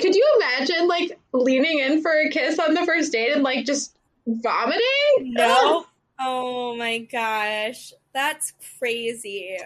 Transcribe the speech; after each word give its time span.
Could 0.00 0.14
you 0.14 0.26
imagine 0.36 0.88
like 0.88 1.18
leaning 1.32 1.78
in 1.78 2.02
for 2.02 2.12
a 2.12 2.30
kiss 2.30 2.58
on 2.58 2.74
the 2.74 2.84
first 2.84 3.12
date 3.12 3.32
and 3.32 3.42
like 3.42 3.64
just 3.66 3.96
vomiting? 4.26 4.82
No. 5.20 5.86
Oh 6.20 6.76
my 6.76 6.98
gosh. 6.98 7.92
That's 8.12 8.52
crazy. 8.78 9.58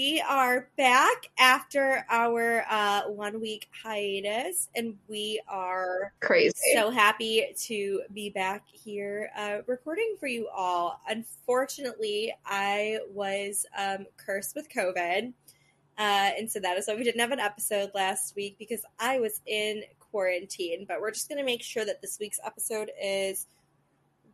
We 0.00 0.18
are 0.26 0.66
back 0.78 1.28
after 1.38 2.06
our 2.08 2.64
uh, 2.70 3.02
one 3.02 3.38
week 3.38 3.68
hiatus, 3.82 4.70
and 4.74 4.96
we 5.08 5.42
are 5.46 6.14
Crazy. 6.20 6.54
so 6.74 6.88
happy 6.88 7.44
to 7.64 8.00
be 8.14 8.30
back 8.30 8.64
here 8.72 9.28
uh, 9.36 9.58
recording 9.66 10.16
for 10.18 10.26
you 10.26 10.48
all. 10.48 10.98
Unfortunately, 11.06 12.32
I 12.46 13.00
was 13.12 13.66
um, 13.76 14.06
cursed 14.16 14.56
with 14.56 14.70
COVID, 14.70 15.34
uh, 15.98 16.30
and 16.38 16.50
so 16.50 16.60
that 16.60 16.78
is 16.78 16.88
why 16.88 16.94
we 16.94 17.04
didn't 17.04 17.20
have 17.20 17.32
an 17.32 17.38
episode 17.38 17.90
last 17.94 18.34
week 18.34 18.56
because 18.58 18.80
I 18.98 19.20
was 19.20 19.42
in 19.44 19.82
quarantine. 19.98 20.86
But 20.88 21.02
we're 21.02 21.10
just 21.10 21.28
going 21.28 21.40
to 21.40 21.44
make 21.44 21.62
sure 21.62 21.84
that 21.84 22.00
this 22.00 22.16
week's 22.18 22.40
episode 22.42 22.90
is 22.98 23.48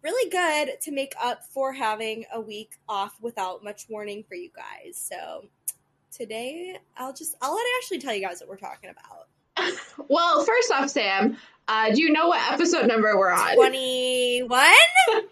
really 0.05 0.30
good 0.30 0.80
to 0.83 0.92
make 0.92 1.14
up 1.20 1.42
for 1.42 1.72
having 1.72 2.24
a 2.33 2.41
week 2.41 2.74
off 2.88 3.16
without 3.20 3.64
much 3.64 3.86
warning 3.88 4.22
for 4.28 4.36
you 4.36 4.50
guys. 4.55 4.96
So 4.96 5.48
today 6.16 6.77
I'll 6.97 7.12
just 7.12 7.37
I'll 7.43 7.55
let 7.55 7.65
Ashley 7.83 7.98
tell 7.98 8.15
you 8.15 8.23
guys 8.23 8.41
what 8.41 8.48
we're 8.48 8.56
talking 8.56 8.91
about. 8.91 9.72
well, 10.09 10.45
first 10.45 10.73
off, 10.73 10.91
Sam, 10.91 11.36
uh, 11.69 11.92
do 11.92 12.00
you 12.00 12.11
know 12.12 12.28
what 12.28 12.53
episode 12.53 12.86
number 12.86 13.17
we're 13.19 13.31
on? 13.31 13.55
Twenty 13.55 14.42
one. 14.42 14.64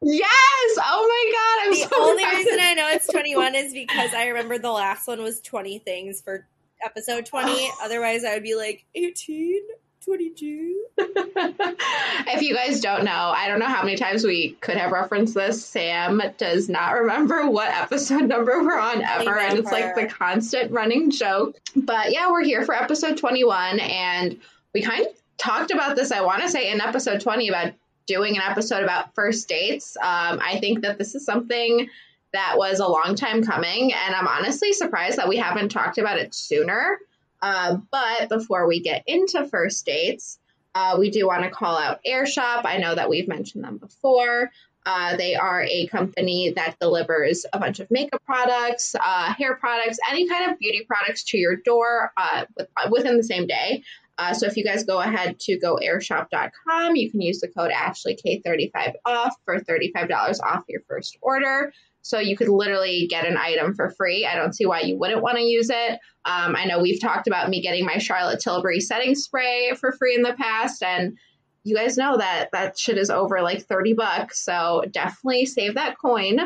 Yes. 0.00 0.30
Oh 0.78 1.08
my 1.08 1.32
God. 1.32 1.66
I'm 1.66 1.72
The 1.72 1.96
so 1.96 2.10
only 2.10 2.24
reason 2.24 2.58
I 2.60 2.74
know 2.74 2.88
it's 2.88 3.06
twenty 3.12 3.34
one 3.34 3.56
is 3.56 3.72
because 3.72 4.14
I 4.14 4.28
remember 4.28 4.56
the 4.56 4.70
last 4.70 5.08
one 5.08 5.20
was 5.22 5.40
twenty 5.40 5.80
things 5.80 6.20
for 6.20 6.46
episode 6.84 7.26
twenty. 7.26 7.68
Otherwise, 7.82 8.24
I 8.24 8.34
would 8.34 8.44
be 8.44 8.54
like 8.54 8.84
18, 8.94 9.60
22. 10.04 10.84
if 10.98 12.42
you 12.42 12.54
guys 12.54 12.80
don't 12.80 13.04
know, 13.04 13.12
I 13.12 13.48
don't 13.48 13.58
know 13.58 13.66
how 13.66 13.82
many 13.82 13.96
times 13.96 14.24
we 14.24 14.52
could 14.60 14.76
have 14.76 14.92
referenced 14.92 15.34
this. 15.34 15.64
Sam 15.64 16.22
does 16.38 16.68
not 16.68 16.92
remember 16.92 17.48
what 17.50 17.70
episode 17.74 18.24
number 18.24 18.62
we're 18.62 18.78
on 18.78 19.02
ever, 19.02 19.38
and 19.38 19.58
it's 19.58 19.70
like 19.70 19.94
the 19.94 20.06
constant 20.06 20.72
running 20.72 21.10
joke. 21.10 21.56
But 21.76 22.12
yeah, 22.12 22.30
we're 22.30 22.44
here 22.44 22.64
for 22.64 22.74
episode 22.74 23.18
21, 23.18 23.80
and 23.80 24.38
we 24.72 24.82
kind 24.82 25.06
of 25.06 25.12
talked 25.36 25.70
about 25.70 25.96
this, 25.96 26.12
I 26.12 26.22
want 26.22 26.42
to 26.42 26.48
say, 26.48 26.70
in 26.70 26.80
episode 26.80 27.20
20 27.20 27.48
about 27.48 27.72
doing 28.06 28.36
an 28.36 28.42
episode 28.42 28.82
about 28.82 29.14
first 29.14 29.48
dates. 29.48 29.96
Um, 29.96 30.40
I 30.42 30.58
think 30.60 30.82
that 30.82 30.98
this 30.98 31.14
is 31.14 31.24
something 31.24 31.88
that 32.32 32.54
was 32.56 32.80
a 32.80 32.88
long 32.88 33.14
time 33.14 33.44
coming, 33.44 33.92
and 33.92 34.14
I'm 34.14 34.26
honestly 34.26 34.72
surprised 34.72 35.18
that 35.18 35.28
we 35.28 35.36
haven't 35.36 35.70
talked 35.70 35.98
about 35.98 36.18
it 36.18 36.34
sooner. 36.34 36.98
Uh, 37.40 37.78
but 37.90 38.28
before 38.28 38.66
we 38.66 38.80
get 38.80 39.04
into 39.06 39.46
first 39.46 39.84
dates, 39.86 40.38
uh, 40.74 40.96
we 40.98 41.10
do 41.10 41.26
want 41.26 41.44
to 41.44 41.50
call 41.50 41.76
out 41.76 42.00
Airshop. 42.04 42.64
I 42.64 42.78
know 42.78 42.94
that 42.94 43.08
we've 43.08 43.28
mentioned 43.28 43.64
them 43.64 43.78
before. 43.78 44.50
Uh, 44.86 45.16
they 45.16 45.34
are 45.34 45.62
a 45.62 45.86
company 45.88 46.52
that 46.56 46.76
delivers 46.80 47.44
a 47.52 47.58
bunch 47.58 47.78
of 47.80 47.90
makeup 47.90 48.22
products, 48.24 48.94
uh, 48.94 49.34
hair 49.34 49.54
products, 49.56 49.98
any 50.10 50.28
kind 50.28 50.50
of 50.50 50.58
beauty 50.58 50.84
products 50.86 51.24
to 51.24 51.36
your 51.36 51.56
door 51.56 52.10
uh, 52.16 52.44
with, 52.56 52.68
within 52.90 53.16
the 53.16 53.22
same 53.22 53.46
day. 53.46 53.82
Uh, 54.16 54.32
so 54.34 54.46
if 54.46 54.56
you 54.56 54.64
guys 54.64 54.84
go 54.84 54.98
ahead 54.98 55.38
to 55.38 55.58
goairshop.com, 55.58 56.96
you 56.96 57.10
can 57.10 57.20
use 57.20 57.40
the 57.40 57.48
code 57.48 57.70
AshleyK35 57.70 58.94
off 59.04 59.34
for 59.44 59.60
$35 59.60 60.40
off 60.42 60.64
your 60.68 60.80
first 60.88 61.16
order. 61.20 61.72
So 62.02 62.18
you 62.18 62.36
could 62.36 62.48
literally 62.48 63.06
get 63.08 63.26
an 63.26 63.36
item 63.36 63.74
for 63.74 63.90
free. 63.90 64.26
I 64.26 64.34
don't 64.34 64.54
see 64.54 64.66
why 64.66 64.80
you 64.80 64.98
wouldn't 64.98 65.22
want 65.22 65.36
to 65.36 65.42
use 65.42 65.68
it. 65.70 65.98
Um, 66.24 66.56
I 66.56 66.64
know 66.64 66.80
we've 66.80 67.00
talked 67.00 67.26
about 67.26 67.50
me 67.50 67.60
getting 67.60 67.84
my 67.84 67.98
Charlotte 67.98 68.40
Tilbury 68.40 68.80
setting 68.80 69.14
spray 69.14 69.72
for 69.78 69.92
free 69.92 70.14
in 70.14 70.22
the 70.22 70.34
past, 70.34 70.82
and 70.82 71.18
you 71.64 71.76
guys 71.76 71.96
know 71.96 72.16
that 72.16 72.48
that 72.52 72.78
shit 72.78 72.98
is 72.98 73.10
over 73.10 73.42
like 73.42 73.66
30 73.66 73.94
bucks. 73.94 74.44
So 74.44 74.84
definitely 74.90 75.46
save 75.46 75.74
that 75.74 75.98
coin. 75.98 76.38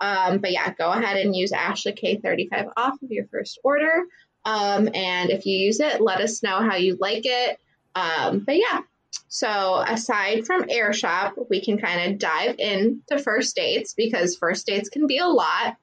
Um, 0.00 0.38
but 0.38 0.52
yeah, 0.52 0.72
go 0.74 0.90
ahead 0.90 1.16
and 1.16 1.34
use 1.34 1.52
Ashley 1.52 1.92
K35 1.92 2.72
off 2.76 3.02
of 3.02 3.10
your 3.10 3.26
first 3.26 3.58
order. 3.64 4.04
Um, 4.44 4.88
and 4.94 5.30
if 5.30 5.46
you 5.46 5.58
use 5.58 5.80
it, 5.80 6.00
let 6.00 6.20
us 6.20 6.42
know 6.42 6.60
how 6.60 6.76
you 6.76 6.96
like 7.00 7.24
it. 7.24 7.58
Um, 7.94 8.40
but 8.40 8.56
yeah, 8.56 8.80
so 9.28 9.84
aside 9.86 10.46
from 10.46 10.66
Airshop, 10.68 11.34
we 11.50 11.60
can 11.60 11.78
kind 11.78 12.10
of 12.12 12.18
dive 12.18 12.56
into 12.58 13.18
first 13.18 13.54
dates 13.56 13.94
because 13.94 14.36
first 14.36 14.66
dates 14.66 14.88
can 14.88 15.06
be 15.06 15.18
a 15.18 15.26
lot. 15.26 15.76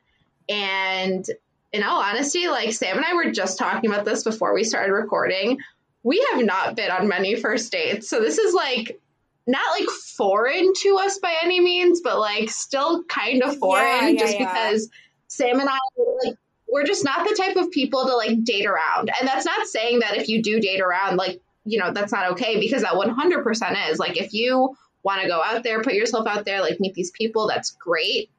And 0.49 1.25
in 1.71 1.83
all 1.83 2.01
honesty, 2.01 2.47
like 2.47 2.73
Sam 2.73 2.97
and 2.97 3.05
I 3.05 3.13
were 3.13 3.31
just 3.31 3.57
talking 3.57 3.89
about 3.89 4.05
this 4.05 4.23
before 4.23 4.53
we 4.53 4.63
started 4.63 4.93
recording. 4.93 5.59
We 6.03 6.25
have 6.31 6.43
not 6.43 6.75
been 6.75 6.91
on 6.91 7.07
many 7.07 7.35
first 7.35 7.71
dates. 7.71 8.09
So 8.09 8.19
this 8.19 8.37
is 8.37 8.53
like 8.53 8.99
not 9.47 9.79
like 9.79 9.89
foreign 9.89 10.73
to 10.81 10.97
us 10.97 11.19
by 11.19 11.35
any 11.43 11.59
means, 11.59 12.01
but 12.01 12.19
like 12.19 12.49
still 12.49 13.03
kind 13.03 13.43
of 13.43 13.57
foreign 13.57 13.85
Yeah, 13.85 14.07
yeah, 14.09 14.19
just 14.19 14.39
yeah. 14.39 14.53
because 14.53 14.89
Sam 15.27 15.59
and 15.59 15.69
I 15.69 15.77
like 16.23 16.35
we're 16.67 16.83
just 16.83 17.05
not 17.05 17.27
the 17.27 17.35
type 17.35 17.55
of 17.55 17.71
people 17.71 18.05
to 18.05 18.15
like 18.15 18.43
date 18.43 18.65
around. 18.65 19.11
And 19.19 19.27
that's 19.27 19.45
not 19.45 19.67
saying 19.67 19.99
that 19.99 20.17
if 20.17 20.27
you 20.27 20.41
do 20.41 20.59
date 20.59 20.81
around, 20.81 21.17
like, 21.17 21.39
you 21.65 21.79
know, 21.79 21.91
that's 21.91 22.11
not 22.11 22.31
okay 22.31 22.59
because 22.59 22.83
that 22.83 22.93
100% 22.93 23.91
is. 23.91 23.99
Like, 23.99 24.17
if 24.17 24.33
you 24.33 24.75
want 25.03 25.21
to 25.21 25.27
go 25.27 25.41
out 25.43 25.63
there, 25.63 25.81
put 25.81 25.93
yourself 25.93 26.27
out 26.27 26.45
there, 26.45 26.61
like, 26.61 26.79
meet 26.79 26.93
these 26.93 27.11
people, 27.11 27.47
that's 27.47 27.71
great. 27.71 28.29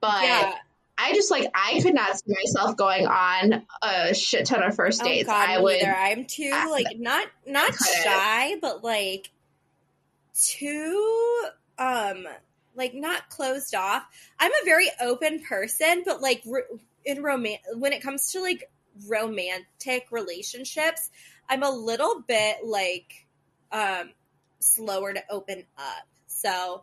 But 0.00 0.22
yeah. 0.22 0.52
I 0.98 1.12
just 1.12 1.30
like, 1.30 1.50
I 1.54 1.80
could 1.82 1.94
not 1.94 2.16
see 2.16 2.32
myself 2.32 2.76
going 2.76 3.06
on 3.06 3.66
a 3.82 4.14
shit 4.14 4.46
ton 4.46 4.62
of 4.62 4.74
first 4.74 5.02
dates. 5.02 5.28
Oh 5.28 5.32
God, 5.32 5.48
I 5.48 5.60
would. 5.60 5.80
neither. 5.80 5.94
I'm 5.94 6.24
too 6.24 6.50
like 6.70 6.98
not 6.98 7.26
not 7.46 7.74
shy, 7.74 8.56
but 8.60 8.82
like 8.82 9.30
too 10.34 11.44
um 11.78 12.26
like 12.74 12.94
not 12.94 13.28
closed 13.28 13.74
off. 13.74 14.04
I'm 14.38 14.52
a 14.52 14.64
very 14.64 14.88
open 15.00 15.42
person, 15.42 16.02
but 16.06 16.22
like 16.22 16.44
in 17.04 17.22
roman 17.22 17.56
when 17.74 17.92
it 17.92 18.02
comes 18.02 18.32
to 18.32 18.40
like 18.40 18.70
romantic 19.06 20.06
relationships, 20.10 21.10
I'm 21.48 21.62
a 21.62 21.70
little 21.70 22.22
bit 22.26 22.58
like 22.64 23.26
um 23.72 24.10
slower 24.60 25.12
to 25.12 25.22
open 25.30 25.64
up. 25.78 26.06
So 26.26 26.82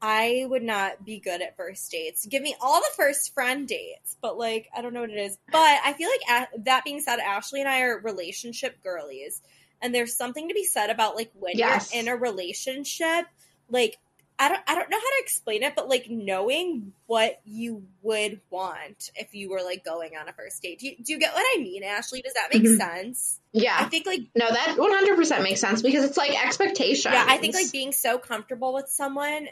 I 0.00 0.44
would 0.48 0.62
not 0.62 1.04
be 1.04 1.18
good 1.18 1.40
at 1.40 1.56
first 1.56 1.90
dates. 1.90 2.26
Give 2.26 2.42
me 2.42 2.54
all 2.60 2.80
the 2.80 2.90
first 2.96 3.32
friend 3.32 3.66
dates, 3.66 4.16
but 4.20 4.36
like 4.38 4.68
I 4.76 4.82
don't 4.82 4.92
know 4.92 5.00
what 5.00 5.10
it 5.10 5.18
is. 5.18 5.38
But 5.50 5.80
I 5.84 5.94
feel 5.94 6.08
like 6.08 6.48
that 6.64 6.84
being 6.84 7.00
said, 7.00 7.18
Ashley 7.18 7.60
and 7.60 7.68
I 7.68 7.80
are 7.82 7.98
relationship 7.98 8.82
girlies, 8.82 9.40
and 9.80 9.94
there's 9.94 10.16
something 10.16 10.48
to 10.48 10.54
be 10.54 10.64
said 10.64 10.90
about 10.90 11.16
like 11.16 11.30
when 11.34 11.56
Yes. 11.56 11.92
you're 11.92 12.02
in 12.02 12.08
a 12.08 12.16
relationship, 12.16 13.26
like 13.70 13.98
I 14.38 14.50
don't 14.50 14.60
I 14.66 14.74
don't 14.74 14.90
know 14.90 14.98
how 14.98 15.00
to 15.00 15.22
explain 15.22 15.62
it, 15.62 15.74
but 15.74 15.88
like 15.88 16.10
knowing 16.10 16.92
what 17.06 17.40
you 17.46 17.84
would 18.02 18.42
want 18.50 19.10
if 19.14 19.34
you 19.34 19.48
were 19.48 19.62
like 19.62 19.82
going 19.82 20.12
on 20.20 20.28
a 20.28 20.32
first 20.34 20.60
date. 20.62 20.78
Do 20.78 20.88
you, 20.88 20.96
do 21.02 21.12
you 21.14 21.18
get 21.18 21.32
what 21.32 21.44
I 21.56 21.62
mean, 21.62 21.82
Ashley? 21.82 22.20
Does 22.20 22.34
that 22.34 22.48
make 22.52 22.62
Mhm. 22.64 22.76
sense? 22.76 23.40
I 23.80 23.84
think 23.84 24.06
like 24.06 24.20
No, 24.34 24.48
that 24.48 24.76
100% 24.78 25.42
makes 25.42 25.60
sense 25.60 25.82
because 25.82 26.04
it's 26.04 26.16
like 26.16 26.32
expectation. 26.44 27.12
yeah, 27.12 27.24
I 27.28 27.38
think 27.38 27.54
like 27.54 27.72
being 27.72 27.92
so 27.92 28.18
comfortable 28.18 28.74
with 28.74 28.88
someone 28.88 29.48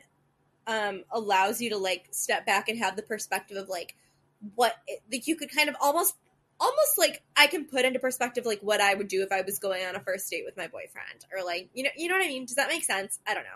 um 0.67 1.05
allows 1.11 1.61
you 1.61 1.71
to 1.71 1.77
like 1.77 2.07
step 2.11 2.47
back 2.47 2.69
and 2.69 2.79
have 2.79 2.97
the 2.97 3.03
perspective 3.03 3.57
of 3.59 3.69
like 3.69 3.95
what 4.55 4.75
like 5.13 5.27
you 5.27 5.37
could 5.37 5.55
kind 5.55 5.69
of 5.69 5.77
almost 5.81 6.15
almost 6.59 6.97
like 6.97 7.23
I 7.37 7.47
can 7.49 7.67
put 7.67 7.85
into 7.85 7.99
perspective 7.99 8.47
like 8.47 8.61
what 8.61 8.81
I 8.81 8.95
would 8.95 9.09
do 9.09 9.23
if 9.23 9.33
I 9.33 9.43
was 9.43 9.59
going 9.59 9.85
on 9.85 9.95
a 9.97 10.01
first 10.01 10.31
date 10.31 10.45
with 10.45 10.57
my 10.57 10.67
boyfriend 10.67 11.27
or 11.37 11.45
like 11.45 11.69
you 11.75 11.83
know 11.85 11.91
you 11.97 12.09
know 12.09 12.15
what 12.17 12.25
I 12.25 12.29
mean? 12.29 12.47
Does 12.47 12.57
that 12.57 12.69
make 12.69 12.85
sense? 12.85 13.19
I 13.27 13.35
don't 13.35 13.45
know. 13.45 13.51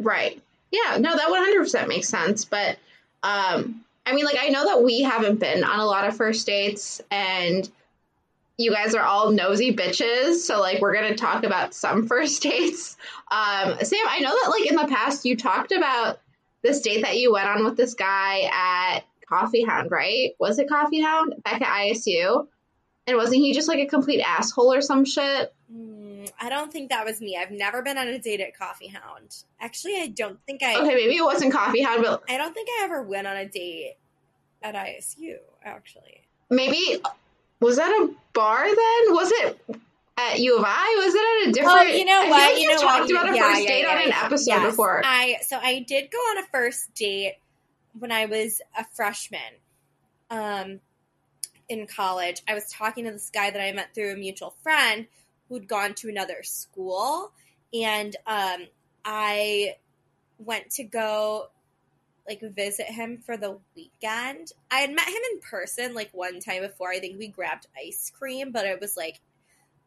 Right. 0.00 0.42
Yeah, 0.70 0.98
no, 0.98 1.14
that 1.16 1.28
100% 1.28 1.88
makes 1.88 2.08
sense. 2.08 2.44
But 2.44 2.78
um, 3.22 3.84
I 4.06 4.14
mean, 4.14 4.24
like, 4.24 4.38
I 4.40 4.48
know 4.48 4.64
that 4.66 4.82
we 4.82 5.02
haven't 5.02 5.40
been 5.40 5.64
on 5.64 5.80
a 5.80 5.84
lot 5.84 6.06
of 6.06 6.16
first 6.16 6.46
dates, 6.46 7.00
and 7.10 7.68
you 8.60 8.70
guys 8.72 8.94
are 8.94 9.02
all 9.02 9.32
nosy 9.32 9.74
bitches. 9.74 10.36
So, 10.36 10.60
like, 10.60 10.80
we're 10.80 10.94
going 10.94 11.10
to 11.10 11.16
talk 11.16 11.44
about 11.44 11.74
some 11.74 12.06
first 12.08 12.42
dates. 12.42 12.96
Um, 13.30 13.76
Sam, 13.82 14.06
I 14.08 14.20
know 14.20 14.30
that, 14.30 14.50
like, 14.50 14.70
in 14.70 14.76
the 14.76 14.86
past, 14.86 15.24
you 15.24 15.36
talked 15.36 15.72
about 15.72 16.20
this 16.62 16.80
date 16.80 17.02
that 17.02 17.18
you 17.18 17.32
went 17.32 17.48
on 17.48 17.64
with 17.64 17.76
this 17.76 17.94
guy 17.94 18.50
at 18.52 19.04
Coffee 19.26 19.64
Hound, 19.64 19.90
right? 19.90 20.32
Was 20.38 20.58
it 20.58 20.68
Coffee 20.68 21.00
Hound 21.00 21.34
back 21.44 21.62
at 21.62 21.68
ISU? 21.68 22.46
And 23.06 23.16
wasn't 23.16 23.40
he 23.40 23.54
just 23.54 23.66
like 23.66 23.78
a 23.78 23.86
complete 23.86 24.20
asshole 24.20 24.72
or 24.72 24.82
some 24.82 25.04
shit? 25.04 25.52
Mm, 25.72 26.30
I 26.40 26.48
don't 26.48 26.70
think 26.70 26.90
that 26.90 27.04
was 27.04 27.20
me. 27.20 27.36
I've 27.40 27.50
never 27.50 27.82
been 27.82 27.96
on 27.96 28.06
a 28.06 28.18
date 28.18 28.40
at 28.40 28.56
Coffee 28.56 28.88
Hound. 28.88 29.34
Actually, 29.58 30.00
I 30.00 30.08
don't 30.08 30.38
think 30.46 30.62
I 30.62 30.76
Okay, 30.76 30.94
maybe 30.94 31.16
it 31.16 31.24
wasn't 31.24 31.52
Coffee 31.52 31.82
Hound, 31.82 32.02
but 32.02 32.22
I 32.28 32.36
don't 32.36 32.52
think 32.52 32.68
I 32.68 32.84
ever 32.84 33.02
went 33.02 33.26
on 33.26 33.36
a 33.36 33.48
date 33.48 33.96
at 34.62 34.74
ISU, 34.74 35.36
actually. 35.64 36.28
Maybe 36.50 37.00
was 37.60 37.76
that 37.76 37.90
a 37.90 38.10
bar 38.32 38.64
then? 38.64 39.14
Was 39.14 39.30
it 39.32 39.60
at 40.16 40.38
U 40.40 40.58
of 40.58 40.64
I? 40.66 41.02
Was 41.04 41.14
it 41.14 41.18
at 41.20 41.48
a 41.48 41.52
different? 41.52 41.78
Oh, 41.78 41.82
you 41.96 42.04
know 42.04 42.20
what? 42.22 42.30
Like 42.30 42.54
you 42.56 42.62
you 42.62 42.68
know 42.74 42.80
talked 42.80 43.00
what? 43.00 43.10
about 43.10 43.30
a 43.30 43.36
Yeah, 43.36 43.48
first 43.52 43.62
yeah, 43.62 43.68
date 43.68 43.82
yeah, 43.82 43.88
on 43.90 44.02
an 44.06 44.12
episode 44.12 44.46
Yes. 44.50 44.70
before. 44.70 45.02
I 45.04 45.36
so 45.46 45.58
I 45.60 45.80
did 45.86 46.10
go 46.10 46.18
on 46.18 46.38
a 46.38 46.46
first 46.52 46.94
date 46.94 47.36
when 47.98 48.12
I 48.12 48.26
was 48.26 48.60
a 48.78 48.84
freshman. 48.94 49.40
Um 50.30 50.80
in 51.68 51.86
college. 51.86 52.42
I 52.48 52.54
was 52.54 52.66
talking 52.70 53.04
to 53.04 53.12
this 53.12 53.30
guy 53.30 53.50
that 53.50 53.60
I 53.62 53.70
met 53.72 53.94
through 53.94 54.12
a 54.12 54.16
mutual 54.16 54.54
friend 54.62 55.06
who'd 55.48 55.68
gone 55.68 55.94
to 55.94 56.08
another 56.08 56.42
school 56.42 57.32
and 57.72 58.14
um 58.26 58.66
I 59.04 59.76
went 60.38 60.70
to 60.72 60.84
go 60.84 61.50
like 62.30 62.54
visit 62.54 62.86
him 62.86 63.18
for 63.18 63.36
the 63.36 63.58
weekend. 63.74 64.52
I 64.70 64.78
had 64.78 64.94
met 64.94 65.08
him 65.08 65.20
in 65.32 65.40
person 65.40 65.94
like 65.94 66.10
one 66.12 66.38
time 66.38 66.62
before. 66.62 66.90
I 66.90 67.00
think 67.00 67.18
we 67.18 67.26
grabbed 67.26 67.66
ice 67.76 68.12
cream, 68.16 68.52
but 68.52 68.66
it 68.66 68.80
was 68.80 68.96
like 68.96 69.20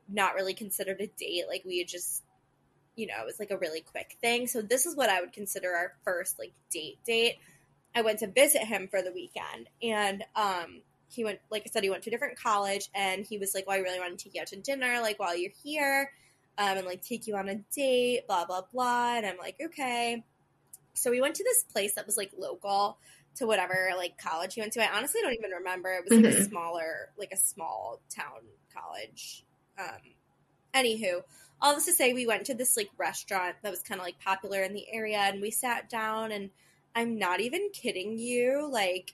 not 0.09 0.35
really 0.35 0.53
considered 0.53 0.99
a 0.99 1.07
date. 1.07 1.45
Like 1.47 1.63
we 1.65 1.79
had 1.79 1.87
just 1.87 2.21
you 2.95 3.07
know, 3.07 3.15
it 3.21 3.25
was 3.25 3.39
like 3.39 3.49
a 3.49 3.57
really 3.57 3.81
quick 3.81 4.17
thing. 4.21 4.45
So 4.45 4.61
this 4.61 4.85
is 4.85 4.95
what 4.95 5.09
I 5.09 5.21
would 5.21 5.33
consider 5.33 5.71
our 5.71 5.93
first 6.03 6.37
like 6.37 6.51
date 6.69 6.99
date. 7.05 7.37
I 7.95 8.01
went 8.01 8.19
to 8.19 8.27
visit 8.27 8.63
him 8.63 8.87
for 8.89 9.01
the 9.01 9.13
weekend 9.13 9.69
and 9.81 10.23
um 10.35 10.81
he 11.09 11.23
went 11.23 11.39
like 11.49 11.63
I 11.65 11.69
said, 11.71 11.83
he 11.83 11.89
went 11.89 12.03
to 12.03 12.09
a 12.09 12.11
different 12.11 12.37
college 12.37 12.89
and 12.93 13.25
he 13.25 13.37
was 13.37 13.55
like, 13.55 13.67
Well, 13.67 13.77
I 13.77 13.79
really 13.79 13.99
want 13.99 14.19
to 14.19 14.23
take 14.23 14.35
you 14.35 14.41
out 14.41 14.47
to 14.47 14.57
dinner, 14.57 14.99
like 15.01 15.17
while 15.17 15.35
you're 15.37 15.51
here, 15.63 16.11
um, 16.57 16.77
and 16.77 16.85
like 16.85 17.01
take 17.01 17.25
you 17.25 17.37
on 17.37 17.47
a 17.47 17.55
date, 17.73 18.27
blah, 18.27 18.45
blah, 18.45 18.63
blah. 18.73 19.15
And 19.15 19.25
I'm 19.25 19.37
like, 19.37 19.55
Okay. 19.63 20.23
So 20.93 21.11
we 21.11 21.21
went 21.21 21.35
to 21.35 21.43
this 21.43 21.63
place 21.63 21.95
that 21.95 22.05
was 22.05 22.17
like 22.17 22.31
local 22.37 22.97
to 23.35 23.47
whatever 23.47 23.89
like 23.97 24.17
college 24.17 24.53
he 24.53 24.61
went 24.61 24.73
to. 24.73 24.83
I 24.83 24.95
honestly 24.95 25.21
don't 25.21 25.33
even 25.33 25.51
remember. 25.51 25.91
It 25.93 26.03
was 26.03 26.15
like 26.15 26.25
a 26.25 26.31
Mhm. 26.31 26.49
smaller, 26.49 27.09
like 27.17 27.31
a 27.31 27.37
small 27.37 27.99
town 28.09 28.41
college. 28.73 29.43
Um 29.77 30.13
anywho, 30.73 31.23
all 31.61 31.75
this 31.75 31.85
to 31.85 31.93
say 31.93 32.13
we 32.13 32.27
went 32.27 32.45
to 32.47 32.53
this 32.53 32.77
like 32.77 32.89
restaurant 32.97 33.55
that 33.63 33.71
was 33.71 33.81
kind 33.81 33.99
of 33.99 34.05
like 34.05 34.19
popular 34.19 34.61
in 34.61 34.73
the 34.73 34.85
area 34.91 35.17
and 35.19 35.41
we 35.41 35.51
sat 35.51 35.89
down 35.89 36.31
and 36.31 36.49
I'm 36.95 37.17
not 37.17 37.39
even 37.41 37.69
kidding 37.73 38.19
you, 38.19 38.69
like 38.71 39.13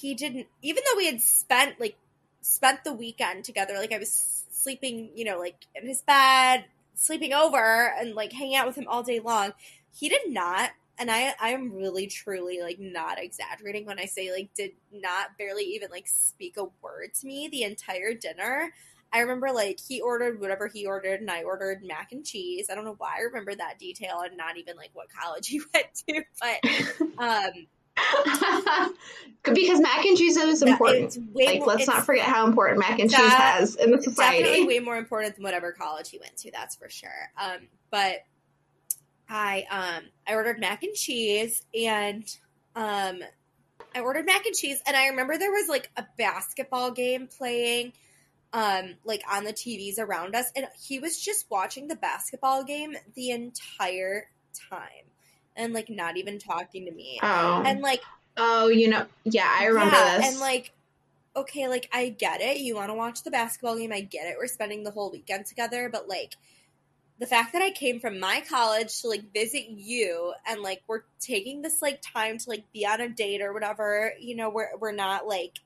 he 0.00 0.14
didn't 0.14 0.46
even 0.62 0.82
though 0.86 0.96
we 0.96 1.06
had 1.06 1.20
spent 1.20 1.80
like 1.80 1.96
spent 2.40 2.84
the 2.84 2.92
weekend 2.92 3.44
together, 3.44 3.74
like 3.78 3.92
I 3.92 3.98
was 3.98 4.46
sleeping, 4.52 5.10
you 5.14 5.24
know, 5.24 5.38
like 5.38 5.66
in 5.74 5.86
his 5.86 6.02
bed, 6.02 6.64
sleeping 6.94 7.32
over 7.32 7.92
and 7.98 8.14
like 8.14 8.32
hanging 8.32 8.56
out 8.56 8.66
with 8.66 8.76
him 8.76 8.86
all 8.88 9.02
day 9.02 9.20
long. 9.20 9.52
He 9.92 10.08
did 10.08 10.28
not 10.28 10.70
and 10.98 11.10
I 11.10 11.34
I 11.40 11.50
am 11.50 11.72
really 11.72 12.06
truly 12.06 12.60
like 12.60 12.78
not 12.78 13.18
exaggerating 13.18 13.86
when 13.86 13.98
I 13.98 14.04
say 14.06 14.30
like 14.30 14.50
did 14.54 14.72
not 14.92 15.36
barely 15.38 15.64
even 15.64 15.90
like 15.90 16.06
speak 16.06 16.56
a 16.56 16.64
word 16.82 17.14
to 17.20 17.26
me 17.26 17.48
the 17.48 17.62
entire 17.64 18.14
dinner. 18.14 18.72
I 19.12 19.18
remember 19.20 19.50
like 19.52 19.78
he 19.78 20.00
ordered 20.00 20.40
whatever 20.40 20.68
he 20.68 20.86
ordered 20.86 21.20
and 21.20 21.30
I 21.30 21.42
ordered 21.42 21.82
mac 21.84 22.12
and 22.12 22.24
cheese. 22.24 22.68
I 22.70 22.74
don't 22.74 22.84
know 22.84 22.94
why 22.96 23.16
I 23.18 23.22
remember 23.22 23.54
that 23.54 23.78
detail 23.78 24.22
and 24.24 24.36
not 24.36 24.56
even 24.56 24.76
like 24.76 24.90
what 24.92 25.08
college 25.12 25.48
he 25.48 25.60
went 25.74 25.86
to, 26.08 26.22
but 26.40 27.18
um 27.18 27.66
because 29.44 29.80
mac 29.80 30.04
and 30.06 30.16
cheese 30.16 30.36
is 30.36 30.62
important. 30.62 31.04
it's 31.04 31.18
way 31.18 31.46
Like, 31.46 31.58
more, 31.58 31.68
let's 31.68 31.86
not 31.86 32.06
forget 32.06 32.24
how 32.24 32.46
important 32.46 32.78
mac 32.78 32.98
and 32.98 33.10
cheese 33.10 33.32
has 33.34 33.76
in 33.76 33.90
the 33.90 34.00
society. 34.00 34.44
definitely 34.44 34.66
way 34.66 34.78
more 34.78 34.96
important 34.96 35.34
than 35.34 35.42
whatever 35.42 35.72
college 35.72 36.08
he 36.08 36.18
went 36.18 36.36
to, 36.38 36.50
that's 36.50 36.74
for 36.76 36.88
sure. 36.88 37.10
Um 37.36 37.68
but 37.90 38.20
I 39.32 39.66
um 39.70 40.04
I 40.26 40.34
ordered 40.34 40.60
mac 40.60 40.82
and 40.82 40.94
cheese 40.94 41.62
and 41.74 42.24
um 42.76 43.20
I 43.94 44.00
ordered 44.00 44.26
mac 44.26 44.46
and 44.46 44.54
cheese 44.54 44.80
and 44.86 44.96
I 44.96 45.08
remember 45.08 45.38
there 45.38 45.50
was 45.50 45.68
like 45.68 45.90
a 45.96 46.04
basketball 46.18 46.90
game 46.90 47.28
playing 47.28 47.94
um 48.52 48.94
like 49.04 49.22
on 49.30 49.44
the 49.44 49.52
TVs 49.52 49.98
around 49.98 50.34
us 50.34 50.52
and 50.54 50.66
he 50.78 50.98
was 50.98 51.18
just 51.18 51.46
watching 51.50 51.88
the 51.88 51.96
basketball 51.96 52.62
game 52.62 52.94
the 53.14 53.30
entire 53.30 54.28
time 54.70 55.06
and 55.56 55.72
like 55.72 55.88
not 55.88 56.16
even 56.16 56.38
talking 56.38 56.84
to 56.86 56.92
me. 56.92 57.18
Oh, 57.22 57.62
And 57.64 57.80
like 57.80 58.02
oh, 58.36 58.68
you 58.68 58.88
know, 58.88 59.06
yeah, 59.24 59.50
I 59.58 59.66
remember 59.66 59.96
yeah, 59.96 60.18
this. 60.18 60.30
And 60.30 60.40
like, 60.40 60.72
okay, 61.36 61.68
like 61.68 61.88
I 61.92 62.10
get 62.10 62.40
it. 62.40 62.58
You 62.58 62.74
want 62.74 62.90
to 62.90 62.94
watch 62.94 63.22
the 63.22 63.30
basketball 63.30 63.76
game. 63.76 63.92
I 63.92 64.00
get 64.00 64.26
it. 64.26 64.36
We're 64.38 64.46
spending 64.46 64.84
the 64.84 64.90
whole 64.90 65.10
weekend 65.10 65.46
together, 65.46 65.88
but 65.90 66.08
like 66.08 66.36
the 67.22 67.28
fact 67.28 67.52
that 67.52 67.62
I 67.62 67.70
came 67.70 68.00
from 68.00 68.18
my 68.18 68.42
college 68.48 69.00
to 69.02 69.08
like 69.08 69.32
visit 69.32 69.68
you 69.68 70.34
and 70.44 70.60
like 70.60 70.82
we're 70.88 71.02
taking 71.20 71.62
this 71.62 71.80
like 71.80 72.02
time 72.02 72.36
to 72.36 72.50
like 72.50 72.64
be 72.72 72.84
on 72.84 73.00
a 73.00 73.08
date 73.08 73.40
or 73.40 73.52
whatever, 73.52 74.12
you 74.18 74.34
know, 74.34 74.50
we're 74.50 74.76
we're 74.76 74.90
not 74.90 75.28
like 75.28 75.60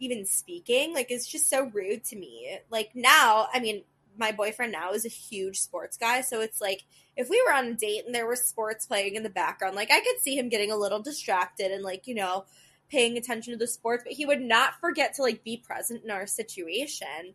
even 0.00 0.26
speaking, 0.26 0.92
like 0.92 1.10
it's 1.10 1.26
just 1.26 1.48
so 1.48 1.64
rude 1.72 2.04
to 2.04 2.16
me. 2.16 2.58
Like 2.70 2.90
now, 2.94 3.48
I 3.54 3.60
mean, 3.60 3.84
my 4.18 4.32
boyfriend 4.32 4.70
now 4.70 4.92
is 4.92 5.06
a 5.06 5.08
huge 5.08 5.58
sports 5.58 5.96
guy, 5.96 6.20
so 6.20 6.42
it's 6.42 6.60
like 6.60 6.84
if 7.16 7.30
we 7.30 7.42
were 7.46 7.54
on 7.54 7.68
a 7.68 7.74
date 7.74 8.04
and 8.04 8.14
there 8.14 8.26
were 8.26 8.36
sports 8.36 8.84
playing 8.84 9.14
in 9.14 9.22
the 9.22 9.30
background, 9.30 9.76
like 9.76 9.90
I 9.90 10.00
could 10.00 10.20
see 10.20 10.36
him 10.36 10.50
getting 10.50 10.70
a 10.70 10.76
little 10.76 11.00
distracted 11.00 11.72
and 11.72 11.82
like, 11.82 12.06
you 12.06 12.14
know, 12.14 12.44
paying 12.90 13.16
attention 13.16 13.54
to 13.54 13.58
the 13.58 13.66
sports, 13.66 14.04
but 14.04 14.12
he 14.12 14.26
would 14.26 14.42
not 14.42 14.78
forget 14.78 15.14
to 15.14 15.22
like 15.22 15.42
be 15.42 15.56
present 15.56 16.04
in 16.04 16.10
our 16.10 16.26
situation. 16.26 17.32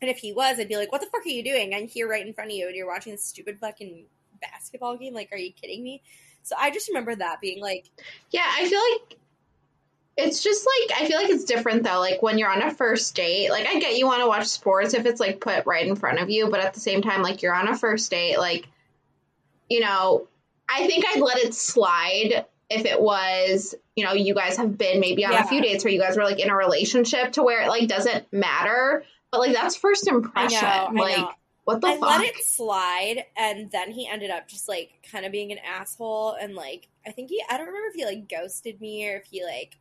And 0.00 0.10
if 0.10 0.18
he 0.18 0.32
was, 0.32 0.58
I'd 0.58 0.68
be 0.68 0.76
like, 0.76 0.90
"What 0.92 1.00
the 1.00 1.06
fuck 1.08 1.24
are 1.26 1.28
you 1.28 1.44
doing? 1.44 1.74
I'm 1.74 1.86
here 1.86 2.08
right 2.08 2.26
in 2.26 2.32
front 2.32 2.50
of 2.50 2.56
you, 2.56 2.66
and 2.66 2.74
you're 2.76 2.86
watching 2.86 3.12
this 3.12 3.24
stupid 3.24 3.58
fucking 3.60 4.06
basketball 4.40 4.96
game. 4.96 5.12
Like, 5.14 5.30
are 5.32 5.36
you 5.38 5.52
kidding 5.52 5.82
me?" 5.82 6.02
So 6.42 6.56
I 6.58 6.70
just 6.70 6.88
remember 6.88 7.14
that 7.14 7.40
being 7.40 7.60
like, 7.60 7.84
Yeah, 8.30 8.46
I 8.46 8.66
feel 8.68 8.80
like 8.80 9.18
it's 10.16 10.42
just 10.42 10.66
like 10.90 11.00
I 11.02 11.06
feel 11.06 11.18
like 11.18 11.30
it's 11.30 11.44
different 11.44 11.82
though. 11.82 11.98
Like 12.00 12.22
when 12.22 12.38
you're 12.38 12.50
on 12.50 12.62
a 12.62 12.72
first 12.74 13.14
date, 13.14 13.50
like 13.50 13.66
I 13.66 13.78
get 13.78 13.96
you 13.96 14.06
want 14.06 14.20
to 14.22 14.26
watch 14.26 14.46
sports 14.46 14.94
if 14.94 15.06
it's 15.06 15.20
like 15.20 15.40
put 15.40 15.66
right 15.66 15.86
in 15.86 15.96
front 15.96 16.18
of 16.18 16.30
you, 16.30 16.48
but 16.50 16.60
at 16.60 16.74
the 16.74 16.80
same 16.80 17.02
time, 17.02 17.22
like 17.22 17.42
you're 17.42 17.54
on 17.54 17.68
a 17.68 17.76
first 17.76 18.10
date, 18.10 18.38
like 18.38 18.68
you 19.68 19.80
know, 19.80 20.26
I 20.68 20.86
think 20.86 21.04
I'd 21.06 21.20
let 21.20 21.38
it 21.38 21.54
slide 21.54 22.44
if 22.68 22.84
it 22.86 23.00
was, 23.00 23.74
you 23.96 24.04
know, 24.04 24.12
you 24.12 24.34
guys 24.34 24.56
have 24.56 24.76
been 24.78 25.00
maybe 25.00 25.24
on 25.24 25.32
Yeah. 25.32 25.44
a 25.44 25.46
few 25.46 25.60
dates 25.60 25.84
where 25.84 25.92
you 25.92 26.00
guys 26.00 26.16
were 26.16 26.24
like 26.24 26.40
in 26.40 26.50
a 26.50 26.56
relationship 26.56 27.32
to 27.32 27.42
where 27.42 27.62
it 27.62 27.68
like 27.68 27.88
doesn't 27.88 28.32
matter. 28.32 29.04
But 29.30 29.40
like 29.40 29.52
that's 29.52 29.76
first 29.76 30.08
impression. 30.08 30.64
I 30.64 30.88
know, 30.90 31.00
like 31.00 31.26
what 31.64 31.80
the 31.80 31.86
fuck? 31.88 31.96
I 31.96 32.00
fuck? 32.00 32.10
let 32.10 32.24
it 32.24 32.44
slide, 32.44 33.24
and 33.36 33.70
then 33.70 33.90
he 33.90 34.08
ended 34.08 34.30
up 34.30 34.48
just 34.48 34.68
like 34.68 34.90
kind 35.10 35.24
of 35.24 35.32
being 35.32 35.52
an 35.52 35.58
asshole, 35.58 36.36
and 36.40 36.54
like 36.54 36.88
I 37.06 37.12
think 37.12 37.30
he, 37.30 37.42
I 37.48 37.56
don't 37.56 37.66
remember 37.66 37.88
if 37.88 37.94
he 37.94 38.04
like 38.04 38.28
ghosted 38.28 38.80
me 38.80 39.08
or 39.08 39.16
if 39.16 39.26
he 39.26 39.44
like 39.44 39.76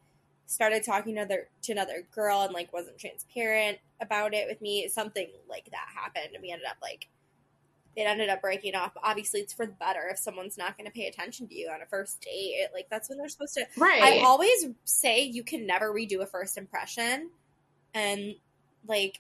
started 0.46 0.84
talking 0.84 1.16
to 1.16 1.22
other 1.22 1.48
to 1.64 1.72
another 1.72 2.08
girl 2.14 2.42
and 2.42 2.54
like 2.54 2.72
wasn't 2.74 2.98
transparent 2.98 3.80
about 4.02 4.34
it 4.34 4.48
with 4.48 4.62
me. 4.62 4.88
Something 4.88 5.30
like 5.50 5.70
that 5.72 5.88
happened, 5.96 6.36
and 6.36 6.42
we 6.42 6.52
ended 6.52 6.68
up 6.70 6.78
like 6.82 7.08
it 7.96 8.04
ended 8.04 8.30
up 8.30 8.42
breaking 8.42 8.76
off. 8.76 8.92
Obviously, 9.04 9.42
it's 9.42 9.54
for 9.54 9.66
the 9.66 9.74
better 9.74 10.08
if 10.12 10.20
someone's 10.20 10.58
not 10.58 10.78
going 10.78 10.86
to 10.86 10.92
pay 10.92 11.08
attention 11.08 11.48
to 11.48 11.56
you 11.56 11.70
on 11.70 11.82
a 11.82 11.86
first 11.86 12.22
date. 12.22 12.68
Like 12.74 12.88
that's 12.90 13.10
when 13.10 13.18
they're 13.18 13.30
supposed 13.30 13.56
to 13.56 13.66
right. 13.78 14.02
I 14.02 14.20
always 14.20 14.68
say 14.86 15.24
you 15.24 15.44
can 15.44 15.66
never 15.66 15.94
redo 15.94 16.22
a 16.22 16.26
first 16.26 16.58
impression. 16.58 17.30
And 17.94 18.36
like, 18.88 19.20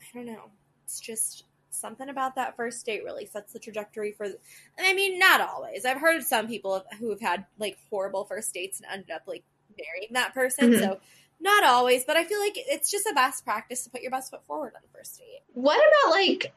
I 0.00 0.16
don't 0.16 0.26
know. 0.26 0.50
It's 0.84 1.00
just 1.00 1.44
something 1.70 2.08
about 2.08 2.34
that 2.36 2.56
first 2.56 2.84
date 2.86 3.04
really 3.04 3.26
sets 3.26 3.52
the 3.52 3.58
trajectory 3.58 4.12
for. 4.12 4.24
And 4.24 4.36
I 4.80 4.94
mean, 4.94 5.18
not 5.18 5.40
always. 5.40 5.84
I've 5.84 6.00
heard 6.00 6.16
of 6.16 6.24
some 6.24 6.48
people 6.48 6.84
who 6.98 7.10
have 7.10 7.20
had 7.20 7.46
like 7.58 7.78
horrible 7.90 8.24
first 8.24 8.52
dates 8.52 8.80
and 8.80 8.90
ended 8.90 9.10
up 9.10 9.22
like 9.26 9.44
marrying 9.70 10.12
that 10.14 10.34
person. 10.34 10.72
Mhm. 10.72 10.80
So 10.80 11.00
not 11.40 11.64
always, 11.64 12.04
but 12.04 12.16
I 12.16 12.24
feel 12.24 12.40
like 12.40 12.54
it's 12.56 12.90
just 12.90 13.06
a 13.06 13.14
best 13.14 13.44
practice 13.44 13.84
to 13.84 13.90
put 13.90 14.02
your 14.02 14.10
best 14.10 14.30
foot 14.30 14.44
forward 14.46 14.72
on 14.74 14.82
the 14.82 14.98
first 14.98 15.18
date. 15.18 15.42
What 15.52 15.76
about 15.78 16.12
like 16.14 16.52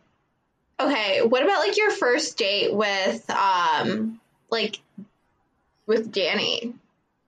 okay, 0.80 1.22
what 1.22 1.44
about 1.44 1.60
like 1.60 1.78
your 1.78 1.92
first 1.92 2.38
date 2.38 2.74
with 2.74 3.30
um 3.30 4.20
like 4.50 4.80
with 5.86 6.12
Danny? 6.12 6.74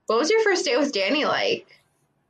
What 0.08 0.20
was 0.20 0.30
your 0.30 0.44
first 0.44 0.66
date 0.66 0.78
with 0.78 0.92
Danny 0.92 1.26
like? 1.26 1.83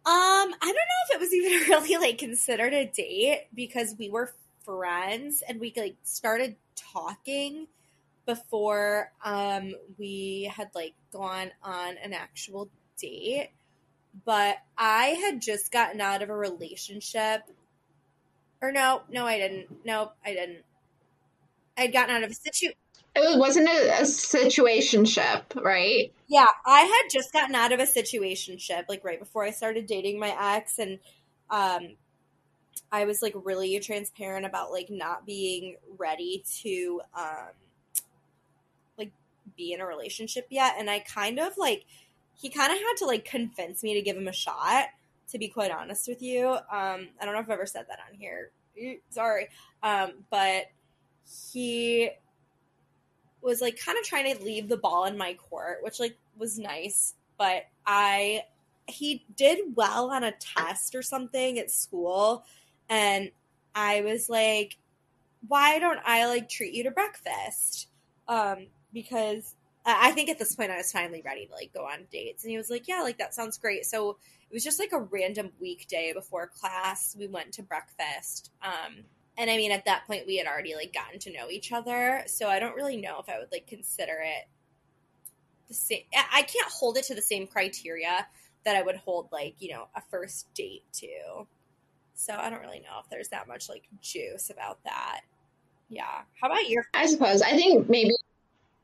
Um, 0.06 0.54
I 0.62 0.66
don't 0.66 0.74
know 0.74 1.04
if 1.10 1.16
it 1.16 1.20
was 1.22 1.34
even 1.34 1.52
really 1.70 1.96
like 1.98 2.18
considered 2.18 2.74
a 2.74 2.86
date 2.86 3.48
because 3.54 3.96
we 3.98 4.10
were 4.10 4.34
friends 4.66 5.42
and 5.48 5.60
we 5.60 5.74
like 5.78 5.96
started 6.04 6.56
talking 6.76 7.68
before 8.26 9.12
um 9.26 9.74
we 10.00 10.52
had 10.56 10.70
like 10.76 10.94
gone 11.14 11.52
on 11.64 11.98
an 12.04 12.14
actual 12.14 12.70
date. 13.00 13.52
But 14.26 14.58
I 14.78 15.08
had 15.08 15.42
just 15.42 15.72
gotten 15.72 16.02
out 16.02 16.22
of 16.24 16.30
a 16.30 16.36
relationship. 16.38 17.44
Or 18.62 18.72
no, 18.72 19.04
no, 19.10 19.28
I 19.28 19.38
didn't. 19.38 19.86
No, 19.86 20.14
I 20.26 20.34
didn't. 20.34 20.66
I'd 21.78 21.94
gotten 21.94 22.16
out 22.16 22.24
of 22.24 22.32
a 22.32 22.34
situation. 22.34 22.78
It 23.16 23.20
was, 23.20 23.38
wasn't 23.38 23.70
a, 23.70 24.00
a 24.00 24.02
situationship, 24.02 25.64
right? 25.64 26.12
Yeah, 26.28 26.48
I 26.66 26.82
had 26.82 27.10
just 27.12 27.32
gotten 27.32 27.54
out 27.54 27.72
of 27.72 27.80
a 27.80 27.84
situationship 27.84 28.86
like 28.90 29.04
right 29.04 29.20
before 29.20 29.44
I 29.44 29.52
started 29.52 29.86
dating 29.86 30.20
my 30.20 30.36
ex 30.56 30.80
and 30.80 31.00
um 31.50 31.96
I 32.92 33.06
was 33.06 33.22
like 33.22 33.34
really 33.44 33.80
transparent 33.80 34.46
about 34.46 34.72
like 34.72 34.90
not 34.90 35.26
being 35.26 35.78
ready 35.98 36.44
to 36.62 37.02
um 37.16 37.52
like 38.98 39.12
be 39.56 39.74
in 39.74 39.82
a 39.82 39.86
relationship 39.86 40.48
yet 40.50 40.76
and 40.80 40.90
I 40.90 41.00
kind 41.00 41.40
of 41.40 41.58
like 41.58 41.86
he 42.36 42.50
kind 42.50 42.72
of 42.72 42.78
had 42.78 42.96
to 42.98 43.06
like 43.06 43.26
convince 43.26 43.84
me 43.84 43.94
to 43.94 44.02
give 44.02 44.18
him 44.18 44.28
a 44.28 44.34
shot. 44.34 44.88
To 45.30 45.40
be 45.40 45.48
quite 45.48 45.72
honest 45.72 46.08
with 46.08 46.22
you, 46.22 46.48
um, 46.50 46.60
I 47.20 47.26
don't 47.26 47.34
know 47.34 47.40
if 47.40 47.46
I've 47.46 47.52
ever 47.52 47.66
said 47.66 47.86
that 47.88 47.98
on 48.08 48.16
here. 48.16 48.52
Sorry, 49.10 49.48
um, 49.82 50.12
but 50.30 50.66
he 51.52 52.12
was 53.44 53.62
like 53.62 53.80
kind 53.80 53.98
of 53.98 54.06
trying 54.06 54.36
to 54.36 54.44
leave 54.44 54.70
the 54.70 54.78
ball 54.78 55.06
in 55.06 55.18
my 55.18 55.34
court, 55.34 55.80
which 55.82 56.00
like 56.00 56.18
was 56.38 56.58
nice, 56.58 57.14
but 57.38 57.64
I 57.86 58.44
he 58.88 59.26
did 59.36 59.76
well 59.76 60.12
on 60.12 60.24
a 60.24 60.32
test 60.32 60.96
or 60.96 61.02
something 61.02 61.58
at 61.58 61.72
school 61.72 62.44
and 62.90 63.32
I 63.74 64.02
was 64.02 64.30
like 64.30 64.78
why 65.48 65.80
don't 65.80 66.00
I 66.06 66.26
like 66.28 66.48
treat 66.48 66.74
you 66.74 66.84
to 66.84 66.92
breakfast? 66.92 67.88
Um 68.28 68.68
because 68.94 69.56
I 69.86 70.12
think 70.12 70.30
at 70.30 70.40
this 70.40 70.56
point 70.56 70.72
I 70.72 70.78
was 70.78 70.92
finally 70.92 71.22
ready 71.26 71.46
to 71.48 71.54
like 71.54 71.74
go 71.74 71.86
on 71.86 72.08
dates 72.12 72.44
and 72.44 72.52
he 72.52 72.58
was 72.58 72.70
like 72.70 72.88
yeah 72.88 73.02
like 73.02 73.18
that 73.20 73.34
sounds 73.34 73.58
great. 73.58 73.86
So 73.86 74.18
it 74.50 74.54
was 74.54 74.64
just 74.64 74.80
like 74.80 74.92
a 74.92 75.00
random 75.00 75.52
weekday 75.60 76.14
before 76.14 76.48
class 76.48 77.16
we 77.18 77.28
went 77.28 77.54
to 77.54 77.64
breakfast. 77.64 78.52
Um 78.62 79.04
and 79.38 79.50
I 79.50 79.58
mean 79.58 79.72
at 79.72 79.86
that 79.86 80.06
point 80.06 80.28
we 80.28 80.38
had 80.38 80.48
already 80.48 80.76
like 80.76 80.94
gotten 80.94 81.20
to 81.20 81.34
know 81.34 81.50
each 81.50 81.72
other, 81.72 82.24
so 82.28 82.48
I 82.48 82.60
don't 82.60 82.76
really 82.76 82.98
know 82.98 83.20
if 83.20 83.30
I 83.30 83.40
would 83.40 83.52
like 83.52 83.68
consider 83.68 84.20
it 84.24 84.48
the 85.68 85.74
same 85.74 86.02
I 86.32 86.44
can't 86.44 86.72
hold 86.72 86.98
it 86.98 87.06
to 87.06 87.16
the 87.16 87.22
same 87.22 87.48
criteria 87.48 88.28
that 88.66 88.76
I 88.76 88.82
would 88.82 88.98
hold 88.98 89.30
like, 89.32 89.56
you 89.60 89.74
know, 89.74 89.88
a 89.96 90.02
first 90.10 90.54
date 90.54 90.84
to. 90.94 91.48
So 92.16 92.34
I 92.34 92.50
don't 92.50 92.62
really 92.62 92.80
know 92.80 93.00
if 93.04 93.10
there's 93.10 93.30
that 93.30 93.48
much 93.48 93.70
like 93.70 93.84
juice 94.02 94.50
about 94.50 94.84
that. 94.84 95.22
Yeah. 95.90 96.22
How 96.42 96.48
about 96.48 96.70
your 96.70 96.86
I 96.94 97.06
suppose. 97.08 97.42
I 97.42 97.52
think 97.52 97.90
maybe 97.90 98.14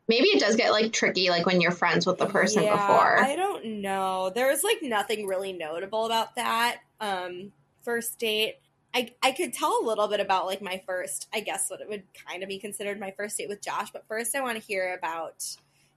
maybe 0.08 0.28
it 0.30 0.40
does 0.40 0.56
get 0.56 0.72
like 0.72 0.92
tricky 0.92 1.30
like 1.30 1.46
when 1.46 1.62
you're 1.62 1.72
friends 1.72 2.06
with 2.06 2.18
the 2.18 2.26
person 2.26 2.64
yeah, 2.64 2.72
before. 2.76 3.20
I 3.20 3.36
don't 3.36 3.82
know. 3.82 4.32
There 4.34 4.48
was 4.48 4.64
like 4.64 4.80
nothing 4.82 5.28
really 5.28 5.54
notable 5.54 6.06
about 6.06 6.36
that. 6.36 6.80
Um 7.00 7.52
first 7.84 8.20
date. 8.20 8.56
I, 8.94 9.12
I 9.22 9.32
could 9.32 9.54
tell 9.54 9.80
a 9.82 9.86
little 9.86 10.08
bit 10.08 10.20
about 10.20 10.46
like 10.46 10.62
my 10.62 10.82
first, 10.86 11.28
I 11.34 11.42
guess 11.42 11.70
what 11.70 11.82
it 11.82 11.90
would 11.90 12.04
kind 12.28 12.42
of 12.42 12.50
be 12.50 12.58
considered 12.58 13.00
my 13.00 13.12
first 13.12 13.38
date 13.38 13.50
with 13.50 13.62
Josh, 13.62 13.92
but 13.92 14.06
first 14.08 14.36
I 14.36 14.42
want 14.42 14.58
to 14.60 14.64
hear 14.64 14.96
about 14.98 15.46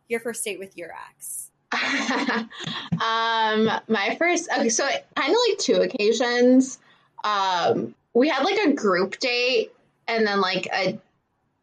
your 0.09 0.21
first 0.21 0.45
date 0.45 0.59
with 0.59 0.77
your 0.77 0.91
ex. 1.11 1.51
um, 1.73 3.71
my 3.89 4.15
first, 4.19 4.49
okay, 4.55 4.69
so 4.69 4.87
kind 5.17 5.31
of 5.31 5.39
like 5.49 5.59
two 5.59 5.77
occasions. 5.77 6.79
Um, 7.25 7.95
we 8.13 8.29
had 8.29 8.45
like 8.45 8.59
a 8.59 8.73
group 8.73 9.19
date 9.19 9.73
and 10.07 10.27
then 10.27 10.41
like 10.41 10.67
a 10.73 10.99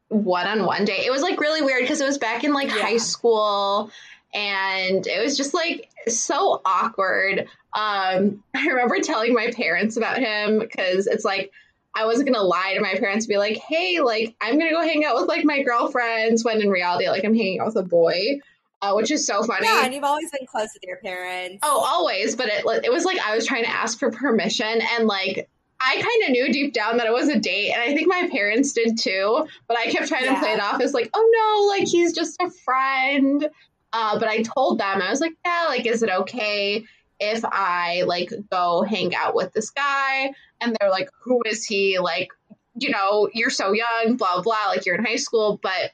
one 0.07 0.47
on 0.47 0.65
one 0.65 0.85
date. 0.85 1.05
It 1.05 1.11
was 1.11 1.21
like 1.21 1.39
really 1.39 1.61
weird 1.61 1.81
because 1.81 2.01
it 2.01 2.05
was 2.05 2.17
back 2.17 2.43
in 2.43 2.53
like 2.53 2.69
yeah. 2.69 2.81
high 2.81 2.97
school 2.97 3.91
and 4.33 5.05
it 5.07 5.21
was 5.21 5.37
just 5.37 5.53
like 5.53 5.89
so 6.07 6.61
awkward. 6.65 7.47
Um, 7.73 8.43
I 8.55 8.67
remember 8.67 8.99
telling 8.99 9.33
my 9.33 9.51
parents 9.51 9.97
about 9.97 10.19
him 10.19 10.59
because 10.59 11.07
it's 11.07 11.25
like 11.25 11.51
I 11.95 12.05
wasn't 12.05 12.31
gonna 12.31 12.45
lie 12.45 12.73
to 12.75 12.81
my 12.81 12.95
parents 12.95 13.25
and 13.25 13.29
be 13.29 13.37
like, 13.37 13.57
hey, 13.57 13.99
like 13.99 14.35
I'm 14.41 14.57
gonna 14.57 14.71
go 14.71 14.81
hang 14.81 15.05
out 15.05 15.15
with 15.15 15.27
like 15.27 15.45
my 15.45 15.63
girlfriends 15.63 16.43
when 16.43 16.61
in 16.61 16.69
reality 16.69 17.09
like 17.09 17.25
I'm 17.25 17.35
hanging 17.35 17.59
out 17.59 17.67
with 17.67 17.77
a 17.77 17.83
boy 17.83 18.39
uh, 18.81 18.93
which 18.93 19.11
is 19.11 19.25
so 19.25 19.43
funny. 19.43 19.67
Yeah, 19.67 19.83
and 19.83 19.93
you've 19.93 20.03
always 20.03 20.31
been 20.31 20.47
close 20.47 20.69
with 20.73 20.83
your 20.83 20.97
parents. 20.97 21.59
Oh, 21.63 21.83
always. 21.85 22.35
But 22.35 22.47
it 22.47 22.65
it 22.85 22.91
was 22.91 23.05
like 23.05 23.19
I 23.19 23.35
was 23.35 23.45
trying 23.45 23.63
to 23.63 23.69
ask 23.69 23.99
for 23.99 24.11
permission, 24.11 24.81
and 24.95 25.05
like 25.05 25.49
I 25.81 25.95
kind 25.95 26.23
of 26.23 26.29
knew 26.31 26.51
deep 26.51 26.73
down 26.73 26.97
that 26.97 27.05
it 27.05 27.13
was 27.13 27.27
a 27.27 27.39
date, 27.39 27.71
and 27.71 27.81
I 27.81 27.93
think 27.93 28.07
my 28.07 28.29
parents 28.31 28.73
did 28.73 28.97
too. 28.97 29.47
But 29.67 29.77
I 29.77 29.87
kept 29.87 30.07
trying 30.07 30.25
yeah. 30.25 30.35
to 30.35 30.39
play 30.39 30.53
it 30.53 30.61
off 30.61 30.81
as 30.81 30.93
like, 30.93 31.09
oh 31.13 31.29
no, 31.33 31.67
like 31.67 31.87
he's 31.87 32.13
just 32.13 32.37
a 32.41 32.49
friend. 32.49 33.47
Uh, 33.91 34.19
but 34.19 34.27
I 34.27 34.43
told 34.43 34.79
them 34.79 35.01
I 35.01 35.09
was 35.09 35.21
like, 35.21 35.33
yeah, 35.45 35.65
like 35.67 35.85
is 35.85 36.03
it 36.03 36.09
okay 36.09 36.85
if 37.19 37.43
I 37.43 38.03
like 38.05 38.31
go 38.51 38.83
hang 38.83 39.15
out 39.15 39.35
with 39.35 39.53
this 39.53 39.71
guy? 39.71 40.31
And 40.61 40.75
they're 40.79 40.89
like, 40.89 41.09
who 41.23 41.41
is 41.45 41.65
he? 41.65 41.99
Like, 41.99 42.29
you 42.75 42.89
know, 42.89 43.29
you're 43.33 43.49
so 43.49 43.73
young, 43.73 44.17
blah 44.17 44.41
blah. 44.41 44.67
Like 44.67 44.85
you're 44.85 44.95
in 44.95 45.05
high 45.05 45.15
school, 45.15 45.59
but 45.61 45.91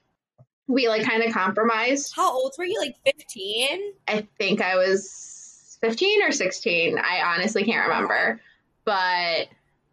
we 0.68 0.88
like 0.88 1.04
kind 1.04 1.24
of 1.24 1.34
compromised. 1.34 2.14
How 2.16 2.34
old 2.34 2.54
were 2.58 2.66
you? 2.66 2.80
Like 2.80 2.96
15? 3.06 3.94
I 4.08 4.28
think 4.38 4.62
I 4.62 4.76
was 4.76 5.78
15 5.82 6.24
or 6.24 6.32
16. 6.32 6.98
I 6.98 7.22
honestly 7.22 7.64
can't 7.64 7.88
remember. 7.88 8.42
But 8.84 9.48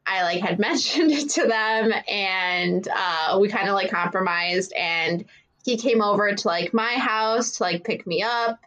I 0.07 0.23
like 0.23 0.41
had 0.41 0.59
mentioned 0.59 1.13
it 1.13 1.31
to 1.31 1.47
them 1.47 1.93
and 2.09 2.87
uh, 2.89 3.39
we 3.41 3.49
kind 3.49 3.69
of 3.69 3.75
like 3.75 3.91
compromised 3.91 4.73
and 4.77 5.25
he 5.63 5.77
came 5.77 6.03
over 6.03 6.35
to 6.35 6.49
like 6.49 6.75
my 6.75 6.95
house 6.95 7.57
to 7.57 7.63
like 7.63 7.85
pick 7.85 8.07
me 8.07 8.23
up. 8.23 8.61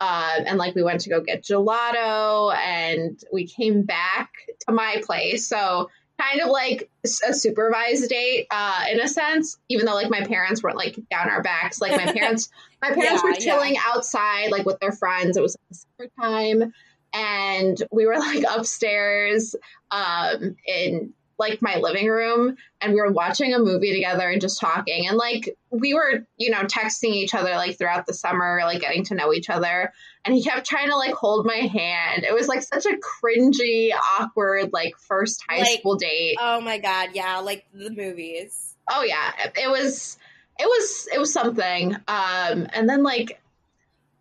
Uh, 0.00 0.40
and 0.46 0.58
like 0.58 0.76
we 0.76 0.82
went 0.82 1.00
to 1.00 1.10
go 1.10 1.20
get 1.20 1.42
gelato 1.42 2.56
and 2.56 3.20
we 3.32 3.46
came 3.46 3.82
back 3.82 4.30
to 4.60 4.72
my 4.72 5.02
place. 5.04 5.48
So 5.48 5.90
kind 6.20 6.40
of 6.40 6.48
like 6.48 6.90
a 7.04 7.32
supervised 7.32 8.08
date 8.08 8.46
uh, 8.50 8.84
in 8.90 9.00
a 9.00 9.08
sense 9.08 9.58
even 9.68 9.86
though 9.86 9.94
like 9.94 10.10
my 10.10 10.24
parents 10.24 10.62
weren't 10.62 10.76
like 10.76 10.98
down 11.10 11.28
our 11.28 11.42
backs 11.42 11.80
like 11.80 11.92
my 11.92 12.12
parents 12.12 12.50
my 12.82 12.88
parents 12.88 13.22
yeah, 13.22 13.30
were 13.30 13.34
chilling 13.36 13.74
yeah. 13.74 13.80
outside 13.86 14.50
like 14.50 14.66
with 14.66 14.78
their 14.80 14.92
friends 14.92 15.36
it 15.36 15.42
was 15.42 15.56
like, 15.70 16.10
summertime 16.18 16.72
and 17.14 17.82
we 17.92 18.06
were 18.06 18.18
like 18.18 18.44
upstairs 18.50 19.54
um, 19.90 20.56
in 20.66 21.12
like 21.38 21.62
my 21.62 21.76
living 21.76 22.08
room 22.08 22.56
and 22.80 22.92
we 22.92 23.00
were 23.00 23.12
watching 23.12 23.54
a 23.54 23.58
movie 23.58 23.94
together 23.94 24.28
and 24.28 24.40
just 24.40 24.60
talking. 24.60 25.06
And 25.08 25.16
like 25.16 25.56
we 25.70 25.94
were 25.94 26.26
you 26.36 26.50
know 26.50 26.62
texting 26.62 27.14
each 27.14 27.34
other 27.34 27.50
like 27.52 27.78
throughout 27.78 28.06
the 28.06 28.14
summer 28.14 28.60
like 28.64 28.80
getting 28.80 29.04
to 29.04 29.14
know 29.14 29.32
each 29.32 29.48
other. 29.48 29.92
And 30.24 30.34
he 30.34 30.42
kept 30.42 30.66
trying 30.66 30.88
to 30.88 30.96
like 30.96 31.14
hold 31.14 31.46
my 31.46 31.54
hand. 31.54 32.24
It 32.24 32.34
was 32.34 32.48
like 32.48 32.62
such 32.62 32.86
a 32.86 32.98
cringy 32.98 33.90
awkward 34.18 34.72
like 34.72 34.98
first 34.98 35.42
high 35.48 35.60
like, 35.60 35.78
school 35.80 35.96
date. 35.96 36.36
oh 36.40 36.60
my 36.60 36.78
god 36.78 37.10
yeah 37.14 37.38
like 37.38 37.66
the 37.72 37.90
movies. 37.90 38.74
Oh 38.90 39.02
yeah. 39.02 39.32
It 39.56 39.70
was 39.70 40.18
it 40.58 40.66
was 40.66 41.08
it 41.12 41.18
was 41.18 41.32
something. 41.32 41.94
Um 41.94 42.66
and 42.72 42.88
then 42.88 43.02
like 43.02 43.40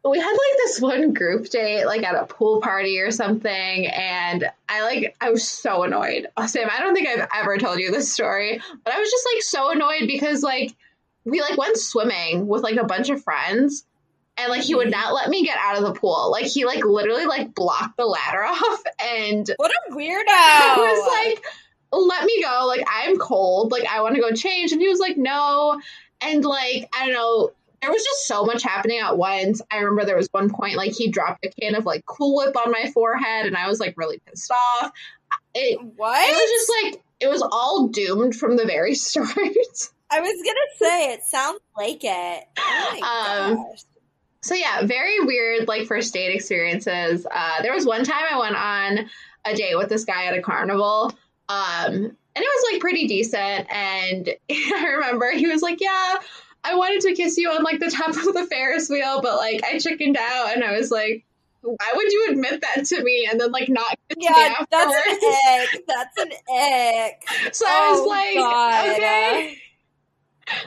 we 0.09 0.19
had 0.19 0.31
like 0.31 0.57
this 0.57 0.81
one 0.81 1.13
group 1.13 1.49
date 1.49 1.85
like 1.85 2.03
at 2.03 2.15
a 2.15 2.25
pool 2.25 2.61
party 2.61 2.99
or 2.99 3.11
something 3.11 3.87
and 3.87 4.49
i 4.69 4.83
like 4.83 5.15
i 5.21 5.29
was 5.29 5.47
so 5.47 5.83
annoyed. 5.83 6.27
Sam 6.47 6.69
i 6.71 6.79
don't 6.79 6.93
think 6.93 7.07
i've 7.07 7.27
ever 7.33 7.57
told 7.57 7.79
you 7.79 7.91
this 7.91 8.11
story 8.11 8.61
but 8.83 8.93
i 8.93 8.99
was 8.99 9.09
just 9.09 9.27
like 9.33 9.43
so 9.43 9.71
annoyed 9.71 10.07
because 10.07 10.43
like 10.43 10.75
we 11.25 11.41
like 11.41 11.57
went 11.57 11.77
swimming 11.77 12.47
with 12.47 12.63
like 12.63 12.77
a 12.77 12.85
bunch 12.85 13.09
of 13.09 13.21
friends 13.21 13.85
and 14.37 14.49
like 14.49 14.61
he 14.61 14.75
would 14.75 14.91
not 14.91 15.13
let 15.13 15.29
me 15.29 15.43
get 15.43 15.57
out 15.59 15.77
of 15.77 15.83
the 15.83 15.93
pool. 15.93 16.31
Like 16.31 16.45
he 16.45 16.65
like 16.65 16.85
literally 16.85 17.25
like 17.25 17.53
blocked 17.53 17.97
the 17.97 18.05
ladder 18.05 18.43
off 18.45 18.83
and 18.99 19.49
what 19.57 19.71
a 19.71 19.93
weirdo! 19.93 20.23
i 20.27 20.75
was 20.77 21.35
like 21.35 21.43
let 21.91 22.25
me 22.25 22.41
go. 22.41 22.65
Like 22.67 22.85
i'm 22.89 23.17
cold. 23.17 23.71
Like 23.71 23.85
i 23.87 24.01
want 24.01 24.15
to 24.15 24.21
go 24.21 24.31
change. 24.31 24.71
And 24.71 24.81
he 24.81 24.87
was 24.87 24.99
like 24.99 25.17
no. 25.17 25.81
And 26.21 26.45
like 26.45 26.89
i 26.97 27.05
don't 27.05 27.13
know 27.13 27.51
there 27.81 27.91
was 27.91 28.03
just 28.03 28.27
so 28.27 28.43
much 28.43 28.63
happening 28.63 28.99
at 28.99 29.17
once. 29.17 29.61
I 29.71 29.77
remember 29.77 30.05
there 30.05 30.17
was 30.17 30.29
one 30.31 30.49
point 30.49 30.77
like 30.77 30.93
he 30.93 31.09
dropped 31.09 31.45
a 31.45 31.49
can 31.49 31.75
of 31.75 31.85
like 31.85 32.05
Cool 32.05 32.35
Whip 32.35 32.55
on 32.57 32.71
my 32.71 32.89
forehead, 32.93 33.45
and 33.45 33.55
I 33.55 33.67
was 33.67 33.79
like 33.79 33.95
really 33.97 34.19
pissed 34.25 34.51
off. 34.51 34.91
It, 35.53 35.79
what? 35.95 36.29
It 36.29 36.33
was 36.33 36.49
just 36.49 36.71
like 36.83 37.03
it 37.19 37.27
was 37.27 37.41
all 37.41 37.87
doomed 37.87 38.35
from 38.35 38.57
the 38.57 38.65
very 38.65 38.93
start. 38.95 39.29
I 40.09 40.21
was 40.21 40.43
gonna 40.43 40.91
say 40.91 41.13
it 41.13 41.23
sounds 41.23 41.59
like 41.77 42.01
it. 42.03 42.43
Oh 42.57 43.55
um. 43.55 43.75
So 44.41 44.55
yeah, 44.55 44.85
very 44.85 45.19
weird 45.19 45.67
like 45.67 45.87
first 45.87 46.13
date 46.13 46.33
experiences. 46.33 47.25
Uh, 47.29 47.61
there 47.61 47.73
was 47.73 47.85
one 47.85 48.03
time 48.03 48.23
I 48.31 48.39
went 48.39 48.55
on 48.55 49.09
a 49.45 49.55
date 49.55 49.75
with 49.75 49.89
this 49.89 50.05
guy 50.05 50.25
at 50.25 50.37
a 50.37 50.41
carnival. 50.41 51.11
Um, 51.49 51.93
and 51.93 52.43
it 52.43 52.49
was 52.55 52.71
like 52.71 52.81
pretty 52.81 53.07
decent. 53.07 53.67
And 53.71 54.29
I 54.51 54.85
remember 54.95 55.31
he 55.31 55.47
was 55.47 55.61
like, 55.61 55.79
Yeah, 55.81 56.15
I 56.67 56.75
wanted 56.75 57.01
to 57.01 57.13
kiss 57.13 57.37
you 57.37 57.49
on 57.49 57.63
like 57.63 57.79
the 57.79 57.89
top 57.89 58.09
of 58.27 58.33
the 58.33 58.47
Ferris 58.49 58.89
wheel, 58.89 59.21
but 59.21 59.37
like 59.37 59.63
I 59.63 59.79
chickened 59.79 60.17
out 60.19 60.53
and 60.53 60.63
I 60.63 60.77
was 60.77 60.91
like, 60.91 61.25
why 61.61 61.93
would 61.95 62.11
you 62.11 62.27
admit 62.29 62.61
that 62.61 62.85
to 62.85 63.03
me? 63.03 63.27
And 63.29 63.39
then 63.39 63.51
like 63.51 63.69
not 63.69 63.97
yeah 64.17 64.63
that's 64.69 64.93
an 64.93 65.29
ick. 65.59 65.85
That's 65.87 66.17
an 66.17 66.31
ick. 66.31 67.23
So 67.53 67.65
oh, 67.67 67.71
i 67.71 67.91
was 67.91 67.99
oh, 67.99 68.07
like 68.07 68.35
God. 68.35 68.89
okay. 68.95 69.57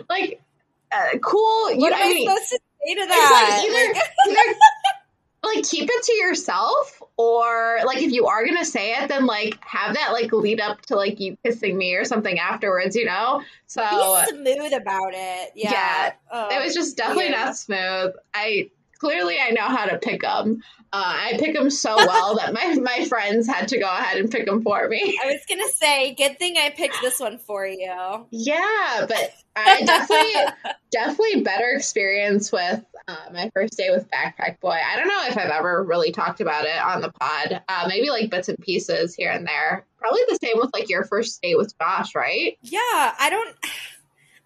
Like 0.08 0.42
uh, 0.92 1.18
cool 1.22 1.76
what 1.76 1.78
you, 1.78 1.86
am 1.86 1.94
I, 1.94 2.02
I 2.02 2.08
mean, 2.08 2.28
supposed 2.28 2.50
to 2.50 2.58
say 2.58 2.94
to 2.94 3.06
that 3.06 3.48
like, 3.48 3.70
either, 3.70 4.40
either 4.40 4.54
like 5.44 5.64
keep 5.64 5.88
it 5.90 6.02
to 6.04 6.12
yourself 6.14 7.02
or 7.16 7.78
like 7.84 8.02
if 8.02 8.12
you 8.12 8.26
are 8.26 8.44
gonna 8.44 8.64
say 8.64 8.94
it 8.94 9.08
then 9.08 9.26
like 9.26 9.58
have 9.64 9.94
that 9.94 10.12
like 10.12 10.32
lead 10.32 10.60
up 10.60 10.80
to 10.82 10.96
like 10.96 11.18
you 11.20 11.36
kissing 11.44 11.76
me 11.76 11.94
or 11.94 12.04
something 12.04 12.38
afterwards 12.38 12.94
you 12.94 13.06
know 13.06 13.42
so 13.66 13.82
be 13.82 14.36
smooth 14.36 14.72
about 14.72 15.12
it 15.12 15.52
yeah, 15.54 15.70
yeah 15.70 16.12
oh, 16.30 16.48
it 16.50 16.64
was 16.64 16.74
just 16.74 16.96
definitely 16.96 17.30
yeah. 17.30 17.44
not 17.44 17.56
smooth 17.56 18.12
i 18.34 18.70
clearly 18.98 19.38
i 19.40 19.50
know 19.50 19.62
how 19.62 19.86
to 19.86 19.98
pick 19.98 20.22
them 20.22 20.62
uh, 20.92 21.14
I 21.18 21.36
pick 21.38 21.54
them 21.54 21.70
so 21.70 21.94
well 21.96 22.36
that 22.36 22.52
my, 22.52 22.74
my 22.74 23.04
friends 23.04 23.46
had 23.46 23.68
to 23.68 23.78
go 23.78 23.86
ahead 23.86 24.18
and 24.18 24.30
pick 24.30 24.46
them 24.46 24.62
for 24.62 24.88
me. 24.88 25.16
I 25.22 25.26
was 25.26 25.40
gonna 25.48 25.70
say, 25.76 26.14
good 26.14 26.36
thing 26.38 26.56
I 26.58 26.70
picked 26.70 27.00
this 27.00 27.20
one 27.20 27.38
for 27.38 27.64
you. 27.64 28.26
Yeah, 28.30 29.06
but 29.06 29.32
I 29.66 29.82
definitely, 29.84 30.74
definitely 30.90 31.42
better 31.42 31.70
experience 31.70 32.50
with 32.52 32.84
uh, 33.08 33.16
my 33.32 33.50
first 33.54 33.76
day 33.76 33.90
with 33.90 34.08
Backpack 34.10 34.60
Boy. 34.60 34.76
I 34.84 34.96
don't 34.96 35.08
know 35.08 35.24
if 35.26 35.36
I've 35.36 35.50
ever 35.50 35.82
really 35.82 36.12
talked 36.12 36.40
about 36.40 36.64
it 36.64 36.78
on 36.78 37.00
the 37.00 37.10
pod. 37.10 37.62
Uh, 37.68 37.86
maybe 37.88 38.10
like 38.10 38.30
bits 38.30 38.48
and 38.48 38.58
pieces 38.58 39.14
here 39.14 39.30
and 39.30 39.46
there. 39.46 39.86
Probably 39.98 40.20
the 40.28 40.38
same 40.42 40.58
with 40.58 40.70
like 40.72 40.88
your 40.88 41.04
first 41.04 41.40
date 41.42 41.56
with 41.56 41.74
Josh, 41.78 42.14
right? 42.14 42.56
Yeah, 42.62 42.80
I 42.80 43.28
don't. 43.30 43.56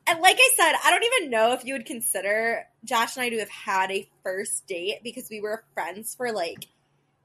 And 0.06 0.20
like 0.20 0.36
I 0.38 0.50
said, 0.54 0.74
I 0.84 0.90
don't 0.90 1.02
even 1.02 1.30
know 1.30 1.54
if 1.54 1.64
you 1.64 1.72
would 1.72 1.86
consider 1.86 2.66
Josh 2.84 3.16
and 3.16 3.24
I 3.24 3.30
to 3.30 3.38
have 3.38 3.48
had 3.48 3.90
a 3.90 4.06
first 4.22 4.66
date 4.66 4.96
because 5.02 5.30
we 5.30 5.40
were 5.40 5.64
friends 5.72 6.14
for 6.14 6.30
like 6.30 6.66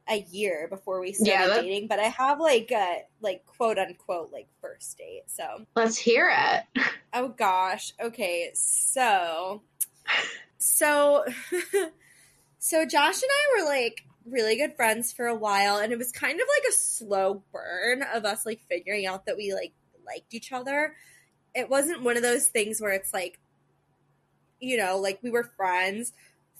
a 0.09 0.25
year 0.31 0.67
before 0.69 0.99
we 0.99 1.13
started 1.13 1.53
Yeah, 1.55 1.61
dating. 1.61 1.87
But 1.87 1.99
I 1.99 2.07
have 2.07 2.39
like 2.39 2.71
a 2.71 3.03
like 3.21 3.45
quote 3.45 3.77
unquote 3.77 4.31
like 4.31 4.47
first 4.61 4.97
date. 4.97 5.23
So 5.27 5.65
Let's 5.75 5.97
hear 5.97 6.31
it. 6.31 6.83
oh 7.13 7.29
gosh, 7.29 7.93
okay, 8.01 8.51
so 8.53 9.61
so 10.57 11.25
so 12.59 12.85
Josh 12.85 13.21
and 13.21 13.31
I 13.31 13.61
were 13.61 13.69
like 13.69 14.03
really 14.25 14.57
good 14.57 14.75
friends 14.75 15.13
for 15.13 15.27
a 15.27 15.35
while, 15.35 15.77
and 15.77 15.93
it 15.93 15.97
was 15.97 16.11
kind 16.11 16.39
of 16.39 16.47
like 16.57 16.73
a 16.73 16.75
slow 16.75 17.43
burn 17.51 18.03
of 18.13 18.25
us 18.25 18.45
like 18.45 18.61
figuring 18.67 19.05
out 19.05 19.25
that 19.25 19.37
we 19.37 19.53
like 19.53 19.73
liked 20.05 20.33
each 20.33 20.51
other. 20.51 20.95
It 21.53 21.69
wasn't 21.69 22.03
one 22.03 22.17
of 22.17 22.23
those 22.23 22.47
things 22.47 22.79
where 22.81 22.91
it's 22.91 23.13
like, 23.13 23.39
you 24.59 24.77
know, 24.77 24.97
like 24.97 25.19
we 25.21 25.31
were 25.31 25.43
friends, 25.43 26.13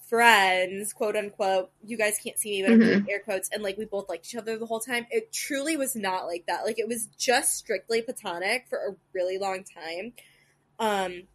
friends, 0.10 0.92
quote 0.92 1.16
unquote. 1.16 1.72
You 1.86 1.98
guys 1.98 2.18
can't 2.18 2.38
see 2.38 2.52
me, 2.52 2.64
but 2.64 2.72
I'm 2.74 2.80
Mhm. 2.80 2.86
doing 2.86 3.10
air 3.10 3.20
quotes, 3.20 3.50
and 3.50 3.62
like 3.64 3.78
we 3.78 3.86
both 3.86 4.10
liked 4.10 4.26
each 4.28 4.36
other 4.36 4.58
the 4.58 4.66
whole 4.66 4.80
time. 4.80 5.06
It 5.12 5.32
truly 5.32 5.78
was 5.78 5.96
not 5.96 6.26
like 6.26 6.46
that. 6.48 6.66
Like 6.66 6.80
it 6.80 6.88
was 6.88 7.08
just 7.18 7.56
strictly 7.56 8.02
platonic 8.02 8.68
for 8.68 8.80
a 8.80 8.96
really 9.14 9.38
long 9.38 9.64
time. 9.64 10.14
Um, 10.80 11.28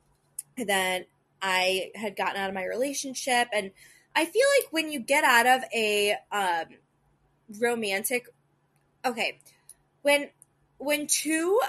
and 0.56 0.68
then 0.68 1.06
I 1.42 1.90
had 1.94 2.16
gotten 2.16 2.36
out 2.36 2.48
of 2.48 2.54
my 2.54 2.64
relationship, 2.64 3.48
and 3.52 3.72
I 4.14 4.24
feel 4.24 4.46
like 4.60 4.72
when 4.72 4.90
you 4.90 5.00
get 5.00 5.24
out 5.24 5.46
of 5.46 5.64
a 5.74 6.16
um, 6.32 6.66
romantic, 7.60 8.28
okay, 9.04 9.38
when 10.02 10.30
when 10.78 11.06
two 11.06 11.60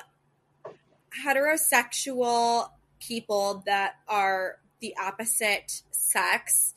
heterosexual 1.26 2.70
people 3.00 3.64
that 3.66 3.96
are 4.08 4.60
the 4.80 4.96
opposite 4.98 5.82
sex, 5.92 6.75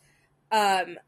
um, 0.50 0.98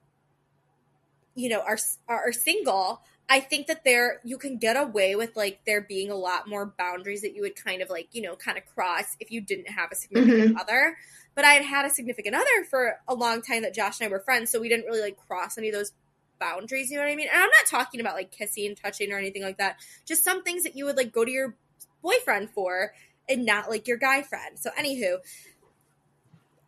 you 1.35 1.49
know, 1.49 1.61
are 1.61 1.78
are 2.09 2.32
single. 2.32 3.02
I 3.28 3.40
think 3.40 3.68
that 3.68 3.85
there 3.85 4.20
you 4.25 4.38
can 4.38 4.59
get 4.59 4.76
away 4.76 5.14
with 5.14 5.37
like 5.37 5.61
there 5.64 5.80
being 5.80 6.11
a 6.11 6.16
lot 6.16 6.49
more 6.49 6.75
boundaries 6.76 7.23
that 7.23 7.35
you 7.35 7.42
would 7.42 7.54
kind 7.54 7.80
of 7.80 7.88
like 7.88 8.09
you 8.12 8.23
know 8.23 8.35
kind 8.35 8.59
of 8.59 8.66
cross 8.66 9.16
if 9.20 9.30
you 9.30 9.40
didn't 9.40 9.70
have 9.70 9.90
a 9.92 9.94
significant 9.94 10.61
other. 10.61 10.97
But 11.35 11.44
I 11.44 11.52
had 11.52 11.64
had 11.64 11.87
a 11.87 11.90
significant 11.90 12.35
other 12.35 12.64
for 12.68 12.99
a 13.06 13.14
long 13.14 13.40
time 13.40 13.62
that 13.62 13.73
Josh 13.73 14.00
and 14.00 14.09
I 14.09 14.11
were 14.11 14.20
friends, 14.20 14.50
so 14.50 14.61
we 14.61 14.68
didn't 14.68 14.87
really 14.87 15.00
like 15.00 15.16
cross 15.16 15.56
any 15.56 15.68
of 15.68 15.75
those 15.75 15.92
boundaries. 16.40 16.90
You 16.90 16.97
know 16.97 17.04
what 17.04 17.12
I 17.12 17.16
mean? 17.16 17.28
And 17.32 17.40
I'm 17.40 17.50
not 17.50 17.66
talking 17.66 18.00
about 18.00 18.14
like 18.14 18.32
kissing, 18.32 18.75
touching, 18.75 19.12
or 19.12 19.18
anything 19.18 19.42
like 19.42 19.59
that. 19.59 19.76
Just 20.06 20.25
some 20.25 20.42
things 20.42 20.64
that 20.64 20.76
you 20.76 20.85
would 20.87 20.97
like 20.97 21.12
go 21.12 21.25
to 21.25 21.30
your 21.30 21.54
boyfriend 22.02 22.50
for 22.50 22.92
and 23.28 23.47
not 23.47 23.70
like 23.70 23.87
your 23.87 23.97
guy 23.97 24.23
friend. 24.23 24.59
So, 24.59 24.70
anywho, 24.78 25.18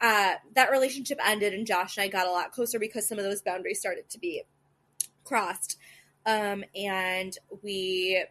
uh, 0.03 0.35
that 0.57 0.73
relationship 0.73 1.19
ended, 1.25 1.55
and 1.55 1.67
Josh 1.67 1.97
and 1.97 2.05
I 2.05 2.09
got 2.09 2.27
a 2.27 2.31
lot 2.31 2.51
closer 2.51 2.81
because 2.81 3.09
some 3.09 3.19
of 3.19 3.25
those 3.25 3.41
boundaries 3.41 3.79
started 3.79 4.11
to 4.11 4.19
be 4.19 4.43
crossed. 5.25 5.79
Um, 6.27 6.65
and 6.75 7.37
we, 7.63 8.25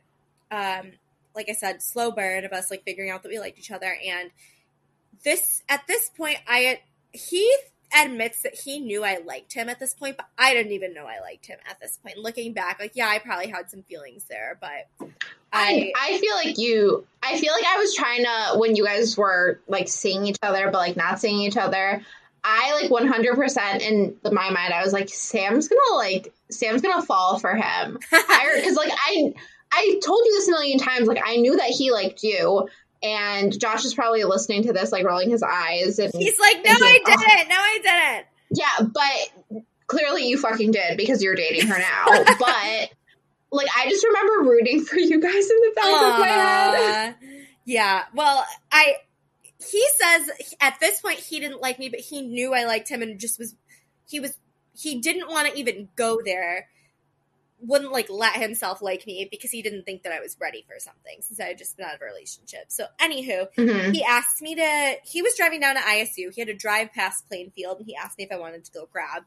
um, 0.51 0.91
like 1.33 1.47
I 1.49 1.53
said, 1.53 1.81
slow 1.81 2.11
burn 2.11 2.43
of 2.43 2.51
us 2.51 2.69
like 2.69 2.83
figuring 2.83 3.09
out 3.09 3.23
that 3.23 3.29
we 3.29 3.39
liked 3.39 3.57
each 3.57 3.71
other. 3.71 3.97
And 4.05 4.31
this, 5.23 5.63
at 5.69 5.87
this 5.87 6.09
point, 6.09 6.37
I 6.45 6.81
he 7.13 7.55
admits 7.95 8.41
that 8.43 8.55
he 8.55 8.79
knew 8.79 9.03
I 9.03 9.19
liked 9.25 9.53
him 9.53 9.69
at 9.69 9.79
this 9.79 9.93
point, 9.93 10.17
but 10.17 10.27
I 10.37 10.53
didn't 10.53 10.71
even 10.71 10.93
know 10.93 11.05
I 11.05 11.19
liked 11.19 11.45
him 11.45 11.59
at 11.69 11.79
this 11.79 11.97
point. 11.97 12.17
Looking 12.17 12.53
back, 12.53 12.79
like 12.79 12.93
yeah, 12.95 13.07
I 13.07 13.19
probably 13.19 13.47
had 13.47 13.69
some 13.69 13.83
feelings 13.83 14.25
there, 14.29 14.57
but 14.59 15.09
I, 15.53 15.91
I 15.93 15.93
I 15.95 16.17
feel 16.19 16.35
like 16.35 16.57
you 16.57 17.05
I 17.23 17.37
feel 17.37 17.53
like 17.53 17.65
I 17.65 17.77
was 17.77 17.95
trying 17.95 18.23
to 18.23 18.59
when 18.59 18.75
you 18.75 18.85
guys 18.85 19.17
were 19.17 19.59
like 19.67 19.87
seeing 19.87 20.25
each 20.25 20.37
other 20.41 20.65
but 20.71 20.77
like 20.77 20.97
not 20.97 21.19
seeing 21.19 21.41
each 21.41 21.57
other. 21.57 22.01
I 22.43 22.73
like 22.81 22.89
100% 22.89 23.81
in 23.81 24.15
my 24.23 24.49
mind 24.49 24.73
I 24.73 24.83
was 24.83 24.93
like 24.93 25.09
Sam's 25.09 25.67
going 25.67 25.79
to 25.89 25.95
like 25.95 26.33
Sam's 26.49 26.81
going 26.81 26.99
to 26.99 27.05
fall 27.05 27.37
for 27.37 27.53
him. 27.55 27.99
I 28.11 28.61
cuz 28.63 28.75
like 28.75 28.91
I 28.91 29.33
I 29.71 29.99
told 30.03 30.25
you 30.25 30.33
this 30.33 30.47
a 30.47 30.51
million 30.51 30.79
times 30.79 31.07
like 31.07 31.21
I 31.23 31.35
knew 31.37 31.55
that 31.57 31.69
he 31.69 31.91
liked 31.91 32.23
you 32.23 32.67
and 33.03 33.59
Josh 33.59 33.85
is 33.85 33.93
probably 33.93 34.23
listening 34.23 34.63
to 34.63 34.73
this 34.73 34.91
like 34.91 35.05
rolling 35.05 35.29
his 35.29 35.43
eyes 35.43 35.99
and 35.99 36.11
he's 36.13 36.39
like, 36.39 36.57
no, 36.63 36.71
I 36.71 36.77
thinking, 36.77 37.03
"Oh." 37.07 37.29
didn't, 37.29 37.49
no, 37.49 37.55
I 37.57 37.79
didn't. 37.83 38.27
yeah, 38.51 38.87
but 38.93 39.55
clearly 39.87 40.27
you 40.27 40.37
fucking 40.37 40.71
did 40.71 40.97
because 40.97 41.21
you're 41.21 41.35
dating 41.35 41.67
her 41.67 41.77
now. 41.77 42.05
but 42.39 42.89
like 43.51 43.67
I 43.77 43.89
just 43.89 44.05
remember 44.05 44.49
rooting 44.49 44.83
for 44.85 44.97
you 44.97 45.19
guys 45.19 45.49
in 45.49 45.57
the 45.57 45.71
back 45.75 45.85
of 45.85 46.19
my 46.19 46.27
head. 46.27 47.15
Yeah. 47.65 48.03
Well, 48.13 48.45
I 48.71 48.95
he 49.59 49.85
says 49.95 50.29
at 50.59 50.79
this 50.79 51.01
point 51.01 51.19
he 51.19 51.39
didn't 51.39 51.61
like 51.61 51.77
me, 51.79 51.89
but 51.89 51.99
he 51.99 52.21
knew 52.21 52.53
I 52.53 52.65
liked 52.65 52.89
him 52.89 53.01
and 53.01 53.19
just 53.19 53.37
was 53.37 53.55
he 54.07 54.19
was 54.19 54.37
he 54.73 54.99
didn't 54.99 55.29
want 55.29 55.51
to 55.51 55.59
even 55.59 55.89
go 55.95 56.21
there. 56.23 56.67
Wouldn't 57.63 57.91
like 57.91 58.09
let 58.09 58.35
himself 58.37 58.81
like 58.81 59.05
me 59.05 59.27
because 59.29 59.51
he 59.51 59.61
didn't 59.61 59.83
think 59.83 60.03
that 60.03 60.11
I 60.11 60.19
was 60.19 60.35
ready 60.39 60.65
for 60.67 60.79
something 60.79 61.17
since 61.21 61.39
I 61.39 61.45
had 61.45 61.57
just 61.57 61.77
been 61.77 61.85
out 61.85 61.95
of 61.95 62.01
a 62.01 62.05
relationship. 62.05 62.65
So 62.69 62.85
anywho, 62.99 63.53
Mhm. 63.55 63.93
he 63.93 64.03
asked 64.03 64.41
me 64.41 64.55
to 64.55 64.95
he 65.03 65.21
was 65.21 65.35
driving 65.37 65.59
down 65.59 65.75
to 65.75 65.81
ISU. 65.81 66.31
He 66.33 66.41
had 66.41 66.47
to 66.47 66.55
drive 66.55 66.91
past 66.91 67.27
Plainfield 67.27 67.77
and 67.77 67.85
he 67.85 67.95
asked 67.95 68.17
me 68.17 68.23
if 68.23 68.31
I 68.31 68.37
wanted 68.39 68.65
to 68.65 68.71
go 68.71 68.87
grab 68.91 69.23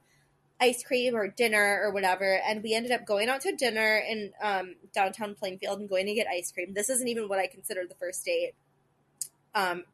ice 0.61 0.83
cream 0.83 1.15
or 1.15 1.29
dinner 1.29 1.81
or 1.83 1.93
whatever 1.93 2.41
and 2.47 2.63
we 2.63 2.75
ended 2.75 2.93
up 2.93 3.05
going 3.05 3.29
out 3.29 3.41
to 3.43 3.55
dinner 3.55 3.99
in 4.09 4.33
um, 4.41 4.77
downtown 4.93 5.35
Plainfield 5.35 5.81
and 5.81 5.89
going 5.89 6.07
to 6.07 6.15
get 6.15 6.27
ice 6.27 6.51
cream. 6.53 6.75
This 6.75 6.89
isn't 6.91 7.09
even 7.09 7.29
what 7.29 7.39
I 7.39 7.47
consider 7.47 7.87
the 7.87 7.95
first 7.97 8.25
date. 8.25 8.55
Um 9.55 9.85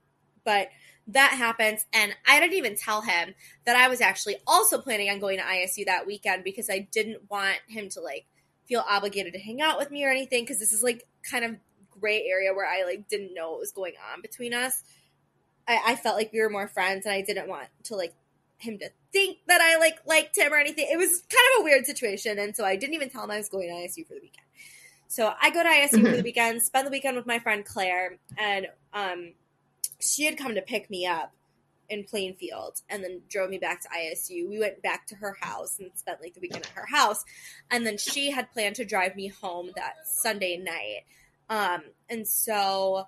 but 0.45 0.69
that 1.13 1.33
happens 1.33 1.87
and 1.93 2.15
I 2.29 2.41
didn't 2.41 2.57
even 2.57 2.77
tell 2.77 3.01
him 3.03 3.35
that 3.65 3.77
I 3.77 3.89
was 3.89 4.01
actually 4.01 4.37
also 4.47 4.81
planning 4.81 5.11
on 5.11 5.19
going 5.21 5.39
to 5.39 5.45
ISU 5.45 5.87
that 5.87 6.07
weekend 6.07 6.45
because 6.45 6.69
I 6.71 6.89
didn't 6.93 7.31
want 7.31 7.59
him 7.69 7.89
to 7.91 8.01
like 8.01 8.27
feel 8.67 8.85
obligated 8.89 9.33
to 9.33 9.39
hang 9.41 9.61
out 9.61 9.79
with 9.79 9.91
me 9.91 10.05
or 10.05 10.11
anything 10.11 10.45
because 10.45 10.59
this 10.59 10.73
is 10.73 10.83
like 10.83 11.07
kind 11.29 11.45
of 11.45 11.57
gray 12.01 12.25
area 12.25 12.53
where 12.55 12.67
I 12.67 12.85
like 12.85 13.09
didn't 13.09 13.35
know 13.35 13.51
what 13.51 13.61
was 13.61 13.73
going 13.73 13.95
on 14.13 14.23
between 14.23 14.55
us. 14.55 14.83
I, 15.67 15.81
I 15.89 15.97
felt 15.97 16.17
like 16.17 16.33
we 16.33 16.41
were 16.41 16.51
more 16.51 16.69
friends 16.69 17.07
and 17.07 17.15
I 17.15 17.23
didn't 17.23 17.49
want 17.49 17.69
to 17.85 17.97
like 17.97 18.15
him 18.59 18.79
to 18.79 18.91
think 19.13 19.39
that 19.47 19.61
I 19.61 19.79
like 19.79 19.99
liked 20.07 20.37
him 20.37 20.53
or 20.53 20.59
anything. 20.59 20.87
It 20.91 20.99
was 20.99 21.23
kind 21.29 21.43
of 21.57 21.61
a 21.61 21.65
weird 21.65 21.87
situation, 21.87 22.39
and 22.39 22.55
so 22.55 22.65
I 22.65 22.77
didn't 22.77 22.95
even 22.95 23.11
tell 23.11 23.25
him 23.25 23.31
I 23.31 23.39
was 23.39 23.49
going 23.49 23.69
to 23.69 23.75
ISU 23.75 24.07
for 24.07 24.15
the 24.15 24.21
weekend. 24.21 24.47
So 25.09 25.33
I 25.41 25.51
go 25.51 25.63
to 25.63 25.69
ISU 25.69 25.91
for 26.03 26.09
Mhm. 26.13 26.17
the 26.19 26.23
weekend, 26.23 26.63
spend 26.63 26.87
the 26.87 26.91
weekend 26.91 27.17
with 27.17 27.27
my 27.27 27.39
friend 27.39 27.65
Claire, 27.65 28.19
and 28.39 28.69
um, 28.93 29.33
she 30.01 30.25
had 30.25 30.37
come 30.37 30.55
to 30.55 30.63
pick 30.63 30.91
me 30.91 31.07
up 31.07 31.33
in 31.89 32.05
Plainfield 32.05 32.81
and 32.89 33.03
then 33.03 33.23
drove 33.29 33.51
me 33.51 33.59
back 33.59 33.83
to 33.83 33.89
ISU. 33.89 34.49
We 34.49 34.59
went 34.61 34.81
back 34.83 35.07
to 35.09 35.17
her 35.17 35.37
house 35.41 35.79
and 35.79 35.91
spent 35.95 36.21
like 36.21 36.35
the 36.35 36.41
weekend 36.41 36.65
at 36.65 36.73
her 36.73 36.87
house, 36.87 37.25
and 37.71 37.87
then 37.87 37.99
she 37.99 38.31
had 38.31 38.53
planned 38.53 38.77
to 38.77 38.85
drive 38.85 39.17
me 39.17 39.29
home 39.29 39.71
that 39.77 39.95
Sunday 40.07 40.57
night. 40.57 41.03
Um, 41.49 41.83
and 42.09 42.27
so 42.27 43.07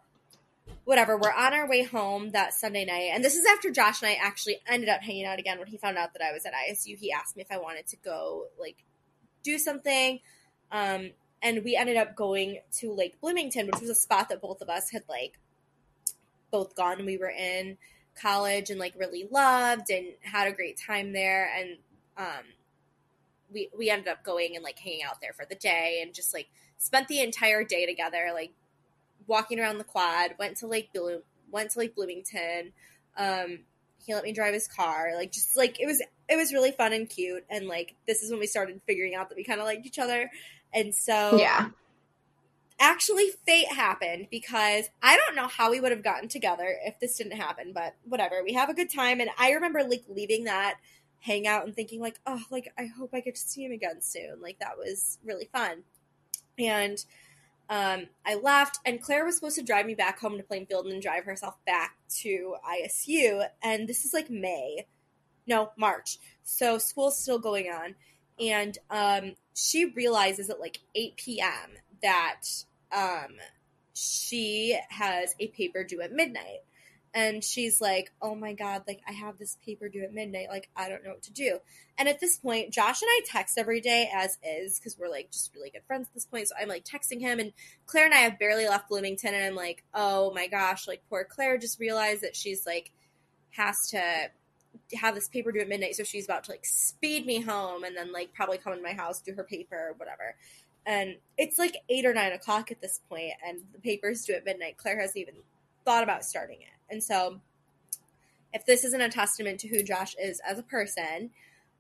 whatever, 0.85 1.16
we're 1.16 1.33
on 1.33 1.52
our 1.52 1.68
way 1.68 1.85
home 1.85 2.31
that 2.31 2.55
Sunday 2.55 2.85
night. 2.85 3.11
And 3.12 3.24
this 3.24 3.37
is 3.37 3.46
after 3.46 3.70
Josh 3.70 4.02
and 4.02 4.11
I 4.11 4.14
actually 4.14 4.59
ended 4.66 4.88
up 4.88 5.00
hanging 5.00 5.24
out 5.24 5.38
again 5.38 5.59
when 5.59 5.68
he 5.68 5.76
found 5.76 5.96
out 5.96 6.12
that 6.14 6.22
I 6.22 6.33
was 6.33 6.44
at 6.44 6.52
ISU. 6.52 6.96
He 6.96 7.12
asked 7.12 7.37
me 7.37 7.42
if 7.42 7.50
I 7.50 7.59
wanted 7.59 7.87
to 7.88 7.96
go 7.96 8.46
like 8.59 8.85
do 9.42 9.59
something. 9.59 10.20
Um, 10.70 11.11
and 11.42 11.64
we 11.64 11.76
ended 11.76 11.96
up 11.96 12.14
going 12.16 12.59
to 12.78 12.92
Lake 12.92 13.20
Bloomington, 13.20 13.66
which 13.66 13.81
was 13.81 13.90
a 13.90 13.94
spot 13.94 14.28
that 14.28 14.40
both 14.40 14.61
of 14.61 14.68
us 14.68 14.90
had 14.90 15.02
like 15.09 15.38
both 16.53 16.77
gone 16.77 17.05
we 17.05 17.17
were 17.17 17.31
in 17.31 17.77
college 18.21 18.71
and 18.71 18.79
like 18.79 18.93
really 18.97 19.27
loved 19.31 19.91
and 19.91 20.07
had 20.21 20.47
a 20.47 20.53
great 20.53 20.79
time 20.79 21.12
there. 21.12 21.51
And 21.57 21.79
um 22.17 22.45
we 23.53 23.71
we 23.77 23.91
ended 23.91 24.09
up 24.09 24.23
going 24.23 24.55
and 24.55 24.62
like 24.62 24.79
hanging 24.79 25.03
out 25.03 25.21
there 25.21 25.33
for 25.33 25.45
the 25.49 25.55
day 25.55 26.01
and 26.03 26.15
just 26.15 26.33
like 26.33 26.49
spent 26.79 27.09
the 27.09 27.21
entire 27.21 27.65
day 27.65 27.87
together 27.87 28.31
like 28.35 28.53
walking 29.27 29.59
around 29.59 29.79
the 29.79 29.85
quad 29.85 30.35
went 30.38 30.57
to 30.59 30.67
lake 30.67 30.93
bloom 30.93 31.23
went 31.51 31.71
to 31.71 31.79
lake 31.81 31.97
bloomington. 31.97 32.73
Um 33.17 33.61
he 34.05 34.15
let 34.15 34.25
me 34.25 34.33
drive 34.33 34.53
his 34.53 34.67
car 34.67 35.12
like 35.15 35.31
just 35.33 35.57
like 35.57 35.81
it 35.81 35.87
was 35.87 36.03
it 36.29 36.37
was 36.37 36.53
really 36.53 36.73
fun 36.73 36.93
and 36.93 37.09
cute. 37.09 37.45
And 37.51 37.67
like 37.67 37.95
this 38.07 38.23
is 38.23 38.31
when 38.31 38.41
we 38.41 38.47
started 38.47 38.81
figuring 38.87 39.15
out 39.15 39.29
that 39.31 39.37
we 39.37 39.45
kind 39.45 39.61
of 39.61 39.67
liked 39.67 39.87
each 39.87 39.99
other. 39.99 40.31
And 40.75 40.95
so 40.95 41.37
Yeah. 41.38 41.71
Actually 42.83 43.31
fate 43.47 43.73
happened 43.73 44.27
because 44.31 44.90
I 45.03 45.16
don't 45.16 45.37
know 45.37 45.47
how 45.47 45.71
we 45.71 45.81
would 45.81 45.92
have 45.92 46.03
gotten 46.03 46.29
together 46.29 46.77
if 46.85 46.99
this 47.01 47.16
didn't 47.16 47.37
happen, 47.38 47.73
but 47.73 47.95
whatever. 48.05 48.42
We 48.45 48.53
have 48.55 48.68
a 48.68 48.75
good 48.75 48.92
time 48.92 49.21
and 49.21 49.31
I 49.38 49.53
remember 49.53 49.85
like 49.85 50.03
leaving 50.09 50.45
that 50.45 50.79
hangout 51.21 51.64
and 51.64 51.75
thinking 51.75 52.01
like, 52.01 52.18
"Oh, 52.27 52.42
like 52.51 52.73
I 52.77 52.87
hope 52.87 53.11
I 53.14 53.21
get 53.21 53.37
to 53.37 53.40
see 53.40 53.64
him 53.64 53.73
again 53.73 54.03
soon." 54.03 54.42
Like 54.42 54.59
that 54.59 54.77
was 54.77 55.18
really 55.25 55.49
fun. 55.53 55.85
And 56.59 57.03
um, 57.71 58.09
I 58.27 58.35
left, 58.35 58.81
and 58.85 59.01
Claire 59.01 59.25
was 59.25 59.37
supposed 59.37 59.57
to 59.57 59.62
drive 59.62 59.87
me 59.87 59.95
back 59.95 60.18
home 60.18 60.37
to 60.37 60.42
Plainfield 60.42 60.85
and 60.85 60.92
then 60.92 61.01
drive 61.01 61.25
herself 61.25 61.57
back 61.64 61.97
to 62.21 62.57
ISU. 62.68 63.47
And 63.62 63.88
this 63.88 64.05
is 64.05 64.12
like 64.12 64.29
May, 64.29 64.87
no, 65.47 65.71
March. 65.79 66.18
So 66.42 66.79
school's 66.79 67.18
still 67.18 67.38
going 67.38 67.68
on. 67.68 67.95
And 68.38 68.77
um, 68.90 69.37
she 69.55 69.87
realizes 69.87 70.51
at 70.51 70.61
like 70.61 70.81
8 70.95 71.16
p.m. 71.16 71.79
that 72.03 72.42
um, 72.92 73.37
she 73.94 74.78
has 74.88 75.35
a 75.38 75.48
paper 75.48 75.85
due 75.85 76.00
at 76.00 76.12
midnight 76.12 76.61
and 77.14 77.44
she's 77.44 77.81
like, 77.81 78.11
"Oh 78.22 78.35
my 78.35 78.55
god, 78.55 78.85
like 78.87 79.00
I 79.07 79.12
have 79.12 79.38
this 79.38 79.57
paper 79.64 79.88
due 79.88 80.02
at 80.02 80.14
midnight. 80.14 80.46
Like 80.48 80.70
I 80.74 80.88
don't 80.88 81.05
know 81.05 81.11
what 81.11 81.22
to 81.24 81.33
do." 81.33 81.59
And 81.98 82.09
at 82.09 82.20
this 82.20 82.38
point, 82.38 82.72
Josh 82.72 83.02
and 83.02 83.09
I 83.11 83.20
text 83.26 83.59
every 83.59 83.81
day 83.81 84.11
as 84.14 84.38
is 84.42 84.78
because 84.78 84.98
we're 84.98 85.11
like 85.11 85.31
just 85.31 85.55
really 85.55 85.70
good 85.70 85.85
friends 85.87 86.09
at 86.09 86.14
this 86.14 86.24
point. 86.24 86.48
So 86.48 86.55
I'm 86.61 86.68
like 86.68 86.85
texting 86.85 87.20
him, 87.20 87.38
and 87.38 87.52
Claire 87.87 88.07
and 88.07 88.14
I 88.14 88.18
have 88.18 88.38
barely 88.38 88.66
left 88.66 88.88
Bloomington, 88.88 89.35
and 89.35 89.44
I'm 89.44 89.55
like, 89.55 89.85
"Oh 89.92 90.33
my 90.35 90.46
gosh, 90.48 90.88
like 90.88 91.02
poor 91.11 91.24
Claire 91.24 91.59
just 91.59 91.78
realized 91.78 92.22
that 92.22 92.37
she's 92.37 92.66
like 92.66 92.90
has 93.50 93.88
to." 93.90 94.31
have 94.94 95.14
this 95.14 95.28
paper 95.28 95.52
due 95.52 95.61
at 95.61 95.68
midnight 95.68 95.94
so 95.94 96.02
she's 96.02 96.24
about 96.24 96.44
to 96.44 96.50
like 96.50 96.64
speed 96.64 97.26
me 97.26 97.42
home 97.42 97.85
and 97.85 97.94
then 97.94 98.11
like 98.11 98.33
probably 98.33 98.57
come 98.57 98.72
in 98.72 98.83
my 98.83 98.94
house 98.94 99.20
do 99.20 99.35
her 99.35 99.44
paper 99.44 99.76
or 99.76 99.92
whatever 99.98 100.35
and 100.87 101.16
it's 101.38 101.59
like 101.59 101.77
eight 101.88 102.05
or 102.05 102.14
nine 102.14 102.33
o'clock 102.33 102.71
at 102.71 102.81
this 102.81 103.01
point 103.09 103.33
and 103.47 103.61
the 103.73 103.79
paper's 103.79 104.25
due 104.25 104.35
at 104.35 104.45
midnight 104.45 104.77
claire 104.77 105.01
hasn't 105.01 105.18
even 105.18 105.35
thought 105.85 106.03
about 106.03 106.25
starting 106.25 106.61
it 106.61 106.83
and 106.92 107.03
so, 107.03 107.40
if 108.53 108.66
this 108.66 108.85
isn't 108.85 109.01
a 109.01 109.09
testament 109.09 109.59
to 109.61 109.68
who 109.68 109.83
Josh 109.83 110.14
is 110.23 110.40
as 110.47 110.59
a 110.59 110.62
person, 110.62 111.31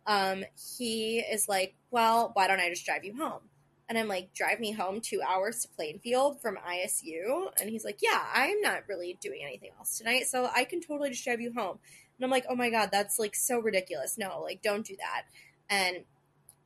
um, 0.06 0.42
he 0.78 1.18
is 1.18 1.48
like, 1.50 1.74
well, 1.90 2.30
why 2.32 2.48
don't 2.48 2.60
I 2.60 2.70
just 2.70 2.86
drive 2.86 3.04
you 3.04 3.14
home? 3.14 3.42
And 3.90 3.98
I'm 3.98 4.08
like, 4.08 4.32
drive 4.32 4.58
me 4.58 4.72
home 4.72 5.02
two 5.02 5.20
hours 5.20 5.60
to 5.62 5.68
Plainfield 5.68 6.40
from 6.40 6.56
ISU. 6.66 7.50
And 7.60 7.68
he's 7.68 7.84
like, 7.84 7.98
yeah, 8.00 8.22
I'm 8.34 8.62
not 8.62 8.84
really 8.88 9.18
doing 9.20 9.40
anything 9.42 9.68
else 9.78 9.98
tonight, 9.98 10.28
so 10.28 10.48
I 10.56 10.64
can 10.64 10.80
totally 10.80 11.10
just 11.10 11.22
drive 11.24 11.42
you 11.42 11.52
home. 11.52 11.78
And 12.16 12.24
I'm 12.24 12.30
like, 12.30 12.46
oh 12.48 12.56
my 12.56 12.70
God, 12.70 12.88
that's 12.90 13.18
like 13.18 13.34
so 13.34 13.58
ridiculous. 13.58 14.16
No, 14.16 14.40
like, 14.40 14.62
don't 14.62 14.86
do 14.86 14.96
that. 14.96 15.24
And 15.68 16.04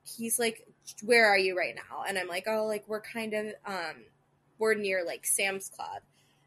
he's 0.04 0.38
like, 0.38 0.68
where 1.02 1.26
are 1.26 1.38
you 1.38 1.56
right 1.56 1.74
now? 1.74 2.04
And 2.08 2.18
I'm 2.18 2.28
like, 2.28 2.44
oh, 2.46 2.66
like, 2.66 2.84
we're 2.86 3.00
kind 3.00 3.34
of, 3.34 3.46
um, 3.66 4.04
we're 4.58 4.74
near 4.74 5.04
like 5.04 5.26
Sam's 5.26 5.68
Club 5.68 6.02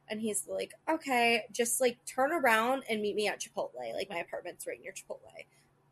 and 0.09 0.19
he's 0.19 0.47
like, 0.47 0.73
okay, 0.89 1.45
just 1.51 1.79
like 1.79 1.97
turn 2.05 2.31
around 2.31 2.83
and 2.89 3.01
meet 3.01 3.15
me 3.15 3.27
at 3.27 3.39
Chipotle. 3.39 3.93
Like 3.93 4.09
my 4.09 4.17
apartment's 4.17 4.65
right 4.65 4.79
near 4.81 4.91
Chipotle. 4.91 5.45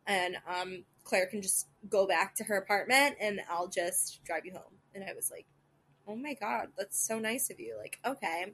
And 0.06 0.36
um, 0.48 0.84
Claire 1.04 1.26
can 1.26 1.40
just 1.40 1.68
go 1.88 2.06
back 2.06 2.34
to 2.36 2.44
her 2.44 2.56
apartment 2.56 3.16
and 3.20 3.40
I'll 3.48 3.68
just 3.68 4.24
drive 4.24 4.44
you 4.44 4.52
home. 4.52 4.74
And 4.94 5.04
I 5.04 5.14
was 5.14 5.30
like, 5.30 5.46
oh 6.06 6.16
my 6.16 6.34
God, 6.34 6.68
that's 6.76 6.98
so 6.98 7.18
nice 7.18 7.50
of 7.50 7.60
you. 7.60 7.76
Like, 7.78 7.98
okay. 8.04 8.52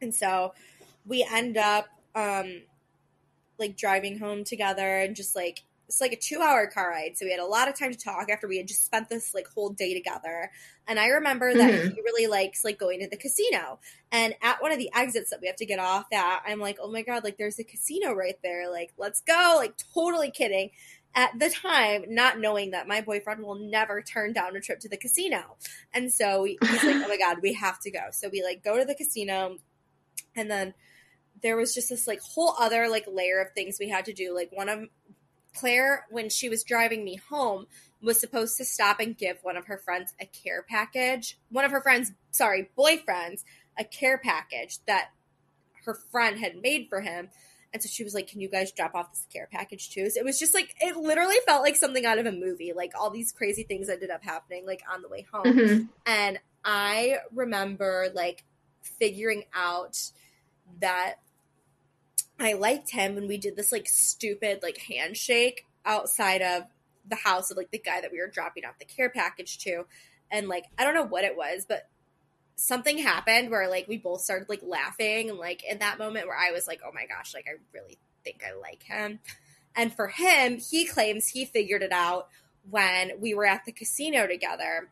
And 0.00 0.14
so 0.14 0.54
we 1.06 1.26
end 1.28 1.56
up 1.56 1.88
um, 2.14 2.62
like 3.58 3.76
driving 3.76 4.18
home 4.18 4.44
together 4.44 4.98
and 4.98 5.16
just 5.16 5.34
like 5.34 5.62
it's 5.94 6.00
like 6.00 6.12
a 6.12 6.16
two 6.16 6.42
hour 6.42 6.66
car 6.66 6.90
ride. 6.90 7.16
So 7.16 7.24
we 7.24 7.30
had 7.30 7.40
a 7.40 7.46
lot 7.46 7.68
of 7.68 7.78
time 7.78 7.92
to 7.92 7.98
talk 7.98 8.28
after 8.28 8.48
we 8.48 8.56
had 8.56 8.66
just 8.66 8.84
spent 8.84 9.08
this 9.08 9.32
like 9.32 9.46
whole 9.46 9.70
day 9.70 9.94
together. 9.94 10.50
And 10.88 10.98
I 10.98 11.08
remember 11.08 11.54
that 11.54 11.72
mm-hmm. 11.72 11.94
he 11.94 12.00
really 12.00 12.26
likes 12.26 12.64
like 12.64 12.78
going 12.78 13.00
to 13.00 13.08
the 13.08 13.16
casino. 13.16 13.78
And 14.10 14.34
at 14.42 14.60
one 14.60 14.72
of 14.72 14.78
the 14.78 14.90
exits 14.92 15.30
that 15.30 15.40
we 15.40 15.46
have 15.46 15.56
to 15.56 15.66
get 15.66 15.78
off 15.78 16.06
at, 16.12 16.42
I'm 16.44 16.58
like, 16.58 16.78
oh 16.82 16.90
my 16.90 17.02
God, 17.02 17.22
like 17.22 17.38
there's 17.38 17.60
a 17.60 17.64
casino 17.64 18.12
right 18.12 18.36
there. 18.42 18.70
Like, 18.70 18.92
let's 18.98 19.20
go. 19.20 19.54
Like, 19.56 19.74
totally 19.94 20.32
kidding. 20.32 20.70
At 21.14 21.38
the 21.38 21.48
time, 21.48 22.06
not 22.08 22.40
knowing 22.40 22.72
that 22.72 22.88
my 22.88 23.00
boyfriend 23.00 23.44
will 23.44 23.54
never 23.54 24.02
turn 24.02 24.32
down 24.32 24.56
a 24.56 24.60
trip 24.60 24.80
to 24.80 24.88
the 24.88 24.96
casino. 24.96 25.56
And 25.92 26.12
so 26.12 26.42
he's 26.42 26.58
like, 26.60 26.96
oh 26.96 27.08
my 27.08 27.18
God, 27.18 27.36
we 27.40 27.52
have 27.52 27.78
to 27.80 27.90
go. 27.92 28.00
So 28.10 28.28
we 28.28 28.42
like 28.42 28.64
go 28.64 28.76
to 28.76 28.84
the 28.84 28.96
casino. 28.96 29.58
And 30.34 30.50
then 30.50 30.74
there 31.44 31.56
was 31.56 31.74
just 31.74 31.90
this 31.90 32.08
like 32.08 32.20
whole 32.20 32.56
other 32.58 32.88
like 32.88 33.04
layer 33.06 33.40
of 33.40 33.52
things 33.52 33.76
we 33.78 33.88
had 33.88 34.06
to 34.06 34.12
do. 34.12 34.34
Like 34.34 34.50
one 34.50 34.68
of 34.68 34.80
Claire, 35.54 36.06
when 36.10 36.28
she 36.28 36.48
was 36.48 36.64
driving 36.64 37.04
me 37.04 37.16
home, 37.16 37.66
was 38.02 38.20
supposed 38.20 38.56
to 38.58 38.64
stop 38.64 39.00
and 39.00 39.16
give 39.16 39.38
one 39.42 39.56
of 39.56 39.66
her 39.66 39.78
friends 39.78 40.12
a 40.20 40.26
care 40.26 40.64
package. 40.68 41.38
One 41.50 41.64
of 41.64 41.70
her 41.70 41.80
friends, 41.80 42.12
sorry, 42.30 42.70
boyfriends, 42.76 43.44
a 43.78 43.84
care 43.84 44.18
package 44.18 44.78
that 44.86 45.10
her 45.84 45.94
friend 45.94 46.38
had 46.38 46.60
made 46.60 46.88
for 46.88 47.00
him. 47.00 47.28
And 47.72 47.82
so 47.82 47.88
she 47.88 48.04
was 48.04 48.14
like, 48.14 48.28
Can 48.28 48.40
you 48.40 48.48
guys 48.48 48.70
drop 48.70 48.94
off 48.94 49.12
this 49.12 49.26
care 49.32 49.48
package 49.50 49.90
too? 49.90 50.08
So 50.10 50.20
it 50.20 50.24
was 50.24 50.38
just 50.38 50.54
like, 50.54 50.74
it 50.80 50.96
literally 50.96 51.36
felt 51.46 51.62
like 51.62 51.76
something 51.76 52.06
out 52.06 52.18
of 52.18 52.26
a 52.26 52.32
movie. 52.32 52.72
Like 52.74 52.92
all 52.98 53.10
these 53.10 53.32
crazy 53.32 53.64
things 53.64 53.88
ended 53.88 54.10
up 54.10 54.22
happening, 54.22 54.64
like 54.64 54.82
on 54.92 55.02
the 55.02 55.08
way 55.08 55.26
home. 55.32 55.44
Mm-hmm. 55.44 55.84
And 56.06 56.38
I 56.64 57.18
remember 57.32 58.08
like 58.14 58.44
figuring 58.82 59.44
out 59.54 59.98
that 60.80 61.16
I 62.38 62.54
liked 62.54 62.90
him 62.90 63.14
when 63.14 63.28
we 63.28 63.36
did 63.36 63.56
this 63.56 63.72
like 63.72 63.86
stupid 63.88 64.60
like 64.62 64.78
handshake 64.78 65.66
outside 65.84 66.42
of 66.42 66.64
the 67.08 67.16
house 67.16 67.50
of 67.50 67.56
like 67.56 67.70
the 67.70 67.78
guy 67.78 68.00
that 68.00 68.12
we 68.12 68.20
were 68.20 68.28
dropping 68.28 68.64
off 68.64 68.78
the 68.78 68.84
care 68.84 69.10
package 69.10 69.58
to. 69.58 69.84
And 70.30 70.48
like 70.48 70.64
I 70.78 70.84
don't 70.84 70.94
know 70.94 71.04
what 71.04 71.24
it 71.24 71.36
was, 71.36 71.64
but 71.68 71.88
something 72.56 72.98
happened 72.98 73.50
where 73.50 73.68
like 73.68 73.88
we 73.88 73.98
both 73.98 74.20
started 74.20 74.48
like 74.48 74.62
laughing 74.62 75.30
and 75.30 75.38
like 75.38 75.62
in 75.64 75.78
that 75.78 75.98
moment 75.98 76.26
where 76.26 76.36
I 76.36 76.52
was 76.52 76.66
like, 76.66 76.80
"Oh 76.84 76.92
my 76.92 77.06
gosh, 77.06 77.34
like 77.34 77.46
I 77.48 77.58
really 77.72 77.98
think 78.24 78.42
I 78.44 78.58
like 78.58 78.82
him." 78.82 79.20
And 79.76 79.92
for 79.92 80.08
him, 80.08 80.58
he 80.58 80.86
claims 80.86 81.28
he 81.28 81.44
figured 81.44 81.82
it 81.82 81.92
out 81.92 82.28
when 82.70 83.12
we 83.20 83.34
were 83.34 83.46
at 83.46 83.64
the 83.64 83.72
casino 83.72 84.26
together 84.26 84.88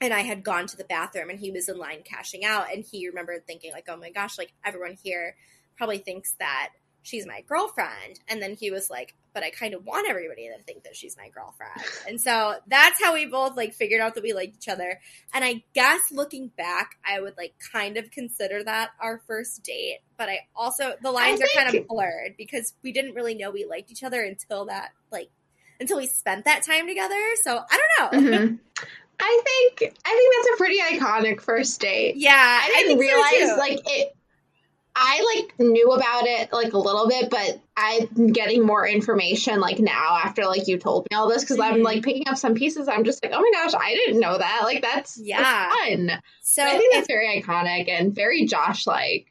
and 0.00 0.14
I 0.14 0.20
had 0.20 0.42
gone 0.42 0.66
to 0.68 0.76
the 0.76 0.84
bathroom 0.84 1.30
and 1.30 1.38
he 1.38 1.50
was 1.50 1.68
in 1.68 1.78
line 1.78 2.02
cashing 2.04 2.44
out 2.44 2.66
and 2.72 2.84
he 2.84 3.08
remembered 3.08 3.46
thinking 3.46 3.72
like, 3.72 3.86
"Oh 3.88 3.96
my 3.96 4.10
gosh, 4.10 4.38
like 4.38 4.52
everyone 4.64 4.96
here 5.02 5.36
probably 5.76 5.98
thinks 5.98 6.34
that 6.38 6.70
she's 7.02 7.26
my 7.26 7.42
girlfriend. 7.42 8.20
And 8.28 8.40
then 8.40 8.54
he 8.54 8.70
was 8.70 8.88
like, 8.88 9.14
but 9.34 9.42
I 9.42 9.50
kind 9.50 9.74
of 9.74 9.84
want 9.84 10.08
everybody 10.08 10.48
to 10.48 10.62
think 10.62 10.84
that 10.84 10.94
she's 10.94 11.16
my 11.16 11.28
girlfriend. 11.28 11.72
And 12.06 12.20
so 12.20 12.56
that's 12.66 13.02
how 13.02 13.14
we 13.14 13.26
both 13.26 13.56
like 13.56 13.74
figured 13.74 14.00
out 14.00 14.14
that 14.14 14.22
we 14.22 14.32
liked 14.32 14.56
each 14.56 14.68
other. 14.68 15.00
And 15.32 15.44
I 15.44 15.62
guess 15.74 16.10
looking 16.10 16.48
back, 16.48 16.96
I 17.04 17.20
would 17.20 17.36
like 17.36 17.54
kind 17.72 17.96
of 17.96 18.10
consider 18.10 18.62
that 18.64 18.90
our 19.00 19.22
first 19.26 19.62
date. 19.62 19.98
But 20.16 20.28
I 20.28 20.40
also, 20.54 20.94
the 21.02 21.10
lines 21.10 21.38
think- 21.40 21.50
are 21.54 21.64
kind 21.64 21.74
of 21.74 21.88
blurred 21.88 22.34
because 22.36 22.74
we 22.82 22.92
didn't 22.92 23.14
really 23.14 23.34
know 23.34 23.50
we 23.50 23.64
liked 23.64 23.90
each 23.90 24.02
other 24.02 24.22
until 24.22 24.66
that, 24.66 24.90
like, 25.10 25.30
until 25.80 25.96
we 25.96 26.06
spent 26.06 26.44
that 26.44 26.62
time 26.64 26.86
together. 26.86 27.20
So 27.42 27.58
I 27.58 27.80
don't 27.80 28.24
know. 28.24 28.30
Mm-hmm. 28.30 28.54
I 29.20 29.42
think 29.44 29.94
I 30.04 30.10
think 30.10 30.34
that's 30.34 30.54
a 30.54 30.56
pretty 30.58 30.80
iconic 30.80 31.40
first 31.40 31.80
date. 31.80 32.16
Yeah, 32.16 32.32
I 32.34 32.68
didn't 32.68 32.98
I 32.98 33.00
realize 33.00 33.50
so 33.50 33.56
like 33.56 33.78
it 33.86 34.16
I 34.94 35.36
like 35.36 35.58
knew 35.58 35.90
about 35.92 36.26
it 36.26 36.52
like 36.52 36.74
a 36.74 36.78
little 36.78 37.08
bit, 37.08 37.30
but 37.30 37.60
I'm 37.76 38.28
getting 38.28 38.64
more 38.66 38.86
information 38.86 39.60
like 39.60 39.78
now 39.78 40.18
after 40.22 40.44
like 40.44 40.68
you 40.68 40.78
told 40.78 41.06
me 41.10 41.16
all 41.16 41.28
this 41.28 41.42
because 41.42 41.56
mm-hmm. 41.56 41.74
I'm 41.74 41.82
like 41.82 42.02
picking 42.02 42.28
up 42.28 42.36
some 42.36 42.54
pieces. 42.54 42.88
I'm 42.88 43.04
just 43.04 43.24
like, 43.24 43.32
oh 43.34 43.40
my 43.40 43.50
gosh, 43.52 43.74
I 43.74 43.94
didn't 43.94 44.20
know 44.20 44.36
that. 44.36 44.60
Like 44.64 44.82
that's 44.82 45.18
yeah 45.18 45.42
that's 45.42 45.88
fun. 45.88 46.22
So 46.42 46.62
I 46.62 46.76
think 46.76 46.94
that's 46.94 47.06
very 47.06 47.40
iconic 47.40 47.88
and 47.88 48.14
very 48.14 48.44
Josh 48.44 48.86
like. 48.86 49.26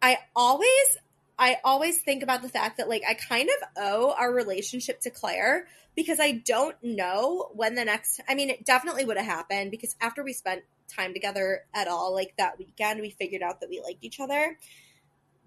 I 0.00 0.18
always 0.36 0.98
I 1.38 1.56
always 1.64 2.00
think 2.00 2.22
about 2.22 2.42
the 2.42 2.48
fact 2.48 2.76
that 2.76 2.88
like 2.88 3.02
I 3.08 3.14
kind 3.14 3.48
of 3.48 3.68
owe 3.82 4.14
our 4.16 4.32
relationship 4.32 5.00
to 5.00 5.10
Claire 5.10 5.66
because 5.96 6.20
I 6.20 6.32
don't 6.32 6.76
know 6.82 7.50
when 7.54 7.74
the 7.74 7.84
next 7.84 8.20
I 8.28 8.34
mean 8.36 8.50
it 8.50 8.64
definitely 8.64 9.04
would 9.04 9.16
have 9.16 9.26
happened 9.26 9.72
because 9.72 9.96
after 10.00 10.22
we 10.22 10.34
spent 10.34 10.62
time 10.88 11.14
together 11.14 11.62
at 11.74 11.88
all 11.88 12.12
like 12.14 12.34
that 12.36 12.58
weekend 12.58 13.00
we 13.00 13.10
figured 13.10 13.42
out 13.42 13.60
that 13.60 13.70
we 13.70 13.80
liked 13.80 14.04
each 14.04 14.20
other 14.20 14.56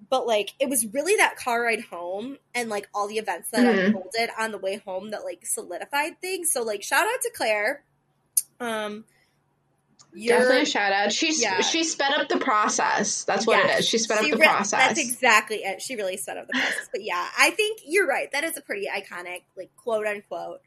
but 0.10 0.28
like 0.28 0.54
it 0.60 0.70
was 0.70 0.86
really 0.94 1.16
that 1.18 1.36
car 1.36 1.64
ride 1.64 1.82
home 1.82 2.38
and 2.54 2.70
like 2.70 2.88
all 2.94 3.08
the 3.08 3.18
events 3.18 3.50
that 3.52 3.66
mm-hmm. 3.66 3.88
unfolded 3.88 4.30
on 4.40 4.52
the 4.52 4.58
way 4.58 4.78
home 4.78 5.12
that 5.12 5.24
like 5.24 5.46
solidified 5.46 6.20
things. 6.22 6.52
So 6.52 6.64
like 6.64 6.84
shout 6.84 7.06
out 7.06 7.22
to 7.22 7.32
Claire. 7.36 7.84
Um 8.60 9.06
Definitely 10.16 10.62
a 10.62 10.66
shout 10.66 10.92
out. 10.94 11.12
She's 11.12 11.42
yeah. 11.42 11.62
she 11.62 11.84
sped 11.84 12.12
up 12.12 12.30
the 12.30 12.38
process. 12.38 13.24
That's 13.24 13.48
what 13.48 13.66
it 13.66 13.80
is. 13.80 13.88
She 13.88 13.98
sped 13.98 14.20
she 14.20 14.32
up 14.32 14.38
the 14.38 14.42
re- 14.42 14.48
process. 14.48 14.80
That's 14.80 15.00
exactly 15.00 15.58
it. 15.58 15.82
She 15.82 15.96
really 15.96 16.18
sped 16.18 16.38
up 16.38 16.48
the 16.48 16.54
process. 16.54 16.88
but 16.92 17.04
yeah, 17.04 17.28
I 17.40 17.50
think 17.50 17.82
you're 17.86 18.06
right. 18.06 18.32
That 18.32 18.44
is 18.44 18.56
a 18.56 18.62
pretty 18.62 18.88
iconic, 18.88 19.42
like 19.58 19.72
quote 19.76 20.06
unquote, 20.06 20.62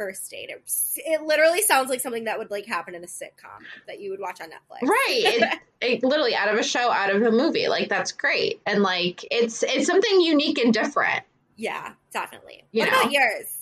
first 0.00 0.30
date. 0.30 0.48
It, 0.48 0.62
it, 0.96 1.22
literally 1.22 1.60
sounds 1.60 1.90
like 1.90 2.00
something 2.00 2.24
that 2.24 2.38
would 2.38 2.50
like 2.50 2.64
happen 2.64 2.94
in 2.94 3.04
a 3.04 3.06
sitcom 3.06 3.60
that 3.86 4.00
you 4.00 4.10
would 4.10 4.18
watch 4.18 4.40
on 4.40 4.48
Netflix. 4.48 4.88
Right. 4.88 5.22
it, 5.24 5.58
it, 5.82 6.02
literally 6.02 6.34
out 6.34 6.48
of 6.48 6.58
a 6.58 6.62
show, 6.62 6.90
out 6.90 7.14
of 7.14 7.20
a 7.20 7.30
movie. 7.30 7.68
Like 7.68 7.90
that's 7.90 8.12
great. 8.12 8.62
And 8.66 8.82
like 8.82 9.26
it's 9.30 9.62
it's 9.62 9.86
something 9.86 10.20
unique 10.22 10.58
and 10.58 10.72
different. 10.72 11.22
Yeah, 11.56 11.92
definitely. 12.14 12.64
You 12.72 12.80
what 12.80 12.90
know? 12.90 13.00
about 13.00 13.12
yours? 13.12 13.56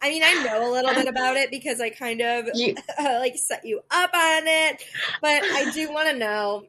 I 0.00 0.10
mean, 0.10 0.22
I 0.22 0.44
know 0.44 0.70
a 0.70 0.72
little 0.72 0.94
bit 0.94 1.08
about 1.08 1.36
it 1.36 1.50
because 1.50 1.80
I 1.80 1.90
kind 1.90 2.20
of 2.20 2.44
you, 2.54 2.76
like 3.00 3.36
set 3.36 3.64
you 3.64 3.80
up 3.90 4.10
on 4.14 4.42
it, 4.46 4.84
but 5.20 5.42
I 5.42 5.72
do 5.72 5.90
want 5.92 6.10
to 6.10 6.16
know 6.16 6.66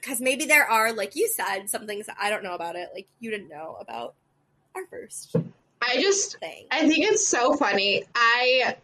because 0.00 0.22
maybe 0.22 0.46
there 0.46 0.64
are, 0.64 0.94
like 0.94 1.16
you 1.16 1.28
said, 1.28 1.68
some 1.68 1.86
things 1.86 2.06
that 2.06 2.16
I 2.18 2.30
don't 2.30 2.42
know 2.42 2.54
about 2.54 2.76
it, 2.76 2.88
like 2.94 3.08
you 3.18 3.30
didn't 3.30 3.50
know 3.50 3.76
about 3.78 4.14
our 4.74 4.86
first 4.86 5.36
I 5.82 5.96
just 6.00 6.38
thing. 6.38 6.66
I 6.70 6.88
think 6.88 7.10
it's 7.10 7.26
so 7.26 7.54
funny. 7.56 8.04
I 8.14 8.76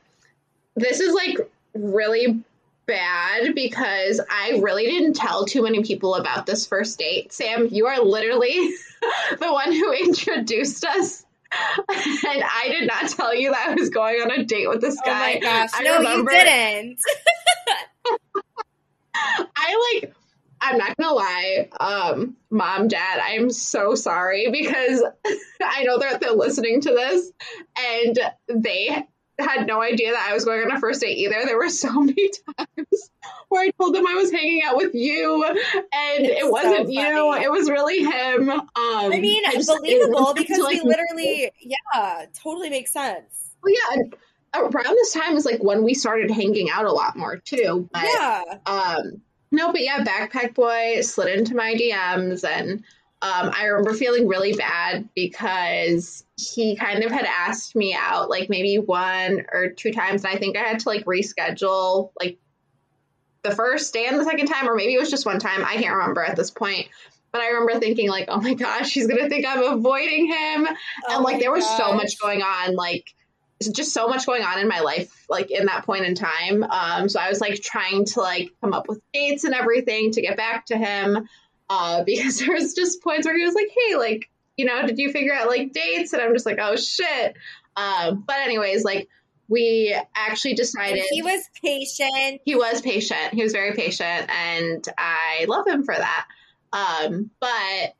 this 0.74 1.00
is 1.00 1.14
like 1.14 1.38
really 1.74 2.42
bad 2.86 3.54
because 3.54 4.20
I 4.30 4.60
really 4.62 4.84
didn't 4.86 5.14
tell 5.14 5.44
too 5.44 5.62
many 5.62 5.82
people 5.82 6.14
about 6.14 6.46
this 6.46 6.66
first 6.66 6.98
date. 6.98 7.32
Sam, 7.32 7.68
you 7.70 7.86
are 7.86 8.00
literally 8.00 8.52
the 9.38 9.52
one 9.52 9.72
who 9.72 9.92
introduced 9.92 10.84
us. 10.84 11.22
And 11.88 12.42
I 12.42 12.68
did 12.70 12.88
not 12.88 13.08
tell 13.08 13.32
you 13.34 13.52
that 13.52 13.68
I 13.68 13.74
was 13.74 13.88
going 13.88 14.20
on 14.20 14.32
a 14.32 14.44
date 14.44 14.68
with 14.68 14.80
this 14.80 15.00
guy. 15.04 15.30
Oh 15.30 15.34
my 15.34 15.40
gosh. 15.40 15.70
I 15.74 15.82
no, 15.84 15.98
remember- 15.98 16.32
you 16.32 16.38
didn't. 16.38 16.98
I 19.14 19.98
like 20.02 20.12
I'm 20.60 20.78
not 20.78 20.96
gonna 20.96 21.14
lie, 21.14 21.68
um, 21.78 22.36
mom, 22.50 22.88
dad, 22.88 23.20
I'm 23.22 23.50
so 23.50 23.94
sorry 23.94 24.50
because 24.50 25.02
I 25.62 25.84
know 25.84 25.98
that 25.98 26.20
they're 26.20 26.32
listening 26.32 26.80
to 26.82 26.90
this 26.90 27.32
and 27.78 28.18
they 28.48 29.06
had 29.38 29.66
no 29.66 29.82
idea 29.82 30.12
that 30.12 30.26
I 30.30 30.34
was 30.34 30.44
going 30.44 30.62
on 30.62 30.74
a 30.76 30.80
first 30.80 31.00
date 31.00 31.18
either. 31.18 31.42
There 31.44 31.58
were 31.58 31.68
so 31.68 31.92
many 32.00 32.30
times 32.58 33.10
where 33.48 33.62
I 33.62 33.70
told 33.78 33.94
them 33.94 34.06
I 34.06 34.14
was 34.14 34.30
hanging 34.30 34.62
out 34.64 34.76
with 34.76 34.94
you 34.94 35.44
and 35.44 35.56
It's 36.24 36.44
it 36.44 36.50
wasn't 36.50 36.90
you, 36.90 37.34
it 37.34 37.50
was 37.50 37.68
really 37.68 37.98
him. 38.02 38.50
Um 38.50 38.66
I 38.74 39.18
mean, 39.20 39.44
I 39.46 39.52
just- 39.52 39.68
believable 39.68 40.30
it 40.30 40.36
because 40.36 40.58
to, 40.58 40.66
we 40.66 40.80
literally, 40.80 41.50
yeah, 41.60 42.26
totally 42.42 42.70
makes 42.70 42.92
sense. 42.92 43.54
Well, 43.62 43.74
yeah, 43.74 44.02
around 44.54 44.94
this 44.94 45.12
time 45.12 45.36
is 45.36 45.44
like 45.44 45.62
when 45.62 45.82
we 45.82 45.94
started 45.94 46.30
hanging 46.30 46.70
out 46.70 46.86
a 46.86 46.92
lot 46.92 47.16
more 47.16 47.36
too. 47.36 47.88
But 47.92 48.04
yeah. 48.04 48.42
um 48.66 49.20
no, 49.50 49.72
but 49.72 49.82
yeah, 49.82 50.04
backpack 50.04 50.54
boy 50.54 51.00
slid 51.02 51.38
into 51.38 51.54
my 51.54 51.74
DMs 51.74 52.44
and 52.48 52.84
um 53.22 53.50
I 53.54 53.66
remember 53.66 53.94
feeling 53.94 54.28
really 54.28 54.52
bad 54.52 55.08
because 55.14 56.24
he 56.36 56.76
kind 56.76 57.02
of 57.02 57.10
had 57.10 57.24
asked 57.24 57.74
me 57.74 57.94
out 57.98 58.28
like 58.28 58.50
maybe 58.50 58.78
one 58.78 59.46
or 59.52 59.70
two 59.70 59.92
times 59.92 60.24
and 60.24 60.34
I 60.34 60.38
think 60.38 60.56
I 60.56 60.60
had 60.60 60.80
to 60.80 60.88
like 60.88 61.04
reschedule 61.06 62.10
like 62.20 62.38
the 63.42 63.54
first 63.54 63.92
day 63.94 64.06
and 64.06 64.18
the 64.18 64.24
second 64.24 64.46
time 64.46 64.68
or 64.68 64.74
maybe 64.74 64.94
it 64.94 64.98
was 64.98 65.10
just 65.10 65.24
one 65.24 65.38
time. 65.38 65.64
I 65.64 65.76
can't 65.76 65.94
remember 65.94 66.22
at 66.22 66.36
this 66.36 66.50
point. 66.50 66.88
But 67.32 67.40
I 67.40 67.48
remember 67.48 67.78
thinking 67.78 68.08
like, 68.08 68.26
oh 68.28 68.40
my 68.40 68.54
gosh, 68.54 68.92
he's 68.92 69.06
gonna 69.06 69.28
think 69.28 69.46
I'm 69.46 69.62
avoiding 69.62 70.26
him 70.26 70.66
Oh 70.68 71.14
and 71.14 71.24
like 71.24 71.40
there 71.40 71.52
was 71.52 71.66
so 71.76 71.92
much 71.92 72.18
going 72.20 72.42
on 72.42 72.74
like 72.74 73.14
just 73.72 73.92
so 73.92 74.08
much 74.08 74.26
going 74.26 74.42
on 74.42 74.58
in 74.58 74.68
my 74.68 74.80
life 74.80 75.24
like 75.28 75.50
in 75.50 75.66
that 75.66 75.84
point 75.86 76.04
in 76.04 76.14
time 76.14 76.62
um 76.64 77.08
so 77.08 77.18
i 77.18 77.28
was 77.28 77.40
like 77.40 77.60
trying 77.60 78.04
to 78.04 78.20
like 78.20 78.50
come 78.60 78.74
up 78.74 78.88
with 78.88 79.00
dates 79.12 79.44
and 79.44 79.54
everything 79.54 80.10
to 80.10 80.20
get 80.20 80.36
back 80.36 80.66
to 80.66 80.76
him 80.76 81.26
uh 81.70 82.04
because 82.06 82.38
there 82.38 82.52
was 82.52 82.74
just 82.74 83.02
points 83.02 83.26
where 83.26 83.36
he 83.36 83.44
was 83.44 83.54
like 83.54 83.68
hey 83.74 83.96
like 83.96 84.28
you 84.56 84.66
know 84.66 84.86
did 84.86 84.98
you 84.98 85.10
figure 85.10 85.34
out 85.34 85.48
like 85.48 85.72
dates 85.72 86.12
and 86.12 86.20
i'm 86.20 86.34
just 86.34 86.46
like 86.46 86.58
oh 86.60 86.76
shit 86.76 87.36
um 87.76 88.24
but 88.26 88.36
anyways 88.38 88.84
like 88.84 89.08
we 89.48 89.96
actually 90.14 90.54
decided 90.54 91.04
he 91.10 91.22
was 91.22 91.42
patient. 91.62 92.40
he 92.44 92.56
was 92.56 92.80
patient. 92.80 93.32
He 93.32 93.42
was 93.42 93.52
very 93.52 93.74
patient, 93.74 94.28
and 94.28 94.84
I 94.98 95.46
love 95.48 95.66
him 95.66 95.84
for 95.84 95.94
that. 95.94 96.26
Um, 96.72 97.30
but 97.40 97.94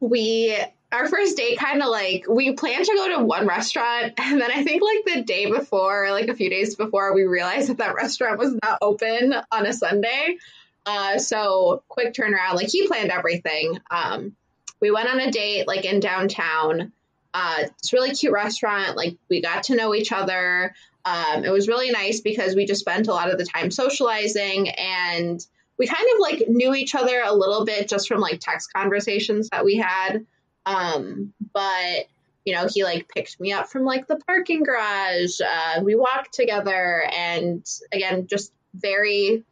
we, 0.00 0.56
our 0.94 1.08
first 1.08 1.36
date, 1.36 1.58
kind 1.58 1.82
of 1.82 1.88
like 1.88 2.26
we 2.28 2.52
planned 2.52 2.84
to 2.84 2.94
go 2.94 3.16
to 3.16 3.24
one 3.24 3.46
restaurant, 3.46 4.14
and 4.18 4.40
then 4.40 4.50
I 4.50 4.62
think 4.62 4.82
like 4.82 5.14
the 5.14 5.22
day 5.22 5.50
before, 5.50 6.10
like 6.10 6.28
a 6.28 6.34
few 6.34 6.48
days 6.48 6.76
before, 6.76 7.14
we 7.14 7.24
realized 7.24 7.68
that 7.68 7.78
that 7.78 7.94
restaurant 7.94 8.38
was 8.38 8.56
not 8.62 8.78
open 8.80 9.34
on 9.50 9.66
a 9.66 9.72
Sunday. 9.72 10.38
Uh, 10.86 11.18
so 11.18 11.82
quick 11.88 12.14
turnaround. 12.14 12.54
Like 12.54 12.68
he 12.68 12.86
planned 12.86 13.10
everything. 13.10 13.78
Um, 13.90 14.36
we 14.80 14.90
went 14.90 15.08
on 15.08 15.18
a 15.20 15.30
date 15.30 15.66
like 15.66 15.84
in 15.84 16.00
downtown. 16.00 16.92
Uh, 17.32 17.64
it's 17.78 17.92
really 17.92 18.12
cute 18.12 18.32
restaurant. 18.32 18.96
Like 18.96 19.16
we 19.28 19.40
got 19.40 19.64
to 19.64 19.76
know 19.76 19.94
each 19.94 20.12
other. 20.12 20.74
Um, 21.04 21.44
it 21.44 21.50
was 21.50 21.68
really 21.68 21.90
nice 21.90 22.20
because 22.20 22.54
we 22.54 22.66
just 22.66 22.80
spent 22.80 23.08
a 23.08 23.12
lot 23.12 23.30
of 23.30 23.38
the 23.38 23.44
time 23.44 23.70
socializing 23.70 24.68
and 24.70 25.44
we 25.78 25.86
kind 25.86 26.06
of 26.14 26.20
like 26.20 26.48
knew 26.48 26.74
each 26.74 26.94
other 26.94 27.20
a 27.24 27.34
little 27.34 27.64
bit 27.64 27.88
just 27.88 28.06
from 28.06 28.20
like 28.20 28.40
text 28.40 28.72
conversations 28.72 29.48
that 29.50 29.64
we 29.64 29.76
had. 29.76 30.24
Um, 30.66 31.32
but 31.52 32.06
you 32.44 32.54
know, 32.54 32.66
he 32.72 32.84
like 32.84 33.08
picked 33.08 33.40
me 33.40 33.52
up 33.52 33.68
from 33.68 33.84
like 33.84 34.06
the 34.06 34.16
parking 34.16 34.62
garage. 34.62 35.40
Uh, 35.40 35.80
we 35.82 35.94
walked 35.94 36.34
together 36.34 37.04
and 37.12 37.66
again, 37.92 38.26
just 38.26 38.52
very, 38.74 39.42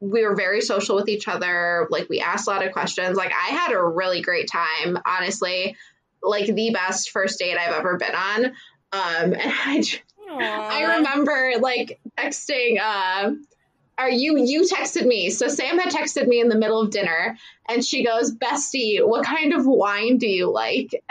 we 0.00 0.22
were 0.22 0.34
very 0.34 0.60
social 0.60 0.96
with 0.96 1.08
each 1.08 1.28
other. 1.28 1.88
Like 1.90 2.08
we 2.08 2.20
asked 2.20 2.46
a 2.46 2.50
lot 2.50 2.64
of 2.64 2.72
questions. 2.72 3.16
Like 3.16 3.32
I 3.32 3.54
had 3.54 3.72
a 3.72 3.82
really 3.82 4.20
great 4.20 4.50
time, 4.50 4.98
honestly, 5.06 5.76
like 6.22 6.46
the 6.46 6.70
best 6.72 7.10
first 7.10 7.38
date 7.38 7.56
I've 7.56 7.74
ever 7.74 7.96
been 7.96 8.14
on. 8.14 8.44
Um, 8.44 8.52
and 8.92 9.52
I, 9.54 9.82
I 10.28 10.96
remember 10.96 11.52
like 11.60 12.00
texting, 12.18 12.78
uh, 12.80 13.32
are 13.98 14.10
you 14.10 14.36
you 14.38 14.62
texted 14.62 15.06
me. 15.06 15.30
So 15.30 15.48
sam 15.48 15.78
had 15.78 15.92
texted 15.92 16.26
me 16.26 16.40
in 16.40 16.48
the 16.48 16.56
middle 16.56 16.80
of 16.80 16.90
dinner 16.90 17.38
and 17.68 17.84
she 17.84 18.04
goes 18.04 18.34
bestie 18.34 19.06
what 19.06 19.24
kind 19.24 19.52
of 19.52 19.66
wine 19.66 20.18
do 20.18 20.28
you 20.28 20.50
like? 20.50 21.02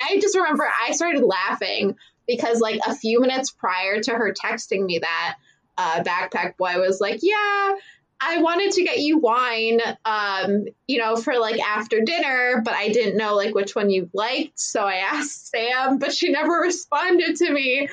And 0.00 0.16
I, 0.16 0.20
just 0.20 0.36
remember 0.36 0.66
i 0.86 0.92
started 0.92 1.22
laughing 1.22 1.96
because 2.26 2.60
like 2.60 2.80
a 2.86 2.94
few 2.94 3.20
minutes 3.20 3.50
prior 3.50 4.00
to 4.00 4.12
her 4.12 4.32
texting 4.32 4.86
me 4.86 5.00
that 5.00 5.36
uh, 5.76 6.02
backpack 6.02 6.56
boy 6.56 6.78
was 6.78 7.00
like 7.00 7.20
yeah 7.22 7.72
i 8.20 8.40
wanted 8.40 8.72
to 8.72 8.84
get 8.84 8.98
you 8.98 9.18
wine 9.18 9.80
um 10.04 10.64
you 10.86 10.98
know 10.98 11.16
for 11.16 11.38
like 11.38 11.60
after 11.60 12.00
dinner 12.00 12.62
but 12.64 12.74
i 12.74 12.88
didn't 12.88 13.16
know 13.18 13.34
like 13.34 13.54
which 13.54 13.74
one 13.74 13.90
you 13.90 14.08
liked. 14.14 14.58
So 14.58 14.82
i 14.82 14.96
asked 14.96 15.50
sam 15.50 15.98
but 15.98 16.12
she 16.12 16.30
never 16.30 16.52
responded 16.62 17.36
to 17.36 17.52
me 17.52 17.88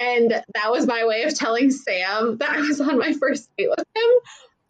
and 0.00 0.30
that 0.30 0.70
was 0.70 0.86
my 0.86 1.04
way 1.04 1.22
of 1.24 1.34
telling 1.34 1.70
Sam 1.70 2.38
that 2.38 2.50
I 2.50 2.60
was 2.60 2.80
on 2.80 2.98
my 2.98 3.12
first 3.12 3.48
date 3.56 3.68
with 3.70 3.84
him. 3.94 4.10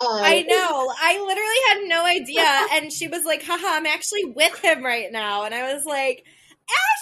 Um, 0.01 0.09
I 0.11 0.43
know. 0.43 0.93
I 1.01 1.19
literally 1.19 1.57
had 1.69 1.89
no 1.89 2.05
idea. 2.05 2.67
And 2.73 2.93
she 2.93 3.09
was 3.09 3.25
like, 3.25 3.43
haha, 3.43 3.67
I'm 3.77 3.87
actually 3.87 4.25
with 4.27 4.59
him 4.63 4.85
right 4.85 5.11
now. 5.11 5.45
And 5.45 5.55
I 5.55 5.75
was 5.75 5.85
like, 5.85 6.25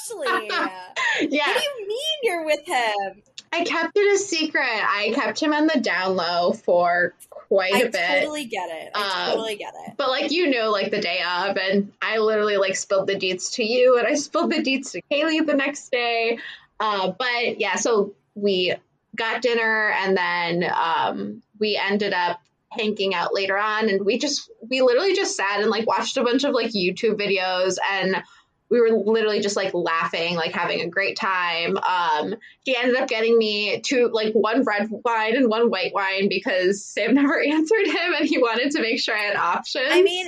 Ashley, 0.09 0.27
yeah. 0.29 0.81
what 1.21 1.31
do 1.31 1.35
you 1.37 1.89
mean 1.89 2.19
you're 2.23 2.45
with 2.45 2.65
him? 2.65 3.23
I 3.53 3.65
kept 3.65 3.97
it 3.97 4.15
a 4.15 4.19
secret. 4.19 4.62
I 4.65 5.12
kept 5.15 5.41
him 5.41 5.53
on 5.53 5.67
the 5.67 5.81
down 5.81 6.17
low 6.17 6.53
for 6.53 7.15
quite 7.31 7.75
a 7.75 7.77
I 7.77 7.89
bit. 7.89 7.97
I 7.97 8.19
totally 8.21 8.45
get 8.47 8.69
it. 8.71 8.91
I 8.95 9.25
Um, 9.25 9.31
totally 9.33 9.57
get 9.57 9.73
it. 9.87 9.95
But 9.97 10.09
like 10.09 10.31
you 10.31 10.51
know, 10.51 10.71
like 10.71 10.91
the 10.91 11.01
day 11.01 11.21
of, 11.23 11.57
and 11.57 11.93
I 12.03 12.19
literally 12.19 12.57
like 12.57 12.77
spilled 12.77 13.07
the 13.07 13.15
deets 13.15 13.55
to 13.55 13.65
you, 13.65 13.99
and 13.99 14.07
I 14.07 14.15
spilled 14.15 14.51
the 14.51 14.62
deets 14.62 14.93
to 14.93 15.03
Kaylee 15.11 15.47
the 15.47 15.55
next 15.55 15.91
day. 15.91 16.39
Uh, 16.79 17.12
but 17.19 17.59
yeah, 17.59 17.77
so 17.77 18.15
we 18.35 18.75
got 19.15 19.43
dinner, 19.43 19.91
and 19.91 20.17
then 20.17 20.71
um, 20.75 21.43
we 21.59 21.77
ended 21.83 22.12
up 22.12 22.41
hanging 22.71 23.15
out 23.15 23.33
later 23.35 23.57
on, 23.57 23.89
and 23.89 24.05
we 24.05 24.19
just 24.19 24.51
we 24.69 24.83
literally 24.83 25.15
just 25.15 25.37
sat 25.37 25.61
and 25.61 25.71
like 25.71 25.87
watched 25.87 26.17
a 26.17 26.23
bunch 26.23 26.45
of 26.45 26.53
like 26.53 26.73
YouTube 26.73 27.19
videos, 27.19 27.77
and 27.91 28.23
we 28.69 28.81
were 28.81 28.91
literally 28.91 29.41
just 29.41 29.57
like 29.57 29.73
laughing, 29.75 30.35
like 30.35 30.53
having 30.53 30.81
a 30.81 30.89
great 30.89 31.17
time. 31.17 31.77
Um, 31.79 32.35
he 32.65 32.77
ended 32.77 32.97
up 32.97 33.09
getting 33.09 33.39
me 33.39 33.81
two, 33.81 34.11
like 34.12 34.33
one 34.35 34.65
red 34.65 34.89
wine 34.91 35.37
and 35.37 35.49
one 35.49 35.71
white 35.71 35.95
wine 35.95 36.29
because 36.29 36.85
Sam 36.85 37.15
never 37.15 37.41
answered 37.41 37.87
him 37.87 38.15
and 38.19 38.27
he 38.29 38.39
wanted 38.39 38.73
to 38.73 38.83
make 38.83 38.99
sure 39.01 39.17
I 39.17 39.23
had 39.23 39.37
options. 39.37 39.87
I 39.89 40.03
mean, 40.03 40.27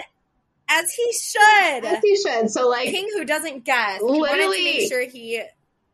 as 0.69 0.93
he 0.95 1.13
should. 1.13 1.85
as 1.85 1.99
he 2.03 2.17
should. 2.17 2.51
So, 2.51 2.69
like, 2.69 2.91
King 2.91 3.09
who 3.17 3.25
doesn't 3.25 3.65
guess. 3.65 3.99
He 3.99 4.05
wanted 4.05 4.37
to 4.37 4.49
Literally- 4.49 4.65
make 4.65 4.89
sure 4.89 5.01
he 5.03 5.43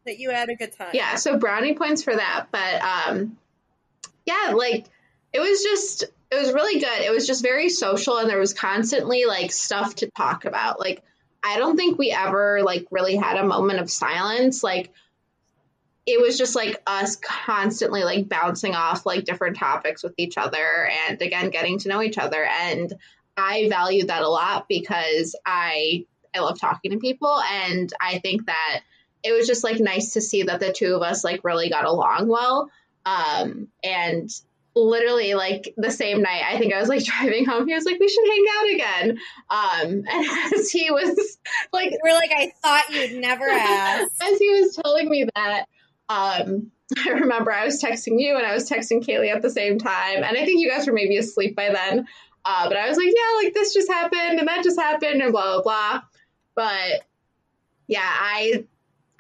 that 0.07 0.19
you 0.19 0.31
had 0.31 0.49
a 0.49 0.55
good 0.55 0.73
time. 0.73 0.90
yeah, 0.93 1.17
so 1.17 1.38
brownie 1.38 1.75
points 1.75 2.03
for 2.03 2.14
that. 2.14 2.47
But, 2.51 2.83
um, 2.83 3.37
yeah, 4.27 4.53
like, 4.55 4.87
it 5.33 5.40
was 5.40 5.62
just, 5.62 6.05
it 6.31 6.37
was 6.37 6.53
really 6.53 6.81
good. 6.81 7.01
It 7.01 7.11
was 7.11 7.27
just 7.27 7.43
very 7.43 7.69
social 7.69 8.19
and 8.19 8.29
there 8.29 8.38
was 8.38 8.55
constantly 8.55 9.25
like 9.27 9.53
stuff 9.53 9.97
to 9.97 10.11
talk 10.11 10.45
about. 10.45 10.81
Like, 10.81 11.03
I 11.43 11.59
don't 11.59 11.77
think 11.77 11.99
we 11.99 12.11
ever 12.11 12.62
like 12.62 12.87
really 12.90 13.17
had 13.17 13.37
a 13.37 13.47
moment 13.47 13.81
of 13.81 13.90
silence. 13.90 14.62
Like, 14.62 14.93
it 16.07 16.21
was 16.21 16.37
just 16.37 16.55
like 16.55 16.83
us 16.87 17.17
constantly 17.17 18.05
like 18.05 18.29
bouncing 18.29 18.75
off 18.75 19.07
like 19.07 19.25
different 19.25 19.57
topics 19.57 20.03
with 20.03 20.14
each 20.19 20.37
other 20.37 20.88
and 21.09 21.21
again 21.21 21.51
getting 21.51 21.79
to 21.79 21.88
know 21.88 22.03
each 22.03 22.19
other 22.19 22.45
and 22.45 22.93
i 23.37 23.69
value 23.69 24.05
that 24.05 24.23
a 24.23 24.29
lot 24.29 24.67
because 24.69 25.35
i 25.47 26.05
i 26.35 26.40
love 26.40 26.59
talking 26.61 26.90
to 26.90 26.99
people 26.99 27.40
and 27.51 27.93
i 28.01 28.19
think 28.19 28.47
that 28.47 28.81
it 29.25 29.33
was 29.33 29.47
just 29.47 29.65
like 29.65 29.81
nice 29.81 30.13
to 30.13 30.21
see 30.21 30.45
that 30.45 30.61
the 30.61 30.73
two 30.73 30.95
of 30.95 31.03
us 31.03 31.25
like 31.25 31.43
really 31.45 31.71
got 31.71 31.85
along 31.85 32.29
well 32.29 32.71
um 33.07 33.69
and 33.83 34.31
literally 34.77 35.35
like 35.35 35.73
the 35.77 35.91
same 35.91 36.23
night 36.23 36.43
i 36.49 36.59
think 36.59 36.73
i 36.75 36.81
was 36.81 36.89
like 36.89 37.05
driving 37.05 37.45
home 37.45 37.67
he 37.67 37.75
was 37.75 37.85
like 37.85 37.99
we 37.99 38.09
should 38.09 38.27
hang 38.27 38.45
out 38.59 38.75
again 38.75 39.19
um 39.51 40.05
and 40.11 40.55
as 40.55 40.71
he 40.71 40.91
was 40.91 41.39
like 41.73 41.91
You 41.93 41.99
were 42.03 42.13
like, 42.13 42.31
I 42.35 42.53
thought 42.63 42.91
you'd 42.91 43.21
never 43.21 43.49
ask. 43.49 44.11
as 44.23 44.39
he 44.39 44.49
was 44.51 44.77
telling 44.77 45.09
me 45.09 45.27
that, 45.35 45.67
um, 46.09 46.71
I 47.05 47.11
remember 47.11 47.53
I 47.53 47.65
was 47.65 47.83
texting 47.83 48.21
you 48.21 48.37
and 48.37 48.47
I 48.47 48.55
was 48.55 48.69
texting 48.69 49.05
Kaylee 49.05 49.35
at 49.35 49.43
the 49.43 49.51
same 49.51 49.79
time, 49.79 50.23
and 50.23 50.37
I 50.37 50.45
think 50.45 50.61
you 50.61 50.71
guys 50.71 50.87
were 50.87 50.93
maybe 50.93 51.17
asleep 51.17 51.57
by 51.57 51.71
then. 51.71 52.07
Uh, 52.45 52.69
but 52.69 52.77
I 52.77 52.89
was 52.89 52.99
like, 52.99 53.07
yeah, 53.07 53.43
like 53.43 53.55
this 53.55 53.73
just 53.73 53.89
happened 53.89 54.39
and 54.39 54.49
that 54.49 54.63
just 54.63 54.79
happened 54.79 55.23
and 55.23 55.33
blah 55.33 55.55
blah 55.55 55.63
blah. 55.63 56.03
But 56.55 57.05
yeah, 57.87 58.01
I 58.03 58.65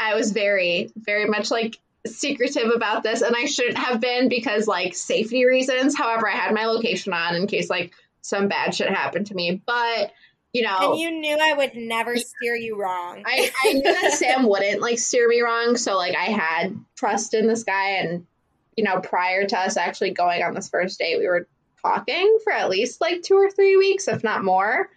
I 0.04 0.14
was 0.14 0.32
very 0.32 0.90
very 0.96 1.26
much 1.26 1.50
like 1.50 1.78
secretive 2.06 2.70
about 2.74 3.02
this, 3.02 3.22
and 3.22 3.34
I 3.34 3.46
shouldn't 3.46 3.78
have 3.78 4.00
been 4.00 4.28
because 4.28 4.66
like 4.66 4.94
safety 4.94 5.46
reasons. 5.46 5.96
However, 5.96 6.28
I 6.28 6.32
had 6.32 6.54
my 6.54 6.66
location 6.66 7.12
on 7.12 7.34
in 7.34 7.46
case 7.46 7.70
like 7.70 7.92
some 8.20 8.48
bad 8.48 8.74
shit 8.74 8.88
happened 8.88 9.28
to 9.28 9.34
me. 9.34 9.62
But 9.64 10.12
you 10.52 10.62
know, 10.62 10.92
and 10.92 11.00
you 11.00 11.10
knew 11.10 11.36
I 11.40 11.54
would 11.54 11.74
never 11.74 12.16
steer 12.16 12.54
you 12.54 12.80
wrong. 12.80 13.22
I, 13.26 13.50
I 13.64 13.72
knew 13.72 13.82
that 13.82 14.12
Sam 14.12 14.46
wouldn't 14.48 14.80
like 14.80 14.98
steer 14.98 15.28
me 15.28 15.40
wrong, 15.40 15.76
so 15.76 15.96
like 15.96 16.14
I 16.16 16.26
had 16.26 16.78
trust 16.96 17.34
in 17.34 17.46
this 17.46 17.64
guy, 17.64 17.96
and 17.96 18.26
you 18.76 18.84
know, 18.84 19.00
prior 19.00 19.46
to 19.46 19.58
us 19.58 19.76
actually 19.76 20.10
going 20.10 20.42
on 20.42 20.54
this 20.54 20.68
first 20.68 20.98
date, 20.98 21.18
we 21.18 21.26
were 21.26 21.48
talking 21.82 22.38
for 22.44 22.52
at 22.52 22.70
least 22.70 23.00
like 23.00 23.22
two 23.22 23.36
or 23.36 23.50
three 23.50 23.76
weeks, 23.76 24.08
if 24.08 24.22
not 24.22 24.44
more. 24.44 24.90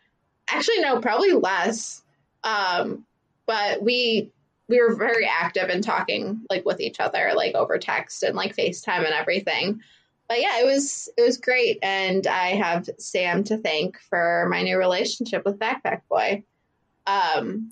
Actually, 0.50 0.80
no, 0.80 1.00
probably 1.00 1.34
less. 1.34 2.02
Um, 2.44 3.06
but 3.46 3.82
we 3.82 4.32
we 4.68 4.82
were 4.82 4.96
very 4.96 5.26
active 5.26 5.70
in 5.70 5.82
talking 5.82 6.42
like 6.50 6.66
with 6.66 6.80
each 6.80 7.00
other, 7.00 7.32
like 7.36 7.56
over 7.56 7.78
text 7.78 8.24
and 8.24 8.36
like 8.36 8.56
FaceTime 8.56 9.06
and 9.06 9.14
everything. 9.14 9.82
But 10.28 10.42
yeah, 10.42 10.60
it 10.60 10.66
was 10.66 11.10
it 11.18 11.22
was 11.22 11.38
great, 11.38 11.80
and 11.82 12.28
I 12.28 12.50
have 12.56 12.90
Sam 13.00 13.46
to 13.46 13.58
thank 13.58 13.98
for 14.10 14.48
my 14.50 14.62
new 14.62 14.78
relationship 14.78 15.46
with 15.46 15.58
Backpack 15.58 16.02
Boy. 16.10 16.44
Um, 17.06 17.72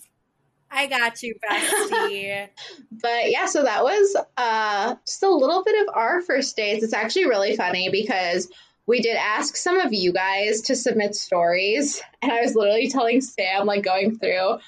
I 0.71 0.87
got 0.87 1.21
you, 1.21 1.35
bestie. 1.35 2.47
but 2.91 3.31
yeah, 3.31 3.45
so 3.45 3.63
that 3.63 3.83
was 3.83 4.15
uh, 4.37 4.95
just 5.05 5.23
a 5.23 5.29
little 5.29 5.63
bit 5.63 5.87
of 5.87 5.95
our 5.95 6.21
first 6.21 6.55
dates. 6.55 6.83
It's 6.83 6.93
actually 6.93 7.25
really 7.25 7.57
funny 7.57 7.89
because 7.89 8.49
we 8.85 9.01
did 9.01 9.15
ask 9.15 9.55
some 9.55 9.77
of 9.77 9.93
you 9.93 10.13
guys 10.13 10.61
to 10.61 10.75
submit 10.75 11.15
stories, 11.15 12.01
and 12.21 12.31
I 12.31 12.41
was 12.41 12.55
literally 12.55 12.89
telling 12.89 13.19
Sam, 13.19 13.65
like 13.65 13.83
going 13.83 14.17
through. 14.17 14.59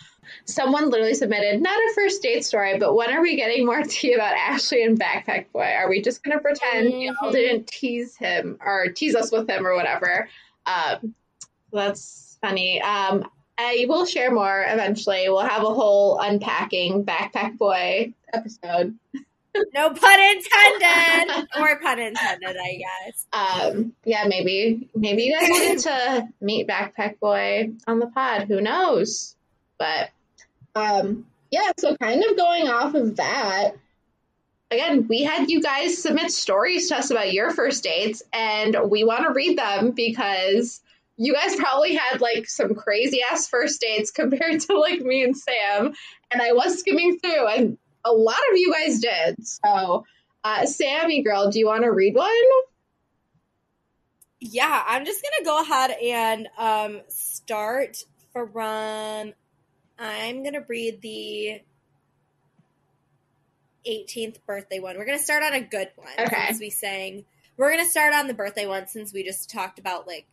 Someone 0.46 0.90
literally 0.90 1.13
submitted 1.13 1.62
not 1.62 1.78
a 1.78 1.94
first 1.94 2.22
date 2.22 2.46
story, 2.46 2.78
but 2.78 2.96
when 2.96 3.12
are 3.12 3.22
we 3.22 3.36
getting 3.36 3.66
more 3.66 3.84
tea 3.88 4.13
about 4.13 4.36
Ashley 4.36 4.84
and 4.84 5.00
Backpack 5.00 5.52
Boy? 5.52 5.74
Are 5.78 5.90
we 5.90 6.02
just 6.02 6.24
gonna 6.24 6.40
pretend 6.40 6.94
mm-hmm. 6.94 7.13
y'all 7.22 7.32
didn't 7.32 7.68
tease 7.68 8.16
him 8.16 8.58
or 8.60 8.88
tease 8.90 9.16
us 9.16 9.32
with 9.32 9.50
him 9.50 9.66
or 9.66 9.76
whatever? 9.76 10.30
Um, 10.66 11.16
that's 11.72 12.38
funny. 12.42 12.82
Um, 12.82 13.30
I 13.58 13.86
will 13.88 14.06
share 14.06 14.32
more 14.32 14.66
eventually. 14.68 15.30
We'll 15.30 15.40
have 15.40 15.63
a 15.63 15.74
whole 15.74 16.20
unpacking 16.20 17.06
Backpack 17.06 17.58
Boy 17.58 18.13
episode. 18.32 18.96
no 19.74 19.90
pun 19.90 20.20
intended, 20.20 21.48
or 21.60 21.80
pun 21.80 22.00
intended, 22.00 22.56
I 22.56 22.82
guess. 22.84 23.28
Um, 23.34 23.94
yeah, 24.06 24.26
maybe 24.28 24.90
maybe 24.96 25.24
you 25.24 25.40
guys 25.40 25.50
wanted 25.50 25.80
to 25.80 26.30
meet 26.42 26.68
Backpack 26.68 27.20
Boy 27.20 27.72
on 27.88 28.00
the 28.00 28.08
pod. 28.08 28.44
Who 28.48 28.62
knows? 28.62 29.36
But 29.80 30.10
um, 30.78 31.26
yeah, 31.52 31.72
so 31.78 31.96
kind 31.96 32.24
of 32.24 32.38
going 32.38 32.68
off 32.68 32.94
of 32.94 33.18
that. 33.18 33.72
Again, 34.70 35.08
we 35.08 35.24
had 35.24 35.50
you 35.50 35.62
guys 35.62 36.02
submit 36.02 36.32
stories 36.32 36.90
to 36.90 36.98
us 36.98 37.10
about 37.10 37.32
your 37.32 37.52
first 37.52 37.84
dates, 37.84 38.22
and 38.34 38.76
we 38.90 39.04
want 39.04 39.26
to 39.26 39.34
read 39.34 39.58
them 39.58 39.92
because 39.92 40.82
you 41.16 41.34
guys 41.34 41.56
probably 41.56 41.96
had 41.96 42.22
like 42.22 42.48
some 42.48 42.76
crazy 42.76 43.22
ass 43.24 43.48
first 43.48 43.82
dates 43.82 44.12
compared 44.22 44.60
to 44.62 44.78
like 44.78 45.00
me 45.00 45.24
and 45.24 45.38
Sam. 45.38 45.94
And 46.32 46.42
I 46.42 46.52
was 46.52 46.80
skimming 46.80 47.20
through, 47.20 47.48
and 47.48 47.78
a 48.04 48.12
lot 48.12 48.36
of 48.52 48.58
you 48.58 48.74
guys 48.74 49.00
did. 49.00 49.48
So, 49.48 50.06
uh, 50.44 50.66
Sammy 50.66 51.24
girl, 51.24 51.50
do 51.50 51.60
you 51.60 51.68
want 51.68 51.84
to 51.84 51.92
read 51.92 52.16
one? 52.16 52.32
Yeah, 54.40 54.84
I'm 54.86 55.06
just 55.06 55.24
gonna 55.24 55.46
go 55.46 55.62
ahead 55.62 55.92
and 56.04 56.48
um, 56.58 57.02
start 57.08 58.04
from. 58.34 59.34
I'm 60.00 60.44
gonna 60.44 60.66
read 60.68 61.02
the 61.02 61.62
18th 63.88 64.38
birthday 64.46 64.80
one. 64.80 64.98
We're 64.98 65.06
gonna 65.06 65.20
start 65.20 65.44
on 65.44 65.54
a 65.54 65.62
good 65.62 65.90
one. 65.96 66.14
Okay. 66.20 66.48
As 66.50 66.60
we 66.60 66.70
sang, 66.70 67.26
we're 67.56 67.72
gonna 67.72 67.88
start 67.88 68.14
on 68.14 68.28
the 68.28 68.34
birthday 68.34 68.68
one 68.68 68.88
since 68.88 69.14
we 69.14 69.24
just 69.24 69.50
talked 69.50 69.80
about 69.80 70.08
like 70.08 70.28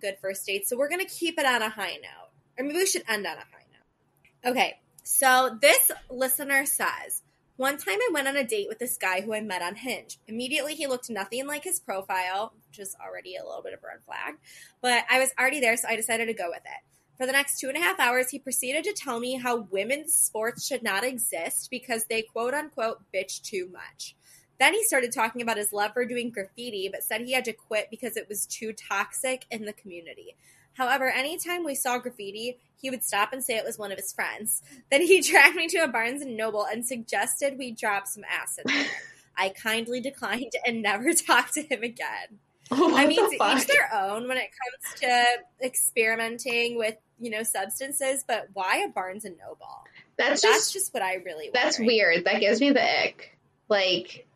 good 0.00 0.16
first 0.20 0.46
dates. 0.46 0.68
So 0.68 0.76
we're 0.76 0.88
gonna 0.88 1.04
keep 1.04 1.38
it 1.38 1.46
on 1.46 1.62
a 1.62 1.68
high 1.68 1.96
note, 1.96 2.30
or 2.58 2.64
maybe 2.64 2.78
we 2.78 2.86
should 2.86 3.04
end 3.08 3.26
on 3.26 3.36
a 3.36 3.40
high 3.40 3.66
note. 3.72 4.52
Okay. 4.52 4.80
So 5.02 5.58
this 5.60 5.90
listener 6.08 6.64
says, 6.64 7.22
one 7.56 7.76
time 7.76 7.98
I 7.98 8.10
went 8.12 8.26
on 8.26 8.36
a 8.36 8.44
date 8.44 8.68
with 8.68 8.78
this 8.78 8.96
guy 8.96 9.20
who 9.20 9.34
I 9.34 9.40
met 9.40 9.62
on 9.62 9.76
Hinge. 9.76 10.18
Immediately 10.26 10.74
he 10.74 10.86
looked 10.86 11.10
nothing 11.10 11.46
like 11.46 11.62
his 11.62 11.78
profile, 11.78 12.52
which 12.68 12.78
is 12.78 12.96
already 13.04 13.36
a 13.36 13.44
little 13.44 13.62
bit 13.62 13.74
of 13.74 13.80
a 13.84 13.86
red 13.86 14.02
flag, 14.04 14.36
but 14.80 15.04
I 15.10 15.20
was 15.20 15.30
already 15.38 15.60
there, 15.60 15.76
so 15.76 15.88
I 15.88 15.96
decided 15.96 16.26
to 16.26 16.34
go 16.34 16.48
with 16.48 16.62
it. 16.64 16.93
For 17.16 17.26
the 17.26 17.32
next 17.32 17.60
two 17.60 17.68
and 17.68 17.76
a 17.76 17.80
half 17.80 18.00
hours, 18.00 18.30
he 18.30 18.38
proceeded 18.38 18.84
to 18.84 18.92
tell 18.92 19.20
me 19.20 19.36
how 19.36 19.68
women's 19.70 20.14
sports 20.14 20.66
should 20.66 20.82
not 20.82 21.04
exist 21.04 21.68
because 21.70 22.04
they 22.06 22.22
quote 22.22 22.54
unquote 22.54 23.02
bitch 23.14 23.42
too 23.42 23.68
much. 23.72 24.16
Then 24.58 24.74
he 24.74 24.84
started 24.84 25.12
talking 25.12 25.42
about 25.42 25.56
his 25.56 25.72
love 25.72 25.92
for 25.92 26.04
doing 26.04 26.30
graffiti, 26.30 26.88
but 26.90 27.02
said 27.02 27.22
he 27.22 27.32
had 27.32 27.44
to 27.46 27.52
quit 27.52 27.88
because 27.90 28.16
it 28.16 28.28
was 28.28 28.46
too 28.46 28.72
toxic 28.72 29.46
in 29.50 29.64
the 29.64 29.72
community. 29.72 30.36
However, 30.74 31.08
anytime 31.08 31.64
we 31.64 31.74
saw 31.74 31.98
graffiti, 31.98 32.58
he 32.80 32.90
would 32.90 33.04
stop 33.04 33.32
and 33.32 33.42
say 33.42 33.56
it 33.56 33.64
was 33.64 33.78
one 33.78 33.92
of 33.92 33.98
his 33.98 34.12
friends. 34.12 34.62
Then 34.90 35.02
he 35.02 35.20
dragged 35.20 35.56
me 35.56 35.68
to 35.68 35.78
a 35.78 35.88
Barnes 35.88 36.22
and 36.22 36.36
Noble 36.36 36.66
and 36.66 36.86
suggested 36.86 37.58
we 37.58 37.72
drop 37.72 38.06
some 38.06 38.24
acid 38.28 38.64
there. 38.66 38.86
I 39.36 39.48
kindly 39.48 40.00
declined 40.00 40.52
and 40.66 40.82
never 40.82 41.12
talked 41.26 41.54
to 41.54 41.62
him 41.62 41.82
again. 41.82 42.38
Oh, 42.70 42.96
I 42.96 43.06
mean, 43.06 43.16
the 43.30 43.36
to 43.36 43.56
each 43.56 43.66
their 43.66 43.92
own 43.92 44.26
when 44.26 44.38
it 44.38 44.50
comes 44.50 45.00
to 45.00 45.66
experimenting 45.66 46.78
with, 46.78 46.96
you 47.18 47.30
know, 47.30 47.42
substances, 47.42 48.24
but 48.26 48.48
why 48.52 48.78
a 48.78 48.88
Barnes 48.88 49.24
and 49.24 49.36
Noble? 49.38 49.84
That's, 50.16 50.42
That's 50.42 50.54
just 50.54 50.72
just 50.72 50.94
what 50.94 51.02
I 51.02 51.14
really 51.14 51.50
that's 51.52 51.78
weird. 51.78 52.24
That 52.24 52.40
gives 52.40 52.60
me 52.60 52.70
the 52.70 52.82
ick. 52.82 53.36
Like 53.68 54.26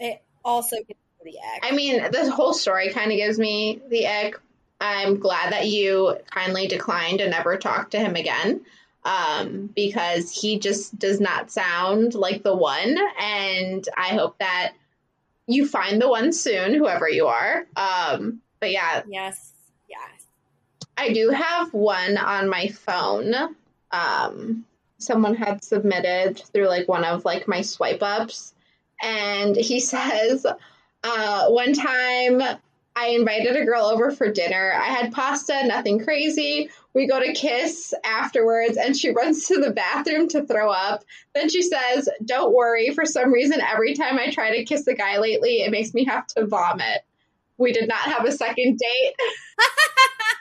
It 0.00 0.22
also 0.44 0.76
gives 0.76 1.00
me 1.24 1.32
the 1.32 1.38
egg. 1.38 1.60
I 1.62 1.74
mean, 1.74 2.10
this 2.10 2.28
whole 2.28 2.54
story 2.54 2.90
kind 2.90 3.10
of 3.10 3.16
gives 3.16 3.38
me 3.38 3.80
the 3.88 4.06
ick. 4.06 4.40
I'm 4.80 5.18
glad 5.18 5.52
that 5.52 5.66
you 5.66 6.16
kindly 6.30 6.68
declined 6.68 7.20
and 7.20 7.30
never 7.30 7.56
talked 7.56 7.92
to 7.92 7.98
him 7.98 8.14
again 8.14 8.64
um, 9.04 9.70
because 9.74 10.30
he 10.30 10.58
just 10.58 10.98
does 10.98 11.20
not 11.20 11.50
sound 11.50 12.14
like 12.14 12.42
the 12.42 12.54
one. 12.54 12.96
And 13.20 13.86
I 13.96 14.08
hope 14.08 14.38
that 14.38 14.72
you 15.46 15.66
find 15.66 16.00
the 16.00 16.08
one 16.08 16.32
soon, 16.32 16.74
whoever 16.74 17.08
you 17.08 17.26
are. 17.26 17.66
Um, 17.74 18.40
but 18.60 18.70
yeah, 18.70 19.02
yes. 19.08 19.52
I 20.98 21.12
do 21.12 21.30
have 21.30 21.72
one 21.72 22.16
on 22.16 22.48
my 22.48 22.68
phone. 22.68 23.32
Um, 23.92 24.64
someone 24.98 25.36
had 25.36 25.62
submitted 25.62 26.42
through 26.52 26.66
like 26.66 26.88
one 26.88 27.04
of 27.04 27.24
like 27.24 27.46
my 27.46 27.62
swipe 27.62 28.02
ups, 28.02 28.52
and 29.00 29.54
he 29.56 29.78
says, 29.94 30.44
uh, 31.04 31.48
one 31.50 31.72
time 31.72 32.42
I 32.96 33.10
invited 33.10 33.54
a 33.54 33.64
girl 33.64 33.84
over 33.84 34.10
for 34.10 34.32
dinner. 34.32 34.72
I 34.74 34.86
had 34.86 35.12
pasta, 35.12 35.64
nothing 35.64 36.02
crazy. 36.02 36.68
We 36.94 37.06
go 37.06 37.20
to 37.20 37.32
kiss 37.32 37.94
afterwards, 38.04 38.76
and 38.76 38.96
she 38.96 39.10
runs 39.14 39.46
to 39.46 39.60
the 39.60 39.70
bathroom 39.70 40.26
to 40.30 40.44
throw 40.44 40.68
up. 40.68 41.04
Then 41.32 41.48
she 41.48 41.62
says, 41.62 42.08
Don't 42.24 42.52
worry, 42.52 42.90
for 42.90 43.06
some 43.06 43.32
reason, 43.32 43.60
every 43.60 43.94
time 43.94 44.18
I 44.18 44.30
try 44.30 44.56
to 44.56 44.64
kiss 44.64 44.84
a 44.88 44.94
guy 44.94 45.18
lately, 45.18 45.60
it 45.60 45.70
makes 45.70 45.94
me 45.94 46.06
have 46.06 46.26
to 46.28 46.44
vomit. 46.44 47.04
We 47.56 47.72
did 47.72 47.88
not 47.88 47.98
have 47.98 48.24
a 48.24 48.32
second 48.32 48.78
date. 48.78 49.14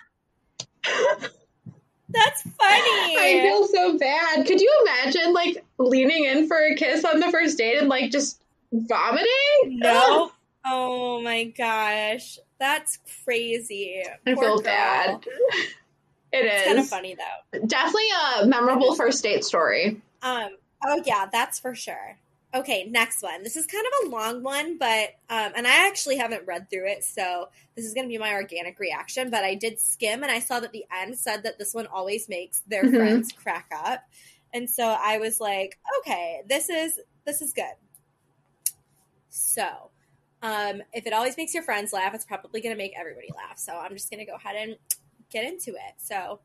That's 2.10 2.42
funny. 2.42 3.18
I 3.18 3.40
feel 3.44 3.68
so 3.68 3.98
bad. 3.98 4.46
Could 4.48 4.62
you 4.62 4.72
imagine, 4.84 5.34
like, 5.34 5.64
leaning 5.78 6.24
in 6.26 6.48
for 6.48 6.58
a 6.58 6.74
kiss 6.76 7.04
on 7.04 7.20
the 7.20 7.30
first 7.32 7.58
date 7.58 7.78
and, 7.78 7.90
like, 7.90 8.12
just 8.12 8.42
vomiting? 8.72 9.28
No. 9.66 10.32
Oh 10.70 11.22
my 11.22 11.46
gosh. 11.46 12.40
That's 12.60 13.00
crazy. 13.24 14.04
I 14.26 14.34
Poor 14.34 14.44
feel 14.44 14.56
girl. 14.58 14.62
bad. 14.64 15.26
It 16.34 16.46
is. 16.46 16.52
It's 16.54 16.66
kind 16.66 16.80
of 16.80 16.88
funny 16.90 17.16
though. 17.16 17.60
Definitely 17.68 18.10
a 18.42 18.46
memorable 18.48 18.94
first 18.96 19.24
date 19.24 19.46
story. 19.46 20.02
Um 20.22 20.50
oh 20.86 21.02
yeah, 21.06 21.28
that's 21.32 21.58
for 21.58 21.74
sure. 21.74 22.18
Okay, 22.58 22.86
next 22.90 23.22
one. 23.22 23.44
This 23.44 23.56
is 23.56 23.68
kind 23.68 23.86
of 23.86 24.08
a 24.08 24.10
long 24.10 24.42
one, 24.42 24.78
but 24.80 25.10
um 25.30 25.52
and 25.56 25.68
I 25.68 25.88
actually 25.88 26.18
haven't 26.18 26.48
read 26.48 26.70
through 26.70 26.88
it, 26.88 27.04
so 27.04 27.50
this 27.76 27.86
is 27.86 27.94
going 27.94 28.06
to 28.06 28.10
be 28.10 28.18
my 28.18 28.34
organic 28.34 28.80
reaction, 28.80 29.30
but 29.30 29.44
I 29.44 29.54
did 29.54 29.80
skim 29.80 30.24
and 30.24 30.32
I 30.32 30.40
saw 30.40 30.60
that 30.60 30.72
the 30.72 30.86
end 30.92 31.18
said 31.20 31.44
that 31.44 31.60
this 31.60 31.74
one 31.76 31.86
always 31.88 32.28
makes 32.28 32.62
their 32.68 32.84
Mhm. 32.84 32.96
friends 32.98 33.32
crack 33.32 33.70
up. 33.76 34.04
And 34.54 34.68
so 34.70 34.84
I 34.86 35.20
was 35.20 35.40
like, 35.40 35.78
okay, 36.00 36.42
this 36.48 36.70
is 36.70 37.00
this 37.26 37.42
is 37.44 37.54
good. 37.54 37.76
So, 39.30 39.92
um, 40.42 40.82
if 40.94 41.06
it 41.06 41.14
always 41.14 41.38
makes 41.38 41.54
your 41.54 41.64
friends 41.64 41.94
laugh, 41.94 42.16
it's 42.16 42.26
probably 42.26 42.62
going 42.62 42.74
to 42.74 42.78
make 42.78 42.94
everybody 42.98 43.30
laugh. 43.36 43.60
So 43.60 43.74
I'm 43.74 43.92
just 43.94 44.10
going 44.10 44.26
to 44.26 44.26
go 44.26 44.36
ahead 44.36 44.56
and 44.56 44.78
get 45.30 45.44
into 45.44 45.72
it. 45.72 45.96
So 45.98 46.40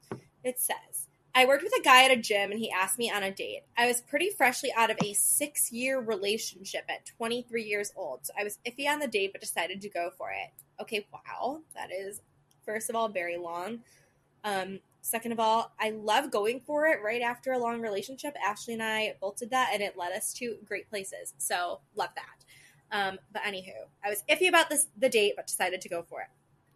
it 0.45 0.61
says, 0.61 1.09
I 1.35 1.47
worked 1.47 1.63
with 1.63 1.73
a 1.79 1.83
guy 1.83 2.05
at 2.05 2.11
a 2.11 2.17
gym 2.17 2.51
and 2.51 2.61
he 2.61 2.71
asked 2.71 2.99
me 2.99 3.11
on 3.11 3.23
a 3.23 3.31
date. 3.31 3.63
I 3.77 3.87
was 3.87 4.03
pretty 4.03 4.31
freshly 4.31 4.71
out 4.77 4.91
of 4.91 4.99
a 5.03 5.15
six 5.15 5.73
year 5.73 5.99
relationship 5.99 6.85
at 6.89 7.07
23 7.17 7.65
years 7.65 7.93
old. 7.97 8.27
So 8.27 8.35
I 8.39 8.45
was 8.45 8.59
iffy 8.67 8.87
on 8.87 8.99
the 8.99 9.09
date, 9.09 9.33
but 9.33 9.41
decided 9.41 9.81
to 9.81 9.89
go 9.89 10.11
for 10.17 10.31
it. 10.31 10.51
Okay, 10.81 11.07
wow. 11.13 11.61
That 11.75 11.91
is, 11.91 12.21
first 12.67 12.91
of 12.91 12.97
all, 12.97 13.09
very 13.09 13.39
long. 13.39 13.81
Um, 14.45 14.81
Second 15.05 15.33
of 15.33 15.41
all, 15.41 15.73
I 15.81 15.91
love 15.91 16.31
going 16.31 16.61
for 16.61 16.87
it 16.87 17.01
right 17.05 17.23
after 17.23 17.51
a 17.53 17.59
long 17.59 17.81
relationship. 17.81 18.37
Ashley 18.43 18.75
and 18.75 18.83
I 18.83 19.15
did 19.37 19.51
that, 19.51 19.71
and 19.73 19.83
it 19.83 19.99
led 19.99 20.13
us 20.13 20.33
to 20.35 20.57
great 20.65 20.89
places. 20.89 21.35
So 21.39 21.81
love 21.97 22.11
that. 22.15 22.45
Um, 22.97 23.19
but 23.33 23.43
anywho, 23.43 23.73
I 24.05 24.11
was 24.11 24.23
iffy 24.31 24.49
about 24.49 24.71
this 24.71 24.87
the 24.97 25.09
date, 25.09 25.33
but 25.35 25.49
decided 25.49 25.81
to 25.81 25.89
go 25.89 26.03
for 26.03 26.21
it. 26.21 26.29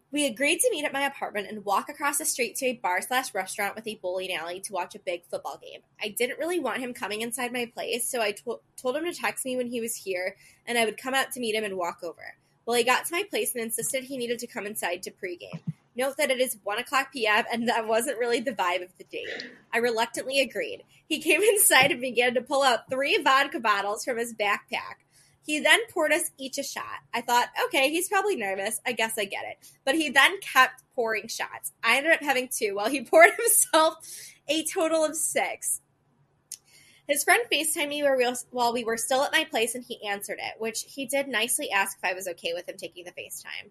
We 0.09 0.25
agreed 0.25 0.59
to 0.59 0.69
meet 0.71 0.85
at 0.85 0.93
my 0.93 1.01
apartment 1.01 1.47
and 1.49 1.65
walk 1.65 1.89
across 1.89 2.17
the 2.17 2.25
street 2.25 2.55
to 2.57 2.67
a 2.67 2.73
bar 2.73 3.01
slash 3.01 3.33
restaurant 3.33 3.75
with 3.75 3.85
a 3.87 3.95
bowling 3.95 4.33
alley 4.33 4.61
to 4.61 4.73
watch 4.73 4.95
a 4.95 4.99
big 4.99 5.23
football 5.29 5.59
game. 5.61 5.81
I 6.01 6.09
didn't 6.09 6.39
really 6.39 6.59
want 6.59 6.79
him 6.79 6.93
coming 6.93 7.21
inside 7.21 7.51
my 7.51 7.65
place, 7.65 8.07
so 8.09 8.21
I 8.21 8.31
to- 8.31 8.61
told 8.77 8.95
him 8.95 9.03
to 9.03 9.13
text 9.13 9.43
me 9.43 9.57
when 9.57 9.67
he 9.67 9.81
was 9.81 9.95
here, 9.95 10.37
and 10.65 10.77
I 10.77 10.85
would 10.85 10.97
come 10.97 11.13
out 11.13 11.33
to 11.33 11.41
meet 11.41 11.55
him 11.55 11.65
and 11.65 11.77
walk 11.77 11.99
over. 12.03 12.35
Well, 12.65 12.77
he 12.77 12.83
got 12.83 13.05
to 13.05 13.13
my 13.13 13.23
place 13.29 13.53
and 13.53 13.63
insisted 13.63 14.05
he 14.05 14.17
needed 14.17 14.39
to 14.39 14.47
come 14.47 14.65
inside 14.65 15.03
to 15.03 15.11
pregame. 15.11 15.61
Note 15.95 16.15
that 16.17 16.31
it 16.31 16.39
is 16.39 16.57
1 16.63 16.77
o'clock 16.77 17.11
p.m., 17.11 17.43
and 17.51 17.67
that 17.67 17.87
wasn't 17.87 18.19
really 18.19 18.39
the 18.39 18.51
vibe 18.51 18.83
of 18.83 18.97
the 18.97 19.03
date. 19.05 19.47
I 19.73 19.79
reluctantly 19.79 20.39
agreed. 20.39 20.83
He 21.09 21.19
came 21.19 21.41
inside 21.55 21.91
and 21.91 21.99
began 21.99 22.33
to 22.35 22.41
pull 22.41 22.63
out 22.63 22.89
three 22.89 23.17
vodka 23.21 23.59
bottles 23.59 24.05
from 24.05 24.17
his 24.17 24.33
backpack. 24.33 24.99
He 25.47 25.61
then 25.61 25.79
poured 25.91 26.11
us 26.11 26.29
each 26.37 26.57
a 26.57 26.63
shot. 26.63 26.83
I 27.13 27.21
thought, 27.21 27.47
okay, 27.67 27.89
he's 27.89 28.09
probably 28.09 28.35
nervous. 28.35 28.81
I 28.85 28.91
guess 28.91 29.17
I 29.17 29.23
get 29.23 29.45
it. 29.45 29.57
But 29.85 29.95
he 29.95 30.09
then 30.09 30.41
kept 30.41 30.83
pouring 30.93 31.29
shots. 31.29 31.71
I 31.81 31.97
ended 31.97 32.11
up 32.11 32.19
having 32.19 32.49
two 32.51 32.75
while 32.75 32.89
he 32.89 33.01
poured 33.05 33.31
himself 33.37 33.95
a 34.49 34.65
total 34.65 35.05
of 35.05 35.15
six. 35.15 35.79
His 37.07 37.23
friend 37.23 37.41
FaceTimed 37.49 37.87
me 37.87 38.03
while 38.51 38.73
we 38.73 38.83
were 38.83 38.97
still 38.97 39.23
at 39.23 39.31
my 39.31 39.45
place 39.45 39.73
and 39.73 39.85
he 39.85 40.05
answered 40.05 40.39
it, 40.39 40.59
which 40.59 40.83
he 40.85 41.05
did 41.05 41.29
nicely 41.29 41.71
ask 41.71 41.97
if 41.97 42.03
I 42.03 42.13
was 42.13 42.27
okay 42.27 42.51
with 42.53 42.67
him 42.67 42.75
taking 42.75 43.05
the 43.05 43.11
FaceTime. 43.11 43.69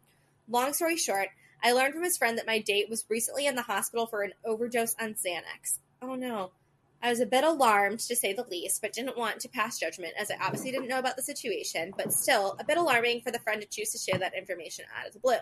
Long 0.49 0.73
story 0.73 0.97
short, 0.97 1.29
I 1.63 1.73
learned 1.73 1.93
from 1.93 2.05
his 2.05 2.17
friend 2.17 2.39
that 2.39 2.47
my 2.47 2.59
date 2.59 2.89
was 2.89 3.05
recently 3.11 3.47
in 3.47 3.55
the 3.55 3.61
hospital 3.63 4.07
for 4.07 4.23
an 4.23 4.33
overdose 4.47 4.97
on 4.99 5.13
Xanax. 5.13 5.79
Oh 6.01 6.15
no. 6.15 6.53
I 7.03 7.11
was 7.11 7.21
a 7.21 7.27
bit 7.27 7.45
alarmed, 7.45 8.01
to 8.01 8.17
say 8.17 8.33
the 8.33 8.47
least, 8.51 8.83
but 8.83 8.93
didn't 8.93 9.19
want 9.19 9.41
to 9.41 9.49
pass 9.49 9.79
judgment 9.79 10.15
as 10.19 10.31
I 10.31 10.37
obviously 10.43 10.73
didn't 10.73 10.89
know 10.89 10.99
about 10.99 11.17
the 11.17 11.23
situation, 11.23 11.93
but 11.97 12.13
still 12.13 12.57
a 12.59 12.65
bit 12.65 12.79
alarming 12.79 13.21
for 13.21 13.31
the 13.31 13.39
friend 13.39 13.61
to 13.61 13.69
choose 13.69 13.91
to 13.93 13.99
share 13.99 14.19
that 14.19 14.37
information 14.37 14.87
out 14.99 15.07
of 15.07 15.13
the 15.13 15.21
blue. 15.21 15.37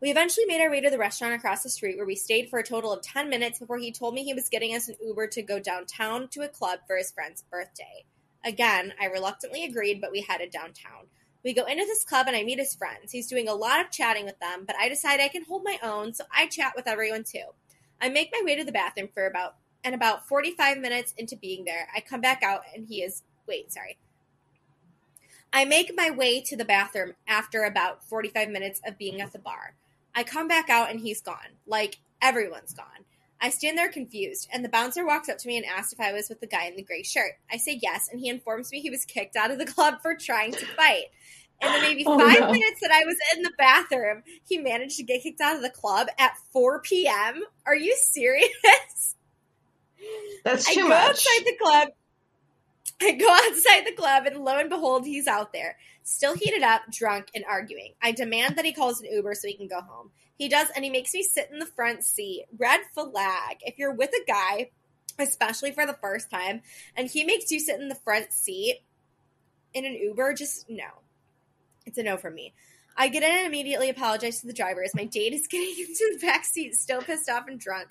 We 0.00 0.10
eventually 0.10 0.46
made 0.46 0.60
our 0.60 0.70
way 0.70 0.80
to 0.82 0.90
the 0.90 0.98
restaurant 0.98 1.34
across 1.34 1.62
the 1.62 1.70
street 1.70 1.96
where 1.96 2.06
we 2.06 2.16
stayed 2.16 2.50
for 2.50 2.58
a 2.58 2.64
total 2.64 2.92
of 2.92 3.02
10 3.02 3.30
minutes 3.30 3.58
before 3.58 3.78
he 3.78 3.92
told 3.92 4.14
me 4.14 4.24
he 4.24 4.34
was 4.34 4.50
getting 4.50 4.74
us 4.74 4.88
an 4.88 4.96
Uber 5.02 5.28
to 5.28 5.42
go 5.42 5.58
downtown 5.58 6.28
to 6.28 6.42
a 6.42 6.48
club 6.48 6.80
for 6.86 6.96
his 6.96 7.10
friend's 7.12 7.42
birthday. 7.50 8.04
Again, 8.44 8.92
I 9.00 9.06
reluctantly 9.06 9.64
agreed, 9.64 10.00
but 10.00 10.12
we 10.12 10.20
headed 10.20 10.50
downtown. 10.50 11.06
We 11.42 11.54
go 11.54 11.64
into 11.64 11.84
this 11.84 12.04
club 12.04 12.26
and 12.26 12.36
I 12.36 12.42
meet 12.42 12.58
his 12.58 12.74
friends. 12.74 13.10
He's 13.10 13.28
doing 13.28 13.48
a 13.48 13.54
lot 13.54 13.80
of 13.80 13.90
chatting 13.90 14.26
with 14.26 14.38
them, 14.38 14.64
but 14.66 14.76
I 14.78 14.88
decide 14.88 15.20
I 15.20 15.28
can 15.28 15.44
hold 15.44 15.64
my 15.64 15.78
own, 15.82 16.12
so 16.12 16.24
I 16.34 16.46
chat 16.46 16.74
with 16.76 16.86
everyone 16.86 17.24
too. 17.24 17.44
I 18.00 18.08
make 18.10 18.30
my 18.32 18.42
way 18.44 18.56
to 18.56 18.64
the 18.64 18.72
bathroom 18.72 19.08
for 19.14 19.26
about 19.26 19.54
and 19.84 19.94
about 19.94 20.28
45 20.28 20.78
minutes 20.78 21.14
into 21.16 21.36
being 21.36 21.64
there, 21.64 21.88
I 21.94 22.00
come 22.00 22.20
back 22.20 22.42
out 22.42 22.62
and 22.74 22.86
he 22.86 23.02
is 23.02 23.22
wait, 23.46 23.72
sorry. 23.72 23.96
I 25.52 25.64
make 25.64 25.92
my 25.96 26.10
way 26.10 26.40
to 26.42 26.56
the 26.56 26.64
bathroom 26.64 27.14
after 27.26 27.64
about 27.64 28.04
45 28.04 28.48
minutes 28.50 28.80
of 28.84 28.98
being 28.98 29.20
at 29.20 29.32
the 29.32 29.38
bar. 29.38 29.74
I 30.14 30.24
come 30.24 30.48
back 30.48 30.68
out 30.68 30.90
and 30.90 31.00
he's 31.00 31.22
gone. 31.22 31.56
Like 31.66 31.98
everyone's 32.20 32.74
gone. 32.74 33.04
I 33.40 33.50
stand 33.50 33.76
there 33.76 33.90
confused, 33.90 34.48
and 34.52 34.64
the 34.64 34.68
bouncer 34.68 35.04
walks 35.04 35.28
up 35.28 35.36
to 35.38 35.48
me 35.48 35.58
and 35.58 35.66
asks 35.66 35.92
if 35.92 36.00
I 36.00 36.12
was 36.12 36.28
with 36.28 36.40
the 36.40 36.46
guy 36.46 36.64
in 36.66 36.76
the 36.76 36.82
gray 36.82 37.02
shirt. 37.02 37.32
I 37.52 37.58
say 37.58 37.78
yes, 37.82 38.08
and 38.10 38.18
he 38.18 38.30
informs 38.30 38.72
me 38.72 38.80
he 38.80 38.90
was 38.90 39.04
kicked 39.04 39.36
out 39.36 39.50
of 39.50 39.58
the 39.58 39.66
club 39.72 40.00
for 40.00 40.14
trying 40.14 40.52
to 40.52 40.66
fight. 40.66 41.04
In 41.60 41.72
the 41.72 41.80
maybe 41.80 42.04
oh, 42.06 42.18
five 42.18 42.40
no. 42.40 42.52
minutes 42.52 42.80
that 42.82 42.90
I 42.90 43.04
was 43.04 43.16
in 43.34 43.42
the 43.42 43.52
bathroom, 43.56 44.22
he 44.46 44.58
managed 44.58 44.96
to 44.98 45.02
get 45.02 45.22
kicked 45.22 45.40
out 45.40 45.56
of 45.56 45.62
the 45.62 45.70
club 45.70 46.08
at 46.18 46.36
4 46.52 46.80
p.m. 46.80 47.44
Are 47.66 47.76
you 47.76 47.96
serious? 48.10 49.14
That's 50.44 50.72
too 50.72 50.80
I 50.80 50.82
go 50.82 50.88
much. 50.88 51.10
outside 51.10 51.44
the 51.44 51.56
club. 51.60 51.88
I 53.02 53.12
go 53.12 53.28
outside 53.30 53.86
the 53.86 53.92
club, 53.92 54.26
and 54.26 54.38
lo 54.38 54.58
and 54.58 54.70
behold, 54.70 55.04
he's 55.04 55.26
out 55.26 55.52
there, 55.52 55.76
still 56.02 56.34
heated 56.34 56.62
up, 56.62 56.82
drunk, 56.90 57.28
and 57.34 57.44
arguing. 57.46 57.92
I 58.00 58.12
demand 58.12 58.56
that 58.56 58.64
he 58.64 58.72
calls 58.72 59.00
an 59.00 59.12
Uber 59.12 59.34
so 59.34 59.48
he 59.48 59.54
can 59.54 59.68
go 59.68 59.80
home. 59.80 60.10
He 60.38 60.48
does, 60.48 60.68
and 60.74 60.84
he 60.84 60.90
makes 60.90 61.12
me 61.12 61.22
sit 61.22 61.50
in 61.52 61.58
the 61.58 61.66
front 61.66 62.04
seat. 62.04 62.44
Red 62.56 62.80
flag. 62.94 63.58
If 63.60 63.78
you're 63.78 63.94
with 63.94 64.10
a 64.10 64.24
guy, 64.26 64.70
especially 65.18 65.72
for 65.72 65.86
the 65.86 65.94
first 65.94 66.30
time, 66.30 66.62
and 66.96 67.08
he 67.08 67.24
makes 67.24 67.50
you 67.50 67.60
sit 67.60 67.80
in 67.80 67.88
the 67.88 67.94
front 67.94 68.32
seat 68.32 68.80
in 69.74 69.84
an 69.84 69.94
Uber, 69.94 70.34
just 70.34 70.68
no. 70.68 70.84
It's 71.84 71.98
a 71.98 72.02
no 72.02 72.16
for 72.16 72.30
me. 72.30 72.54
I 72.96 73.08
get 73.08 73.22
in 73.22 73.30
and 73.30 73.46
immediately 73.46 73.90
apologize 73.90 74.40
to 74.40 74.46
the 74.46 74.52
driver 74.52 74.82
as 74.82 74.94
my 74.94 75.04
date 75.04 75.32
is 75.32 75.46
getting 75.50 75.74
into 75.78 76.16
the 76.18 76.26
back 76.26 76.44
seat, 76.44 76.74
still 76.74 77.02
pissed 77.02 77.28
off 77.28 77.46
and 77.46 77.60
drunk. 77.60 77.88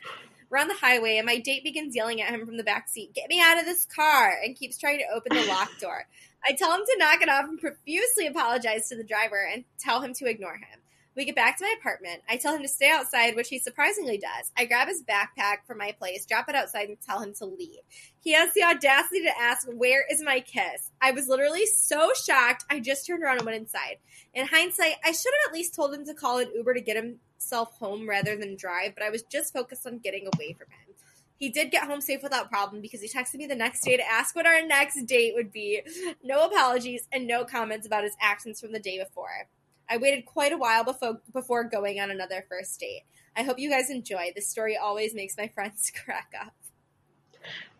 We're 0.49 0.59
on 0.59 0.67
the 0.67 0.75
highway, 0.75 1.17
and 1.17 1.25
my 1.25 1.39
date 1.39 1.63
begins 1.63 1.95
yelling 1.95 2.21
at 2.21 2.33
him 2.33 2.45
from 2.45 2.57
the 2.57 2.63
back 2.63 2.87
seat, 2.87 3.13
Get 3.13 3.29
me 3.29 3.41
out 3.41 3.59
of 3.59 3.65
this 3.65 3.85
car! 3.85 4.33
and 4.43 4.55
keeps 4.55 4.77
trying 4.77 4.99
to 4.99 5.15
open 5.15 5.35
the 5.35 5.45
locked 5.47 5.79
door. 5.81 6.05
I 6.45 6.53
tell 6.53 6.73
him 6.73 6.81
to 6.85 6.95
knock 6.99 7.21
it 7.21 7.29
off 7.29 7.45
and 7.45 7.59
profusely 7.59 8.27
apologize 8.27 8.89
to 8.89 8.95
the 8.95 9.03
driver 9.03 9.47
and 9.51 9.65
tell 9.79 10.01
him 10.01 10.13
to 10.15 10.29
ignore 10.29 10.55
him. 10.55 10.79
We 11.15 11.23
get 11.23 11.35
back 11.35 11.57
to 11.57 11.63
my 11.63 11.73
apartment. 11.79 12.23
I 12.29 12.35
tell 12.35 12.53
him 12.53 12.61
to 12.61 12.67
stay 12.67 12.91
outside, 12.91 13.37
which 13.37 13.47
he 13.47 13.57
surprisingly 13.57 14.17
does. 14.17 14.51
I 14.57 14.65
grab 14.65 14.89
his 14.89 15.01
backpack 15.01 15.65
from 15.65 15.77
my 15.77 15.93
place, 15.93 16.25
drop 16.25 16.49
it 16.49 16.55
outside, 16.55 16.89
and 16.89 16.97
tell 16.99 17.21
him 17.21 17.33
to 17.35 17.45
leave. 17.45 17.79
He 18.19 18.33
has 18.33 18.53
the 18.53 18.63
audacity 18.63 19.21
to 19.23 19.39
ask, 19.39 19.65
Where 19.65 20.03
is 20.11 20.21
my 20.21 20.41
kiss? 20.41 20.91
I 20.99 21.11
was 21.11 21.29
literally 21.29 21.65
so 21.67 22.11
shocked, 22.13 22.65
I 22.69 22.81
just 22.81 23.07
turned 23.07 23.23
around 23.23 23.37
and 23.37 23.45
went 23.45 23.57
inside. 23.57 23.97
In 24.33 24.45
hindsight, 24.47 24.95
I 25.05 25.13
should 25.13 25.31
have 25.41 25.51
at 25.51 25.53
least 25.53 25.73
told 25.73 25.93
him 25.93 26.05
to 26.05 26.13
call 26.13 26.39
an 26.39 26.51
Uber 26.53 26.73
to 26.73 26.81
get 26.81 26.97
himself 27.45 27.77
home 27.77 28.09
rather 28.09 28.35
than 28.35 28.55
drive, 28.55 28.95
but 28.95 29.03
I 29.03 29.11
was 29.11 29.21
just 29.23 29.53
focused 29.53 29.85
on 29.85 29.99
getting 29.99 30.27
away 30.33 30.53
from 30.53 30.67
him. 30.69 30.95
He 31.37 31.49
did 31.49 31.69
get 31.69 31.83
home 31.83 32.01
safe 32.01 32.23
without 32.23 32.49
problem 32.49 32.81
because 32.81 33.01
he 33.01 33.09
texted 33.09 33.35
me 33.35 33.45
the 33.45 33.55
next 33.55 33.81
day 33.81 33.97
to 33.97 34.09
ask 34.09 34.35
what 34.35 34.47
our 34.47 34.65
next 34.65 35.05
date 35.05 35.33
would 35.35 35.51
be. 35.51 35.81
No 36.23 36.45
apologies 36.45 37.07
and 37.11 37.27
no 37.27 37.45
comments 37.45 37.85
about 37.85 38.03
his 38.03 38.15
actions 38.19 38.59
from 38.59 38.71
the 38.71 38.79
day 38.79 38.97
before. 38.97 39.47
I 39.87 39.97
waited 39.97 40.25
quite 40.25 40.53
a 40.53 40.57
while 40.57 40.83
before 40.83 41.19
before 41.31 41.65
going 41.65 41.99
on 41.99 42.09
another 42.09 42.45
first 42.49 42.79
date. 42.79 43.03
I 43.35 43.43
hope 43.43 43.59
you 43.59 43.69
guys 43.69 43.91
enjoy. 43.91 44.31
This 44.33 44.49
story 44.49 44.77
always 44.77 45.13
makes 45.13 45.37
my 45.37 45.47
friends 45.53 45.91
crack 46.03 46.33
up. 46.41 46.53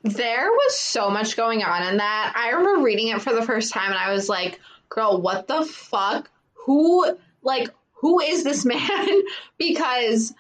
There 0.03 0.51
was 0.51 0.77
so 0.77 1.09
much 1.09 1.35
going 1.35 1.63
on 1.63 1.87
in 1.87 1.97
that. 1.97 2.33
I 2.35 2.49
remember 2.49 2.83
reading 2.83 3.07
it 3.07 3.21
for 3.21 3.33
the 3.33 3.41
first 3.41 3.73
time 3.73 3.89
and 3.89 3.99
I 3.99 4.11
was 4.11 4.29
like, 4.29 4.59
girl, 4.89 5.19
what 5.19 5.47
the 5.47 5.65
fuck? 5.65 6.29
Who 6.65 7.17
like 7.41 7.69
who 7.95 8.19
is 8.19 8.43
this 8.43 8.65
man? 8.65 9.21
because 9.57 10.33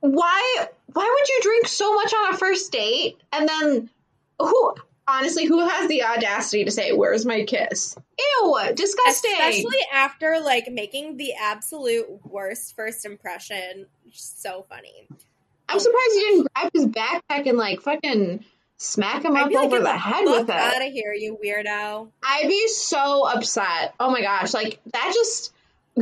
why 0.00 0.66
why 0.92 1.16
would 1.18 1.28
you 1.28 1.40
drink 1.42 1.68
so 1.68 1.94
much 1.94 2.12
on 2.12 2.34
a 2.34 2.36
first 2.36 2.72
date 2.72 3.20
and 3.32 3.48
then 3.48 3.90
who 4.38 4.74
honestly, 5.06 5.44
who 5.44 5.66
has 5.66 5.88
the 5.88 6.04
audacity 6.04 6.64
to 6.64 6.70
say, 6.70 6.92
"Where's 6.92 7.26
my 7.26 7.44
kiss"? 7.44 7.96
Ew, 8.18 8.58
disgusting. 8.74 9.32
Especially 9.32 9.78
after 9.92 10.40
like 10.40 10.70
making 10.70 11.16
the 11.16 11.34
absolute 11.34 12.06
worst 12.24 12.74
first 12.76 13.04
impression. 13.04 13.86
So 14.12 14.66
funny. 14.68 15.08
I'm 15.68 15.78
surprised 15.78 16.14
you 16.14 16.30
didn't 16.30 16.48
grab 16.54 16.70
his 16.74 16.86
backpack 16.86 17.48
and 17.48 17.58
like 17.58 17.80
fucking 17.80 18.44
smack 18.76 19.24
him 19.24 19.36
up 19.36 19.50
like, 19.50 19.64
over 19.64 19.80
the 19.80 19.96
head 19.96 20.24
with 20.24 20.48
it. 20.48 20.50
Out 20.50 20.82
of 20.82 20.92
here, 20.92 21.14
you 21.14 21.38
weirdo! 21.42 22.08
I'd 22.22 22.48
be 22.48 22.68
so 22.68 23.26
upset. 23.26 23.94
Oh 23.98 24.10
my 24.10 24.20
gosh, 24.20 24.54
like 24.54 24.80
that 24.92 25.12
just 25.14 25.52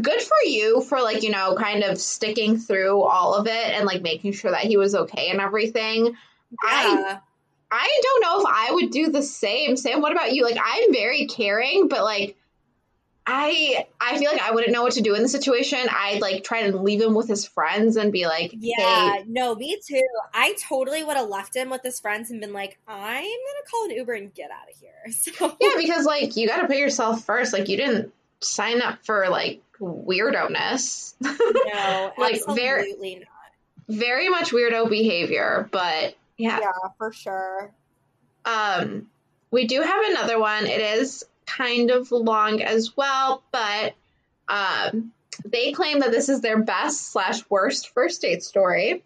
good 0.01 0.23
for 0.23 0.47
you 0.49 0.83
for 0.83 1.01
like 1.01 1.23
you 1.23 1.31
know 1.31 1.57
kind 1.57 1.83
of 1.83 1.99
sticking 1.99 2.59
through 2.59 3.01
all 3.03 3.35
of 3.35 3.47
it 3.47 3.75
and 3.75 3.87
like 3.87 4.03
making 4.03 4.33
sure 4.33 4.51
that 4.51 4.61
he 4.63 4.77
was 4.77 4.95
okay 4.95 5.31
and 5.31 5.41
everything. 5.41 6.07
Yeah. 6.07 6.15
I 6.63 7.19
I 7.73 8.01
don't 8.03 8.23
know 8.23 8.41
if 8.41 8.47
I 8.47 8.73
would 8.73 8.91
do 8.91 9.11
the 9.11 9.23
same. 9.23 9.77
Sam, 9.77 10.01
what 10.01 10.13
about 10.13 10.33
you? 10.33 10.45
Like 10.45 10.59
I'm 10.63 10.93
very 10.93 11.27
caring, 11.27 11.89
but 11.89 12.03
like 12.03 12.37
I 13.27 13.87
I 14.01 14.19
feel 14.19 14.31
like 14.31 14.41
I 14.41 14.53
wouldn't 14.53 14.73
know 14.73 14.83
what 14.83 14.95
to 14.95 15.03
do 15.03 15.15
in 15.15 15.23
the 15.23 15.29
situation. 15.29 15.79
I'd 15.89 16.21
like 16.21 16.43
try 16.43 16.69
to 16.69 16.77
leave 16.77 17.01
him 17.01 17.15
with 17.15 17.29
his 17.29 17.47
friends 17.47 17.97
and 17.97 18.11
be 18.11 18.27
like, 18.27 18.53
Yeah, 18.59 19.13
hey. 19.13 19.25
no, 19.29 19.55
me 19.55 19.79
too. 19.87 20.03
I 20.35 20.55
totally 20.69 21.05
would 21.05 21.17
have 21.17 21.29
left 21.29 21.55
him 21.55 21.71
with 21.71 21.83
his 21.83 22.01
friends 22.01 22.31
and 22.31 22.41
been 22.41 22.53
like, 22.53 22.79
I'm 22.89 23.23
gonna 23.23 23.71
call 23.71 23.85
an 23.85 23.91
Uber 23.93 24.15
and 24.15 24.35
get 24.35 24.51
out 24.51 24.69
of 24.71 24.79
here. 24.81 24.91
So 25.13 25.57
Yeah, 25.61 25.75
because 25.77 26.07
like 26.07 26.37
you 26.37 26.49
gotta 26.49 26.67
put 26.67 26.77
yourself 26.77 27.23
first. 27.25 27.53
Like 27.53 27.69
you 27.69 27.77
didn't 27.77 28.13
sign 28.41 28.83
up 28.83 29.05
for 29.05 29.29
like 29.29 29.63
weirdo-ness. 29.81 31.15
No, 31.21 32.13
like 32.19 32.43
very 32.49 32.95
not. 33.19 33.29
Very 33.89 34.29
much 34.29 34.51
weirdo 34.51 34.89
behavior, 34.89 35.69
but 35.73 36.15
yeah. 36.37 36.61
Yeah, 36.61 36.89
for 36.97 37.13
sure. 37.13 37.71
Um, 38.45 39.09
we 39.51 39.67
do 39.67 39.83
have 39.83 40.05
another 40.11 40.39
one. 40.39 40.67
It 40.67 40.81
is 40.81 41.25
kind 41.47 41.91
of 41.91 42.13
long 42.13 42.63
as 42.63 42.97
well, 42.97 43.43
but 43.51 43.95
um, 44.49 45.13
they 45.45 45.73
claim 45.73 46.01
that 46.01 46.13
this 46.13 46.29
is 46.29 46.41
their 46.41 46.63
best 46.63 47.13
slash 47.13 47.43
worst 47.51 47.93
first 47.93 48.23
date 48.23 48.43
story. 48.43 49.03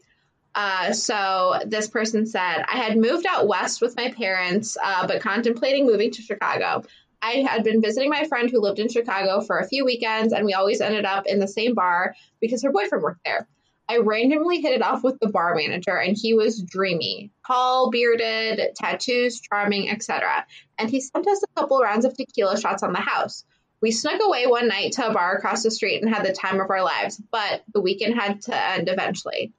Uh, 0.54 0.92
so 0.92 1.58
this 1.66 1.88
person 1.88 2.26
said, 2.26 2.64
I 2.68 2.76
had 2.76 2.96
moved 2.96 3.26
out 3.26 3.48
west 3.48 3.80
with 3.80 3.96
my 3.96 4.12
parents, 4.12 4.76
uh, 4.82 5.06
but 5.06 5.20
contemplating 5.20 5.86
moving 5.86 6.12
to 6.12 6.22
Chicago. 6.22 6.84
I 7.24 7.42
had 7.48 7.64
been 7.64 7.80
visiting 7.80 8.10
my 8.10 8.24
friend 8.24 8.50
who 8.50 8.60
lived 8.60 8.78
in 8.78 8.90
Chicago 8.90 9.40
for 9.40 9.58
a 9.58 9.66
few 9.66 9.82
weekends, 9.86 10.34
and 10.34 10.44
we 10.44 10.52
always 10.52 10.82
ended 10.82 11.06
up 11.06 11.24
in 11.26 11.38
the 11.38 11.48
same 11.48 11.74
bar 11.74 12.14
because 12.38 12.62
her 12.62 12.70
boyfriend 12.70 13.02
worked 13.02 13.24
there. 13.24 13.48
I 13.88 13.98
randomly 13.98 14.60
hit 14.60 14.74
it 14.74 14.82
off 14.82 15.02
with 15.02 15.18
the 15.20 15.30
bar 15.30 15.54
manager, 15.54 15.96
and 15.96 16.14
he 16.14 16.34
was 16.34 16.62
dreamy, 16.62 17.30
tall, 17.46 17.90
bearded, 17.90 18.74
tattoos, 18.76 19.40
charming, 19.40 19.88
etc. 19.88 20.44
And 20.78 20.90
he 20.90 21.00
sent 21.00 21.26
us 21.26 21.42
a 21.42 21.60
couple 21.60 21.80
rounds 21.80 22.04
of 22.04 22.14
tequila 22.14 22.60
shots 22.60 22.82
on 22.82 22.92
the 22.92 23.00
house. 23.00 23.44
We 23.80 23.90
snuck 23.90 24.20
away 24.22 24.46
one 24.46 24.68
night 24.68 24.92
to 24.92 25.08
a 25.08 25.12
bar 25.12 25.34
across 25.34 25.62
the 25.62 25.70
street 25.70 26.02
and 26.02 26.14
had 26.14 26.26
the 26.26 26.32
time 26.32 26.60
of 26.60 26.68
our 26.68 26.82
lives, 26.82 27.22
but 27.30 27.62
the 27.72 27.80
weekend 27.80 28.20
had 28.20 28.42
to 28.42 28.70
end 28.72 28.90
eventually. 28.90 29.54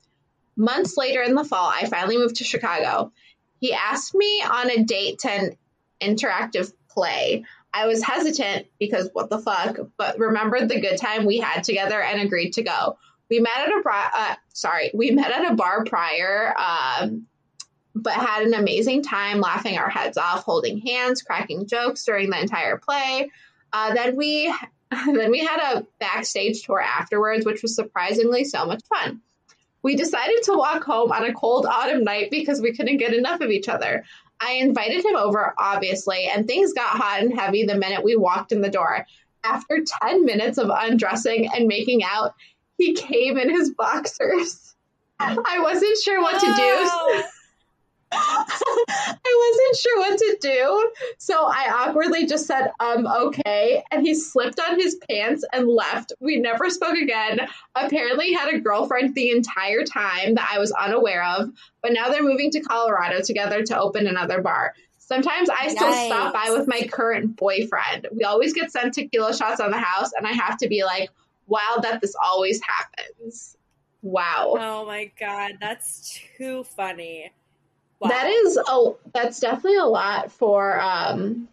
Months 0.56 0.98
later 0.98 1.24
in 1.24 1.34
the 1.34 1.44
fall, 1.44 1.72
I 1.74 1.88
finally 1.88 2.18
moved 2.18 2.36
to 2.38 2.44
Chicago. 2.44 3.12
He 3.60 3.74
asked 3.74 4.14
me 4.14 4.44
on 4.44 4.70
a 4.70 4.84
date 4.84 5.20
to 5.20 5.32
an 5.32 5.58
interactive 6.02 6.72
play. 6.96 7.46
I 7.76 7.88
was 7.88 8.02
hesitant 8.02 8.68
because 8.80 9.10
what 9.12 9.30
the 9.30 9.38
fuck, 9.38 9.78
but 9.98 10.18
remembered 10.18 10.70
the 10.70 10.80
good 10.80 10.98
time 10.98 11.26
we 11.26 11.40
had 11.40 11.66
together 11.66 12.02
and 12.02 12.22
agreed 12.22 12.54
to 12.54 12.64
go. 12.64 12.98
We 13.30 13.42
met 13.42 13.58
at 13.58 13.68
a 13.68 13.82
bar, 13.84 14.12
uh, 14.14 14.36
sorry, 14.54 14.92
we 14.94 15.12
met 15.12 15.30
at 15.30 15.52
a 15.52 15.56
bar 15.56 15.84
prior, 15.84 16.56
um, 16.58 17.28
but 17.94 18.14
had 18.14 18.44
an 18.44 18.54
amazing 18.54 19.04
time 19.04 19.42
laughing 19.42 19.78
our 19.78 19.90
heads 19.90 20.18
off, 20.18 20.44
holding 20.44 20.80
hands, 20.80 21.22
cracking 21.22 21.68
jokes 21.68 22.06
during 22.06 22.30
the 22.30 22.40
entire 22.40 22.78
play. 22.78 23.30
Uh, 23.74 23.94
then 23.94 24.16
we 24.16 24.56
then 24.92 25.30
we 25.30 25.40
had 25.40 25.60
a 25.76 25.86
backstage 26.00 26.64
tour 26.64 26.80
afterwards, 26.80 27.46
which 27.46 27.62
was 27.62 27.76
surprisingly 27.76 28.46
so 28.46 28.66
much 28.66 28.84
fun. 28.88 29.22
We 29.82 29.98
decided 29.98 30.44
to 30.44 30.54
walk 30.54 30.84
home 30.84 31.12
on 31.12 31.26
a 31.26 31.34
cold 31.34 31.66
autumn 31.66 32.06
night 32.06 32.32
because 32.32 32.62
we 32.62 32.74
couldn't 32.74 32.98
get 32.98 33.14
enough 33.14 33.42
of 33.42 33.52
each 33.52 33.68
other. 33.68 34.06
I 34.40 34.54
invited 34.54 35.06
him 35.06 35.16
over, 35.16 35.54
obviously, 35.58 36.26
and 36.26 36.46
things 36.46 36.74
got 36.74 36.90
hot 36.90 37.22
and 37.22 37.38
heavy 37.38 37.66
the 37.66 37.78
minute 37.78 38.04
we 38.04 38.16
walked 38.16 38.52
in 38.52 38.62
the 38.62 38.70
door. 38.70 39.06
After 39.44 39.84
10 40.02 40.26
minutes 40.26 40.58
of 40.58 40.70
undressing 40.74 41.50
and 41.54 41.68
making 41.68 42.04
out, 42.04 42.34
he 42.78 42.94
came 42.94 43.38
in 43.38 43.50
his 43.50 43.72
boxers. 43.72 44.76
I 45.20 45.60
wasn't 45.62 45.98
sure 46.00 46.22
what 46.22 46.40
to 46.40 46.54
do. 46.56 47.24
I 49.28 49.52
wasn't 49.52 49.78
sure 49.78 50.00
what 50.00 50.18
to 50.18 50.38
do, 50.42 50.92
so 51.18 51.46
I 51.46 51.88
awkwardly 51.88 52.26
just 52.26 52.46
said, 52.46 52.72
um, 52.80 53.08
okay. 53.08 53.84
And 53.92 54.06
he 54.06 54.14
slipped 54.16 54.60
on 54.60 54.80
his 54.80 54.96
pants 55.10 55.44
and 55.52 55.68
left. 55.68 56.14
We 56.20 56.38
never 56.38 56.70
spoke 56.70 56.96
again. 56.96 57.42
Apparently, 57.76 58.34
had 58.34 58.54
a 58.54 58.60
girlfriend 58.60 59.16
the 59.16 59.32
entire 59.32 59.84
time 59.84 60.36
that 60.36 60.50
I 60.52 60.60
was 60.60 60.72
unaware 60.72 61.24
of, 61.24 61.52
but 61.82 61.94
now 61.94 62.10
they're 62.10 62.24
moving 62.24 62.52
to 62.52 62.62
Colorado 62.62 63.22
together 63.22 63.64
to 63.64 63.80
open 63.80 64.08
another 64.08 64.42
bar. 64.42 64.74
Sometimes 64.98 65.50
I 65.50 65.68
still 65.68 65.90
nice. 65.90 66.08
stop 66.08 66.34
by 66.34 66.50
with 66.50 66.68
my 66.68 66.88
current 66.92 67.36
boyfriend. 67.36 68.08
We 68.12 68.24
always 68.24 68.54
get 68.54 68.72
sent 68.72 68.96
tequila 68.96 69.36
shots 69.36 69.60
on 69.60 69.70
the 69.70 69.78
house, 69.78 70.12
and 70.18 70.26
I 70.26 70.32
have 70.32 70.58
to 70.58 70.68
be 70.68 70.84
like, 70.84 71.12
wow, 71.48 71.78
that 71.82 72.02
this 72.02 72.16
always 72.24 72.60
happens. 72.64 73.56
Wow. 74.02 74.56
Oh 74.60 74.86
my 74.86 75.12
God, 75.20 75.54
that's 75.60 76.20
too 76.38 76.64
funny. 76.64 77.32
Wow. 78.00 78.10
That 78.10 78.28
is 78.28 78.58
a 78.58 78.92
that's 79.14 79.40
definitely 79.40 79.78
a 79.78 79.86
lot 79.86 80.32
for 80.32 80.80
um 80.80 81.48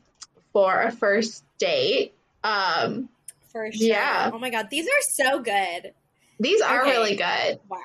for 0.52 0.82
a 0.82 0.92
first 0.92 1.44
date. 1.58 2.12
Um 2.42 3.08
for 3.52 3.70
sure. 3.70 3.86
Yeah. 3.86 4.30
Oh 4.32 4.38
my 4.38 4.50
god, 4.50 4.68
these 4.70 4.86
are 4.86 5.02
so 5.28 5.40
good. 5.40 5.92
These 6.40 6.60
are 6.60 6.82
okay. 6.82 6.90
really 6.90 7.16
good. 7.16 7.60
Wow. 7.68 7.78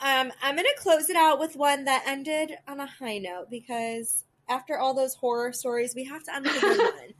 Um, 0.00 0.32
I'm 0.42 0.54
gonna 0.54 0.68
close 0.78 1.10
it 1.10 1.16
out 1.16 1.40
with 1.40 1.56
one 1.56 1.84
that 1.84 2.04
ended 2.06 2.52
on 2.68 2.78
a 2.78 2.86
high 2.86 3.18
note 3.18 3.50
because 3.50 4.24
after 4.48 4.78
all 4.78 4.94
those 4.94 5.14
horror 5.14 5.52
stories, 5.52 5.94
we 5.94 6.04
have 6.04 6.22
to 6.24 6.34
end 6.34 6.46
with 6.46 6.62
one. 6.78 7.14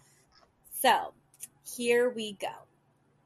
So 0.81 1.13
here 1.77 2.09
we 2.09 2.35
go. 2.35 2.47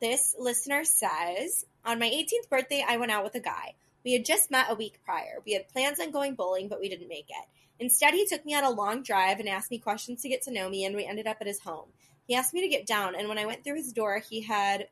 This 0.01 0.35
listener 0.39 0.85
says, 0.85 1.64
On 1.85 1.99
my 1.99 2.09
18th 2.09 2.49
birthday, 2.51 2.85
I 2.87 2.97
went 2.97 3.12
out 3.12 3.25
with 3.25 3.35
a 3.35 3.41
guy. 3.41 3.75
We 4.05 4.13
had 4.13 4.25
just 4.25 4.51
met 4.51 4.67
a 4.69 4.75
week 4.75 5.01
prior. 5.05 5.39
We 5.45 5.53
had 5.53 5.69
plans 5.69 6.01
on 6.01 6.11
going 6.11 6.35
bowling, 6.35 6.69
but 6.69 6.81
we 6.81 6.89
didn't 6.89 7.09
make 7.09 7.29
it. 7.29 7.49
Instead, 7.79 8.15
he 8.15 8.27
took 8.27 8.45
me 8.45 8.55
on 8.55 8.65
a 8.65 8.71
long 8.71 9.03
drive 9.03 9.41
and 9.41 9.49
asked 9.49 9.71
me 9.71 9.79
questions 9.79 10.23
to 10.23 10.29
get 10.29 10.43
to 10.43 10.53
know 10.53 10.69
me, 10.69 10.85
and 10.85 10.95
we 10.95 11.05
ended 11.05 11.27
up 11.27 11.39
at 11.41 11.47
his 11.47 11.61
home. 11.61 11.89
He 12.27 12.35
asked 12.35 12.55
me 12.55 12.61
to 12.61 12.69
get 12.69 12.87
down, 12.87 13.15
and 13.15 13.29
when 13.29 13.39
I 13.39 13.47
went 13.47 13.65
through 13.65 13.77
his 13.77 13.93
door, 13.93 14.19
he 14.19 14.43
had 14.43 14.89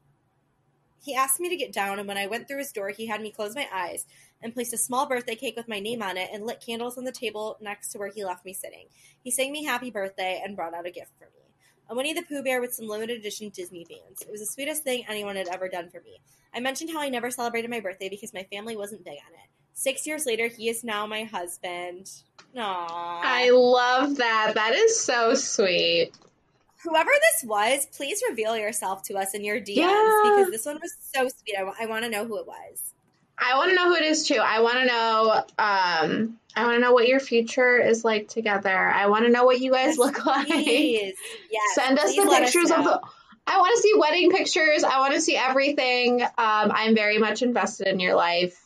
he 1.03 1.15
asked 1.15 1.41
me 1.41 1.49
to 1.49 1.57
get 1.57 1.73
down, 1.73 1.99
and 1.99 2.07
when 2.07 2.19
I 2.19 2.27
went 2.27 2.47
through 2.47 2.59
his 2.59 2.73
door, 2.73 2.91
he 2.91 3.07
had 3.07 3.23
me 3.23 3.31
close 3.31 3.55
my 3.55 3.67
eyes 3.73 4.05
and 4.43 4.53
placed 4.53 4.75
a 4.75 4.79
small 4.79 5.07
birthday 5.07 5.35
cake 5.35 5.57
with 5.57 5.69
my 5.69 5.81
name 5.81 6.03
on 6.03 6.19
it 6.19 6.29
and 6.33 6.47
lit 6.47 6.63
candles 6.65 6.99
on 6.99 7.05
the 7.05 7.13
table 7.13 7.57
next 7.61 7.89
to 7.89 7.99
where 7.99 8.11
he 8.11 8.25
left 8.25 8.45
me 8.45 8.53
sitting. 8.53 8.87
He 9.23 9.31
sang 9.31 9.51
me 9.53 9.65
happy 9.65 9.91
birthday 9.91 10.43
and 10.45 10.57
brought 10.57 10.75
out 10.75 10.87
a 10.87 10.91
gift 10.91 11.13
for 11.19 11.25
me. 11.25 11.40
A 11.91 11.95
Winnie 11.95 12.13
the 12.13 12.23
Pooh 12.23 12.45
bear 12.45 12.61
with 12.61 12.73
some 12.73 12.87
limited 12.87 13.19
edition 13.19 13.49
Disney 13.49 13.85
bands. 13.85 14.23
It 14.23 14.31
was 14.31 14.39
the 14.39 14.47
sweetest 14.47 14.85
thing 14.85 15.05
anyone 15.09 15.35
had 15.35 15.49
ever 15.49 15.69
done 15.69 15.91
for 15.91 16.01
me. 16.03 16.21
I 16.55 16.61
mentioned 16.61 16.91
how 16.91 17.01
I 17.01 17.09
never 17.09 17.33
celebrated 17.33 17.69
my 17.69 17.81
birthday 17.81 18.09
because 18.09 18.33
my 18.33 18.45
family 18.45 18.77
wasn't 18.77 19.05
big 19.05 19.15
on 19.15 19.35
it. 19.35 19.51
Six 19.75 20.07
years 20.07 20.25
later, 20.25 20.47
he 20.47 20.69
is 20.69 20.85
now 20.85 21.05
my 21.09 21.25
husband. 21.25 22.09
Aww. 22.57 22.87
I 22.89 23.51
love 23.51 24.19
that. 24.19 24.53
That 24.55 24.73
is 24.75 25.01
so 25.01 25.35
sweet. 25.35 26.13
Whoever 26.85 27.11
this 27.11 27.49
was, 27.49 27.87
please 27.87 28.23
reveal 28.29 28.57
yourself 28.57 29.03
to 29.05 29.17
us 29.17 29.35
in 29.35 29.43
your 29.43 29.59
DMs 29.59 29.77
yeah. 29.77 30.23
because 30.23 30.51
this 30.53 30.67
one 30.67 30.79
was 30.81 30.95
so 31.13 31.29
sweet. 31.29 31.57
I, 31.57 31.63
w- 31.63 31.77
I 31.81 31.87
want 31.87 32.05
to 32.05 32.11
know 32.11 32.25
who 32.25 32.39
it 32.39 32.47
was. 32.47 32.95
I 33.41 33.57
want 33.57 33.71
to 33.71 33.77
know 33.77 33.89
who 33.89 33.95
it 33.95 34.05
is 34.05 34.27
too. 34.27 34.37
I 34.37 34.61
want 34.61 34.79
to 34.79 34.85
know. 34.85 35.33
Um, 35.59 36.39
I 36.55 36.65
want 36.65 36.77
to 36.77 36.81
know 36.81 36.93
what 36.93 37.09
your 37.09 37.21
future 37.21 37.79
is 37.79 38.05
like 38.05 38.29
together. 38.29 38.77
I 38.77 39.07
want 39.07 39.25
to 39.25 39.31
know 39.31 39.45
what 39.45 39.61
you 39.61 39.73
guys 39.73 39.97
yes, 39.97 39.99
look 39.99 40.27
like. 40.27 40.49
Yes, 40.49 41.15
Send 41.75 41.99
us 41.99 42.15
the 42.15 42.27
pictures 42.27 42.71
us 42.71 42.79
of 42.79 42.85
the 42.85 43.01
I 43.47 43.59
want 43.59 43.75
to 43.75 43.83
see 43.83 43.93
wedding 43.97 44.31
pictures. 44.31 44.85
I 44.85 44.99
want 45.01 45.15
to 45.15 45.21
see 45.21 45.37
everything. 45.37 46.23
Um, 46.23 46.29
I'm 46.39 46.95
very 46.95 47.19
much 47.19 47.43
invested 47.43 47.89
in 47.89 47.99
your 47.99 48.15
life. 48.15 48.61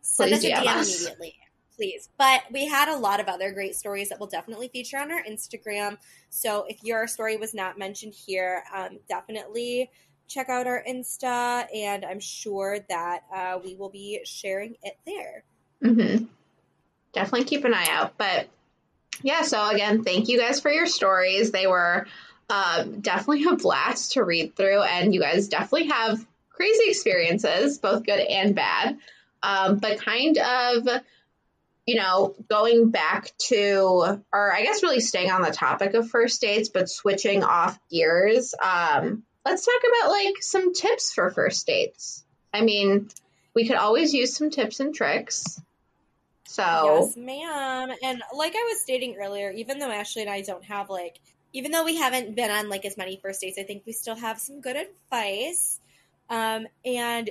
Send 0.00 0.30
Please 0.30 0.44
us 0.44 0.44
a 0.44 0.62
DM 0.62 0.66
us. 0.66 1.00
immediately, 1.00 1.34
please. 1.76 2.08
But 2.16 2.42
we 2.52 2.66
had 2.66 2.88
a 2.88 2.96
lot 2.96 3.18
of 3.18 3.26
other 3.26 3.52
great 3.52 3.74
stories 3.74 4.10
that 4.10 4.20
will 4.20 4.28
definitely 4.28 4.68
feature 4.68 4.98
on 4.98 5.10
our 5.10 5.22
Instagram. 5.24 5.96
So 6.30 6.66
if 6.68 6.84
your 6.84 7.08
story 7.08 7.36
was 7.36 7.52
not 7.52 7.78
mentioned 7.78 8.14
here, 8.14 8.62
um, 8.72 9.00
definitely 9.08 9.90
check 10.28 10.48
out 10.48 10.66
our 10.66 10.82
Insta, 10.88 11.66
and 11.74 12.04
I'm 12.04 12.20
sure 12.20 12.78
that 12.88 13.24
uh, 13.34 13.58
we 13.62 13.74
will 13.76 13.90
be 13.90 14.20
sharing 14.24 14.76
it 14.82 14.96
there. 15.06 15.44
Mm-hmm. 15.82 16.24
Definitely 17.12 17.44
keep 17.44 17.64
an 17.64 17.74
eye 17.74 17.88
out. 17.90 18.16
But 18.18 18.48
yeah, 19.22 19.42
so 19.42 19.68
again, 19.68 20.02
thank 20.02 20.28
you 20.28 20.38
guys 20.38 20.60
for 20.60 20.70
your 20.70 20.86
stories. 20.86 21.50
They 21.50 21.66
were 21.66 22.06
um, 22.50 23.00
definitely 23.00 23.44
a 23.44 23.56
blast 23.56 24.12
to 24.12 24.24
read 24.24 24.56
through, 24.56 24.82
and 24.82 25.14
you 25.14 25.20
guys 25.20 25.48
definitely 25.48 25.88
have 25.88 26.24
crazy 26.50 26.88
experiences, 26.88 27.78
both 27.78 28.04
good 28.04 28.20
and 28.20 28.54
bad. 28.54 28.98
Um, 29.42 29.78
but 29.78 30.00
kind 30.00 30.38
of, 30.38 30.88
you 31.86 31.96
know, 31.96 32.34
going 32.48 32.90
back 32.90 33.30
to, 33.48 34.22
or 34.32 34.52
I 34.52 34.62
guess 34.62 34.82
really 34.82 35.00
staying 35.00 35.30
on 35.30 35.42
the 35.42 35.50
topic 35.50 35.94
of 35.94 36.08
first 36.08 36.40
dates, 36.40 36.70
but 36.70 36.88
switching 36.88 37.44
off 37.44 37.78
gears. 37.90 38.54
Um, 38.62 39.24
let's 39.44 39.64
talk 39.64 39.82
about 40.00 40.10
like 40.10 40.42
some 40.42 40.72
tips 40.72 41.12
for 41.12 41.30
first 41.30 41.66
dates. 41.66 42.24
I 42.52 42.62
mean, 42.62 43.08
we 43.54 43.66
could 43.66 43.76
always 43.76 44.14
use 44.14 44.36
some 44.36 44.50
tips 44.50 44.80
and 44.80 44.94
tricks. 44.94 45.60
So, 46.46 46.62
yes, 46.62 47.16
ma'am. 47.16 47.90
And 48.02 48.22
like 48.36 48.54
I 48.54 48.68
was 48.70 48.80
stating 48.80 49.16
earlier, 49.16 49.50
even 49.50 49.78
though 49.78 49.90
Ashley 49.90 50.22
and 50.22 50.30
I 50.30 50.42
don't 50.42 50.64
have 50.64 50.88
like 50.90 51.20
even 51.54 51.70
though 51.70 51.84
we 51.84 51.96
haven't 51.96 52.34
been 52.34 52.50
on 52.50 52.68
like 52.68 52.84
as 52.84 52.96
many 52.96 53.16
first 53.16 53.40
dates, 53.40 53.58
I 53.58 53.62
think 53.62 53.84
we 53.86 53.92
still 53.92 54.16
have 54.16 54.40
some 54.40 54.60
good 54.60 54.76
advice. 54.76 55.80
Um, 56.28 56.66
and 56.84 57.30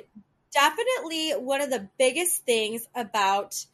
definitely 0.54 1.32
one 1.32 1.62
of 1.62 1.70
the 1.70 1.90
biggest 1.98 2.46
things 2.46 2.88
about 2.96 3.66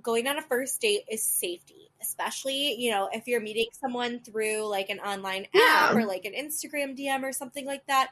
going 0.00 0.26
on 0.26 0.38
a 0.38 0.42
first 0.42 0.80
date 0.80 1.02
is 1.10 1.22
safety, 1.22 1.81
especially, 2.02 2.74
you 2.74 2.90
know, 2.90 3.08
if 3.12 3.26
you're 3.26 3.40
meeting 3.40 3.66
someone 3.72 4.20
through 4.20 4.66
like 4.68 4.90
an 4.90 4.98
online 5.00 5.46
yeah. 5.54 5.88
app 5.90 5.94
or 5.94 6.04
like 6.04 6.24
an 6.24 6.32
Instagram 6.32 6.98
DM 6.98 7.22
or 7.22 7.32
something 7.32 7.66
like 7.66 7.86
that. 7.86 8.08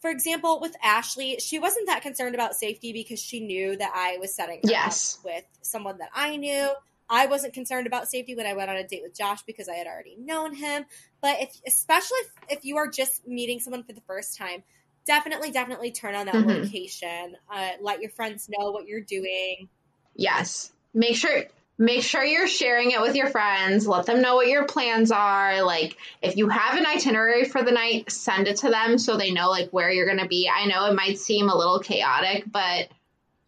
For 0.00 0.10
example, 0.10 0.60
with 0.60 0.76
Ashley, 0.82 1.38
she 1.38 1.58
wasn't 1.58 1.86
that 1.86 2.02
concerned 2.02 2.34
about 2.34 2.54
safety 2.54 2.92
because 2.92 3.18
she 3.18 3.40
knew 3.40 3.76
that 3.76 3.92
I 3.94 4.18
was 4.18 4.34
setting 4.34 4.60
yes. 4.62 5.18
up 5.18 5.24
with 5.24 5.44
someone 5.62 5.98
that 5.98 6.10
I 6.14 6.36
knew. 6.36 6.70
I 7.08 7.26
wasn't 7.26 7.54
concerned 7.54 7.86
about 7.86 8.08
safety 8.08 8.34
when 8.34 8.46
I 8.46 8.54
went 8.54 8.68
on 8.68 8.76
a 8.76 8.86
date 8.86 9.02
with 9.02 9.16
Josh 9.16 9.42
because 9.42 9.68
I 9.68 9.74
had 9.74 9.86
already 9.86 10.16
known 10.18 10.54
him. 10.54 10.84
But 11.20 11.40
if, 11.40 11.60
especially 11.66 12.18
if, 12.18 12.58
if 12.58 12.64
you 12.64 12.76
are 12.76 12.88
just 12.88 13.26
meeting 13.26 13.60
someone 13.60 13.84
for 13.84 13.92
the 13.92 14.00
first 14.02 14.36
time, 14.36 14.64
definitely, 15.06 15.50
definitely 15.50 15.92
turn 15.92 16.14
on 16.14 16.26
that 16.26 16.34
mm-hmm. 16.34 16.48
location. 16.48 17.36
Uh, 17.50 17.70
let 17.80 18.00
your 18.00 18.10
friends 18.10 18.48
know 18.48 18.72
what 18.72 18.86
you're 18.86 19.00
doing. 19.00 19.68
Yes, 20.14 20.72
make 20.94 21.16
sure 21.16 21.44
make 21.78 22.02
sure 22.02 22.24
you're 22.24 22.48
sharing 22.48 22.90
it 22.92 23.00
with 23.00 23.14
your 23.14 23.28
friends. 23.28 23.86
Let 23.86 24.06
them 24.06 24.22
know 24.22 24.36
what 24.36 24.48
your 24.48 24.64
plans 24.64 25.10
are. 25.10 25.62
Like, 25.62 25.96
if 26.22 26.36
you 26.36 26.48
have 26.48 26.78
an 26.78 26.86
itinerary 26.86 27.44
for 27.44 27.62
the 27.62 27.72
night, 27.72 28.10
send 28.10 28.48
it 28.48 28.58
to 28.58 28.70
them 28.70 28.98
so 28.98 29.16
they 29.16 29.30
know 29.32 29.50
like 29.50 29.70
where 29.70 29.90
you're 29.90 30.06
gonna 30.06 30.28
be. 30.28 30.50
I 30.52 30.66
know 30.66 30.86
it 30.86 30.94
might 30.94 31.18
seem 31.18 31.48
a 31.48 31.56
little 31.56 31.80
chaotic, 31.80 32.44
but 32.46 32.88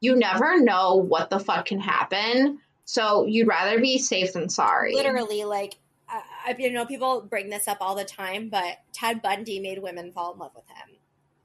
you 0.01 0.17
never 0.17 0.61
know 0.61 0.97
what 0.97 1.31
the 1.31 1.41
fuck 1.41 1.67
can 1.67 1.81
happen. 1.81 2.61
So 2.85 3.27
you'd 3.27 3.49
rather 3.49 3.81
be 3.81 3.99
safe 3.99 4.33
than 4.33 4.49
sorry. 4.49 4.95
Literally, 4.95 5.45
like, 5.45 5.77
I, 6.09 6.55
you 6.59 6.71
know, 6.71 6.87
people 6.87 7.21
bring 7.21 7.51
this 7.51 7.69
up 7.69 7.79
all 7.81 7.95
the 7.95 8.05
time, 8.05 8.49
but 8.49 8.79
Ted 8.95 9.21
Bundy 9.21 9.61
made 9.61 9.83
women 9.83 10.13
fall 10.13 10.33
in 10.33 10.39
love 10.39 10.53
with 10.55 10.67
him. 10.69 10.97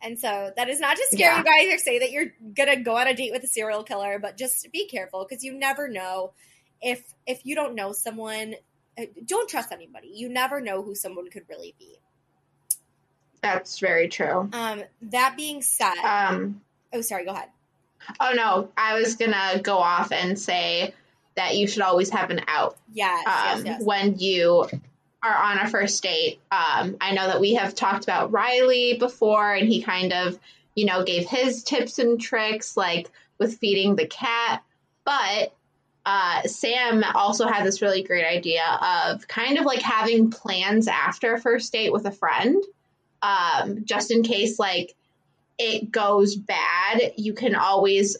And 0.01 0.19
so 0.19 0.51
that 0.55 0.69
is 0.69 0.79
not 0.79 0.97
to 0.97 1.05
scare 1.11 1.31
Yeah. 1.31 1.37
you 1.39 1.43
guys 1.43 1.73
or 1.73 1.77
say 1.77 1.99
that 1.99 2.11
you're 2.11 2.33
gonna 2.55 2.81
go 2.81 2.97
on 2.97 3.07
a 3.07 3.13
date 3.13 3.31
with 3.31 3.43
a 3.43 3.47
serial 3.47 3.83
killer, 3.83 4.19
but 4.19 4.37
just 4.37 4.69
be 4.71 4.87
careful 4.87 5.25
because 5.27 5.43
you 5.43 5.53
never 5.53 5.87
know 5.87 6.33
if 6.83 7.13
if 7.25 7.45
you 7.45 7.55
don't 7.55 7.73
know 7.75 7.91
someone. 7.93 8.55
uh, 8.97 9.03
Don't 9.25 9.49
trust 9.49 9.71
anybody. 9.71 10.09
You 10.13 10.29
never 10.29 10.61
know 10.61 10.83
who 10.83 10.93
someone 10.95 11.29
could 11.29 11.43
really 11.49 11.73
be. 11.79 11.97
That's 13.41 13.79
very 13.79 14.07
true. 14.07 14.49
Um, 14.53 14.83
that 15.03 15.35
being 15.35 15.61
said, 15.61 15.95
Um, 16.03 16.61
oh 16.93 17.01
sorry, 17.01 17.25
go 17.25 17.31
ahead. 17.31 17.49
oh 18.19 18.31
no, 18.35 18.69
I 18.77 18.93
was 18.99 19.15
gonna 19.15 19.59
go 19.61 19.77
off 19.77 20.11
and 20.11 20.37
say 20.39 20.93
that 21.35 21.57
you 21.57 21.67
should 21.67 21.81
always 21.81 22.09
have 22.11 22.29
an 22.29 22.41
out 22.47 22.77
Yes, 22.93 23.25
um, 23.27 23.33
yes, 23.33 23.63
yes. 23.65 23.83
when 23.83 24.17
you 24.19 24.67
are 25.23 25.35
on 25.35 25.57
a 25.57 25.67
first 25.69 26.01
date. 26.03 26.39
Um, 26.51 26.97
I 27.01 27.13
know 27.13 27.27
that 27.27 27.39
we 27.41 27.53
have 27.55 27.73
talked 27.75 28.03
about 28.03 28.31
Riley 28.31 28.97
before, 28.97 29.53
and 29.53 29.67
he 29.67 29.81
kind 29.81 30.13
of, 30.13 30.37
you 30.75 30.85
know, 30.85 31.03
gave 31.03 31.27
his 31.27 31.63
tips 31.63 31.97
and 31.99 32.19
tricks, 32.21 32.77
like 32.77 33.09
with 33.39 33.57
feeding 33.57 33.95
the 33.95 34.05
cat. 34.05 34.63
But 35.05 35.53
uh, 36.05 36.43
Sam 36.43 37.03
also 37.15 37.47
had 37.47 37.65
this 37.65 37.81
really 37.81 38.03
great 38.03 38.25
idea 38.25 38.63
of 38.81 39.27
kind 39.27 39.57
of 39.57 39.65
like 39.65 39.81
having 39.81 40.31
plans 40.31 40.87
after 40.87 41.33
a 41.33 41.39
first 41.41 41.71
date 41.71 41.93
with 41.93 42.05
a 42.05 42.11
friend, 42.11 42.61
um, 43.21 43.85
just 43.85 44.11
in 44.11 44.23
case 44.23 44.59
like 44.59 44.95
it 45.57 45.91
goes 45.91 46.35
bad. 46.35 47.13
You 47.15 47.33
can 47.33 47.55
always 47.55 48.17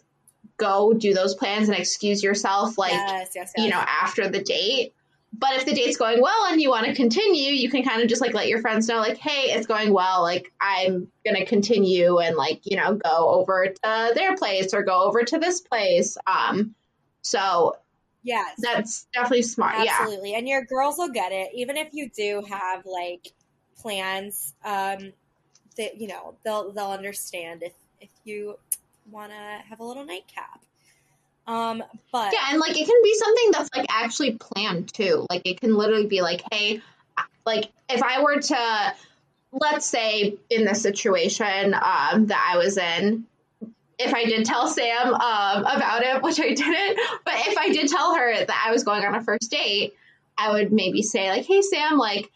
go 0.58 0.94
do 0.94 1.14
those 1.14 1.36
plans 1.36 1.68
and 1.68 1.78
excuse 1.78 2.24
yourself, 2.24 2.78
like 2.78 2.92
yes, 2.92 3.32
yes, 3.36 3.54
yes. 3.56 3.64
you 3.66 3.70
know, 3.70 3.84
after 3.86 4.30
the 4.30 4.42
date. 4.42 4.94
But 5.36 5.56
if 5.56 5.66
the 5.66 5.74
date's 5.74 5.98
going 5.98 6.22
well 6.22 6.46
and 6.46 6.62
you 6.62 6.70
want 6.70 6.86
to 6.86 6.94
continue, 6.94 7.52
you 7.52 7.70
can 7.70 7.84
kind 7.84 8.04
of 8.04 8.08
just 8.08 8.22
like 8.22 8.36
let 8.36 8.48
your 8.48 8.62
friends 8.62 8.88
know, 8.88 9.00
like, 9.00 9.18
hey, 9.18 9.52
it's 9.52 9.66
going 9.66 9.92
well. 9.92 10.22
Like, 10.22 10.54
I'm 10.62 11.08
going 11.26 11.36
to 11.36 11.46
continue 11.46 12.20
and 12.20 12.36
like, 12.36 12.62
you 12.66 12.78
know, 12.78 12.94
go 12.94 13.30
over 13.30 13.66
to 13.66 14.12
their 14.14 14.38
place 14.38 14.76
or 14.76 14.84
go 14.84 15.02
over 15.02 15.24
to 15.24 15.40
this 15.40 15.60
place. 15.60 16.18
Um, 16.28 16.76
so 17.24 17.78
yes, 18.22 18.54
that's 18.60 19.08
definitely 19.14 19.42
smart. 19.42 19.84
Yeah. 19.84 19.98
absolutely. 20.00 20.36
And 20.36 20.48
your 20.48 20.64
girls 20.64 20.98
will 21.00 21.10
get 21.10 21.32
it, 21.32 21.50
even 21.56 21.76
if 21.76 21.90
you 21.94 22.10
do 22.16 22.44
have 22.48 22.86
like 22.86 23.34
plans. 23.82 24.54
Um, 24.64 25.14
that 25.78 26.00
you 26.00 26.08
know 26.08 26.36
they'll 26.44 26.72
they'll 26.72 26.92
understand 26.92 27.64
if 27.64 27.74
if 28.00 28.10
you 28.24 28.58
want 29.12 29.32
to 29.32 29.70
have 29.70 29.80
a 29.80 29.84
little 29.84 30.06
nightcap. 30.06 30.62
Um, 31.46 31.84
but 32.12 32.32
Yeah. 32.32 32.40
And 32.50 32.60
like, 32.60 32.72
it 32.72 32.88
can 32.88 33.02
be 33.04 33.16
something 33.16 33.52
that's 33.52 33.70
like 33.76 33.86
actually 33.90 34.38
planned 34.40 34.94
too. 34.94 35.26
Like, 35.30 35.42
it 35.46 35.60
can 35.60 35.76
literally 35.76 36.08
be 36.08 36.22
like, 36.22 36.42
hey, 36.52 36.82
like, 37.46 37.70
if 37.90 38.02
I 38.02 38.22
were 38.22 38.40
to, 38.40 38.94
let's 39.52 39.86
say 39.86 40.38
in 40.50 40.64
the 40.64 40.74
situation 40.74 41.74
um, 41.74 42.28
that 42.28 42.50
I 42.54 42.58
was 42.58 42.78
in, 42.78 43.26
if 44.00 44.14
I 44.14 44.26
did 44.26 44.46
tell 44.46 44.68
Sam 44.68 45.14
um, 45.14 45.62
about 45.62 46.04
it, 46.04 46.22
which 46.22 46.40
I 46.40 46.54
didn't, 46.54 47.00
but 47.26 47.34
if 47.48 47.58
I 47.58 47.70
did 47.70 47.88
tell 47.88 48.16
her 48.16 48.46
that 48.46 48.66
I 48.66 48.72
was 48.72 48.84
going 48.84 49.06
on 49.06 49.16
a 49.16 49.22
first 49.22 49.52
date, 49.52 49.94
I 50.38 50.52
would 50.52 50.72
maybe 50.72 51.02
say 51.04 51.30
like, 51.30 51.46
"Hey 51.46 51.62
Sam, 51.62 51.98
like 51.98 52.32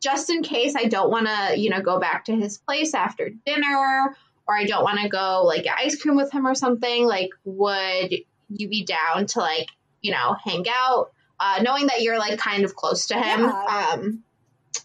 just 0.00 0.30
in 0.30 0.42
case 0.42 0.74
I 0.76 0.84
don't 0.84 1.10
want 1.10 1.26
to, 1.26 1.58
you 1.58 1.70
know, 1.70 1.80
go 1.80 1.98
back 1.98 2.26
to 2.26 2.36
his 2.36 2.58
place 2.58 2.94
after 2.94 3.30
dinner 3.44 4.14
or 4.46 4.56
I 4.56 4.64
don't 4.64 4.84
want 4.84 5.00
to 5.00 5.08
go 5.08 5.42
like 5.44 5.64
get 5.64 5.78
ice 5.78 6.00
cream 6.00 6.16
with 6.16 6.30
him 6.32 6.46
or 6.46 6.54
something, 6.54 7.06
like 7.06 7.30
would 7.44 8.14
you 8.48 8.68
be 8.68 8.84
down 8.84 9.26
to 9.26 9.40
like, 9.40 9.68
you 10.00 10.12
know, 10.12 10.36
hang 10.44 10.64
out 10.68 11.10
uh 11.40 11.62
knowing 11.62 11.88
that 11.88 12.02
you're 12.02 12.18
like 12.18 12.38
kind 12.38 12.64
of 12.64 12.76
close 12.76 13.08
to 13.08 13.14
him." 13.14 13.40
Yeah. 13.40 13.90
Um 13.92 14.22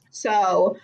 so 0.10 0.78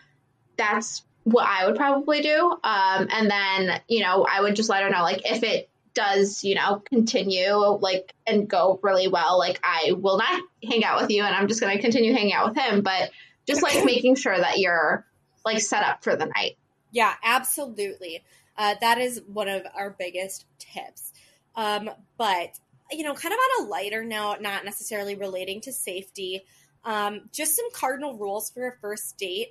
that's 0.57 1.03
what 1.23 1.47
I 1.47 1.65
would 1.65 1.75
probably 1.75 2.21
do. 2.21 2.51
Um, 2.63 3.07
and 3.09 3.29
then, 3.29 3.81
you 3.87 4.01
know, 4.01 4.25
I 4.29 4.41
would 4.41 4.55
just 4.55 4.69
let 4.69 4.83
her 4.83 4.89
know, 4.89 5.01
like, 5.01 5.21
if 5.29 5.43
it 5.43 5.69
does, 5.93 6.43
you 6.43 6.55
know, 6.55 6.81
continue, 6.85 7.55
like, 7.55 8.13
and 8.25 8.47
go 8.49 8.79
really 8.81 9.07
well, 9.07 9.37
like, 9.37 9.59
I 9.63 9.93
will 9.93 10.17
not 10.17 10.41
hang 10.63 10.83
out 10.83 11.01
with 11.01 11.11
you 11.11 11.23
and 11.23 11.35
I'm 11.35 11.47
just 11.47 11.61
going 11.61 11.75
to 11.75 11.81
continue 11.81 12.13
hanging 12.13 12.33
out 12.33 12.47
with 12.47 12.57
him. 12.57 12.81
But 12.81 13.11
just 13.47 13.61
like 13.61 13.85
making 13.85 14.15
sure 14.15 14.37
that 14.37 14.59
you're 14.59 15.05
like 15.45 15.59
set 15.59 15.83
up 15.83 16.03
for 16.03 16.15
the 16.15 16.25
night. 16.25 16.57
Yeah, 16.91 17.13
absolutely. 17.23 18.23
Uh, 18.57 18.75
that 18.81 18.99
is 18.99 19.21
one 19.27 19.47
of 19.47 19.63
our 19.75 19.95
biggest 19.97 20.45
tips. 20.59 21.11
Um, 21.55 21.89
but, 22.17 22.59
you 22.91 23.03
know, 23.03 23.13
kind 23.13 23.33
of 23.33 23.39
on 23.39 23.65
a 23.65 23.69
lighter 23.69 24.03
note, 24.03 24.41
not 24.41 24.65
necessarily 24.65 25.15
relating 25.15 25.61
to 25.61 25.73
safety, 25.73 26.43
um, 26.85 27.29
just 27.31 27.55
some 27.55 27.71
cardinal 27.71 28.17
rules 28.17 28.49
for 28.51 28.67
a 28.67 28.77
first 28.79 29.17
date. 29.17 29.49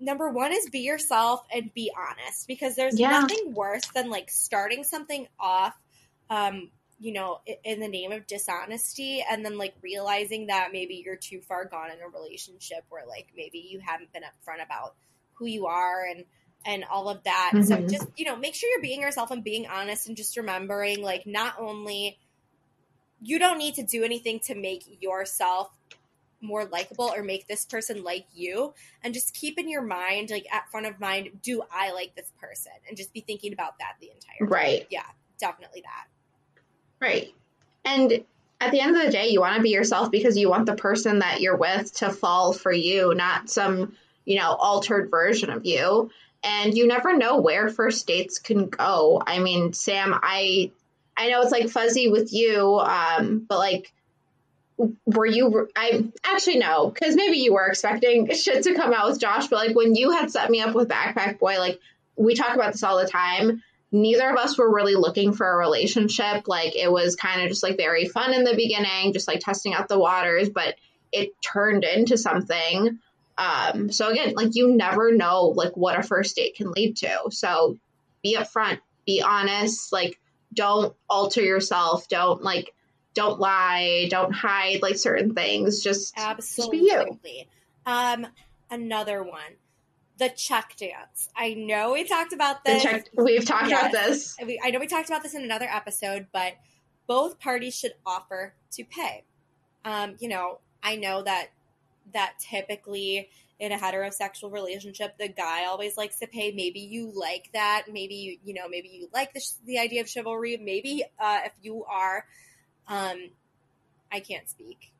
Number 0.00 0.30
one 0.30 0.52
is 0.52 0.68
be 0.70 0.80
yourself 0.80 1.44
and 1.54 1.72
be 1.74 1.92
honest 1.96 2.48
because 2.48 2.74
there's 2.74 2.98
Yeah. 2.98 3.10
nothing 3.10 3.52
worse 3.54 3.86
than 3.94 4.08
like 4.08 4.30
starting 4.30 4.82
something 4.82 5.28
off, 5.38 5.74
um, 6.30 6.70
you 6.98 7.12
know, 7.12 7.40
in 7.64 7.80
the 7.80 7.88
name 7.88 8.10
of 8.10 8.26
dishonesty 8.26 9.22
and 9.28 9.44
then 9.44 9.58
like 9.58 9.74
realizing 9.82 10.46
that 10.46 10.70
maybe 10.72 11.02
you're 11.04 11.16
too 11.16 11.40
far 11.42 11.66
gone 11.66 11.90
in 11.90 12.00
a 12.00 12.08
relationship 12.08 12.84
where 12.88 13.06
like 13.06 13.28
maybe 13.36 13.58
you 13.58 13.80
haven't 13.80 14.12
been 14.12 14.22
upfront 14.22 14.64
about 14.64 14.94
who 15.34 15.46
you 15.46 15.66
are 15.66 16.04
and 16.04 16.24
and 16.66 16.84
all 16.90 17.08
of 17.08 17.22
that. 17.24 17.56
So 17.62 17.80
Mhm. 17.80 17.90
just, 17.90 18.06
you 18.16 18.24
know, 18.26 18.36
make 18.36 18.54
sure 18.54 18.70
you're 18.70 18.82
being 18.82 19.00
yourself 19.00 19.30
and 19.30 19.42
being 19.42 19.66
honest 19.66 20.08
and 20.08 20.16
just 20.16 20.36
remembering 20.36 21.02
like 21.02 21.26
not 21.26 21.54
only 21.58 22.18
you 23.22 23.38
don't 23.38 23.58
need 23.58 23.74
to 23.74 23.82
do 23.82 24.04
anything 24.04 24.40
to 24.40 24.54
make 24.54 24.98
yourself 25.00 25.70
more 26.40 26.64
likable 26.64 27.12
or 27.14 27.22
make 27.22 27.46
this 27.48 27.64
person 27.64 28.02
like 28.02 28.26
you 28.34 28.72
and 29.04 29.12
just 29.12 29.34
keep 29.34 29.58
in 29.58 29.68
your 29.68 29.82
mind 29.82 30.30
like 30.30 30.46
at 30.52 30.70
front 30.70 30.86
of 30.86 30.98
mind 30.98 31.28
do 31.42 31.62
i 31.72 31.92
like 31.92 32.14
this 32.14 32.32
person 32.40 32.72
and 32.88 32.96
just 32.96 33.12
be 33.12 33.20
thinking 33.20 33.52
about 33.52 33.78
that 33.78 33.94
the 34.00 34.08
entire 34.08 34.38
time 34.38 34.48
Right. 34.48 34.86
Yeah. 34.90 35.02
Definitely 35.38 35.82
that 35.82 36.06
Right. 37.00 37.34
And 37.84 38.24
at 38.60 38.70
the 38.70 38.80
end 38.80 38.94
of 38.94 39.02
the 39.02 39.10
day, 39.10 39.28
you 39.28 39.40
want 39.40 39.56
to 39.56 39.62
be 39.62 39.70
yourself 39.70 40.10
because 40.10 40.36
you 40.36 40.50
want 40.50 40.66
the 40.66 40.74
person 40.74 41.20
that 41.20 41.40
you're 41.40 41.56
with 41.56 41.92
to 41.94 42.10
fall 42.10 42.52
for 42.52 42.70
you, 42.70 43.14
not 43.14 43.48
some, 43.48 43.96
you 44.26 44.38
know, 44.38 44.52
altered 44.52 45.10
version 45.10 45.50
of 45.50 45.64
you. 45.64 46.10
And 46.44 46.76
you 46.76 46.86
never 46.86 47.16
know 47.16 47.40
where 47.40 47.68
first 47.68 48.06
dates 48.06 48.38
can 48.38 48.68
go. 48.68 49.22
I 49.26 49.38
mean, 49.38 49.72
Sam, 49.72 50.14
I 50.14 50.70
I 51.16 51.28
know 51.28 51.42
it's 51.42 51.52
like 51.52 51.68
fuzzy 51.68 52.08
with 52.08 52.32
you, 52.32 52.78
um, 52.78 53.44
but 53.46 53.58
like 53.58 53.92
were 55.06 55.26
you 55.26 55.68
I 55.76 56.10
actually 56.24 56.58
no, 56.58 56.90
because 56.90 57.16
maybe 57.16 57.38
you 57.38 57.52
were 57.52 57.66
expecting 57.66 58.32
shit 58.34 58.64
to 58.64 58.74
come 58.74 58.92
out 58.92 59.10
with 59.10 59.20
Josh, 59.20 59.48
but 59.48 59.66
like 59.66 59.76
when 59.76 59.94
you 59.94 60.10
had 60.12 60.30
set 60.30 60.50
me 60.50 60.60
up 60.60 60.74
with 60.74 60.88
Backpack 60.88 61.38
Boy, 61.38 61.58
like 61.58 61.78
we 62.16 62.34
talk 62.34 62.54
about 62.54 62.72
this 62.72 62.82
all 62.82 62.98
the 62.98 63.08
time 63.08 63.62
neither 63.92 64.28
of 64.30 64.36
us 64.36 64.56
were 64.56 64.72
really 64.72 64.94
looking 64.94 65.32
for 65.32 65.50
a 65.50 65.56
relationship. 65.56 66.46
Like 66.46 66.76
it 66.76 66.90
was 66.90 67.16
kind 67.16 67.42
of 67.42 67.48
just 67.48 67.62
like 67.62 67.76
very 67.76 68.06
fun 68.06 68.32
in 68.34 68.44
the 68.44 68.54
beginning, 68.54 69.12
just 69.12 69.28
like 69.28 69.40
testing 69.40 69.74
out 69.74 69.88
the 69.88 69.98
waters, 69.98 70.48
but 70.48 70.76
it 71.12 71.30
turned 71.42 71.84
into 71.84 72.16
something. 72.16 72.98
Um, 73.36 73.90
so 73.90 74.08
again, 74.08 74.34
like 74.34 74.50
you 74.52 74.74
never 74.74 75.12
know 75.12 75.46
like 75.46 75.76
what 75.76 75.98
a 75.98 76.02
first 76.02 76.36
date 76.36 76.56
can 76.56 76.70
lead 76.72 76.96
to. 76.98 77.30
So 77.30 77.78
be 78.22 78.36
upfront, 78.36 78.80
be 79.06 79.22
honest, 79.22 79.92
like 79.92 80.20
don't 80.52 80.94
alter 81.08 81.42
yourself, 81.42 82.08
don't 82.08 82.42
like 82.42 82.74
don't 83.14 83.40
lie, 83.40 84.06
don't 84.10 84.32
hide 84.32 84.82
like 84.82 84.96
certain 84.96 85.34
things. 85.34 85.82
Just 85.82 86.14
absolutely 86.16 86.88
just 86.88 87.22
be 87.22 87.30
you. 87.30 87.92
um 87.92 88.26
another 88.70 89.22
one 89.22 89.56
the 90.18 90.28
check 90.28 90.76
dance 90.78 91.28
i 91.34 91.54
know 91.54 91.92
we 91.94 92.04
talked 92.04 92.32
about 92.34 92.62
this 92.64 92.82
check, 92.82 93.06
we've 93.16 93.44
talked 93.44 93.66
about 93.68 93.90
this. 93.90 94.36
we- 94.44 94.60
I 94.62 94.70
know 94.70 94.78
we 94.78 94.86
talked 94.86 95.08
about 95.08 95.22
this 95.22 95.34
in 95.34 95.42
another 95.42 95.64
episode, 95.68 96.26
but 96.32 96.52
both 97.06 97.40
parties 97.40 97.74
should 97.76 97.94
offer 98.06 98.54
to 98.72 98.84
pay. 98.84 99.24
Um, 99.84 100.14
you 100.20 100.28
know, 100.28 100.60
I 100.82 100.96
know 100.96 101.22
that 101.22 101.48
that 102.12 102.34
typically 102.38 103.28
in 103.58 103.72
a 103.72 103.76
heterosexual 103.78 104.52
relationship, 104.52 105.16
the 105.18 105.28
guy 105.28 105.64
always 105.64 105.96
likes 105.96 106.18
to 106.20 106.26
pay. 106.26 106.52
Maybe 106.52 106.80
you 106.80 107.10
like 107.14 107.48
that. 107.54 107.86
Maybe 107.90 108.14
you, 108.14 108.38
you 108.44 108.54
know, 108.54 108.68
maybe 108.68 108.88
you 108.88 109.08
like 109.12 109.32
the 109.32 109.40
the 109.64 109.78
idea 109.78 110.02
of 110.02 110.08
chivalry. 110.08 110.56
Maybe 110.62 111.02
uh, 111.18 111.40
if 111.46 111.52
you 111.62 111.84
are, 111.84 112.24
um, 112.90 113.30
I 114.12 114.20
can't 114.20 114.48
speak. 114.48 114.92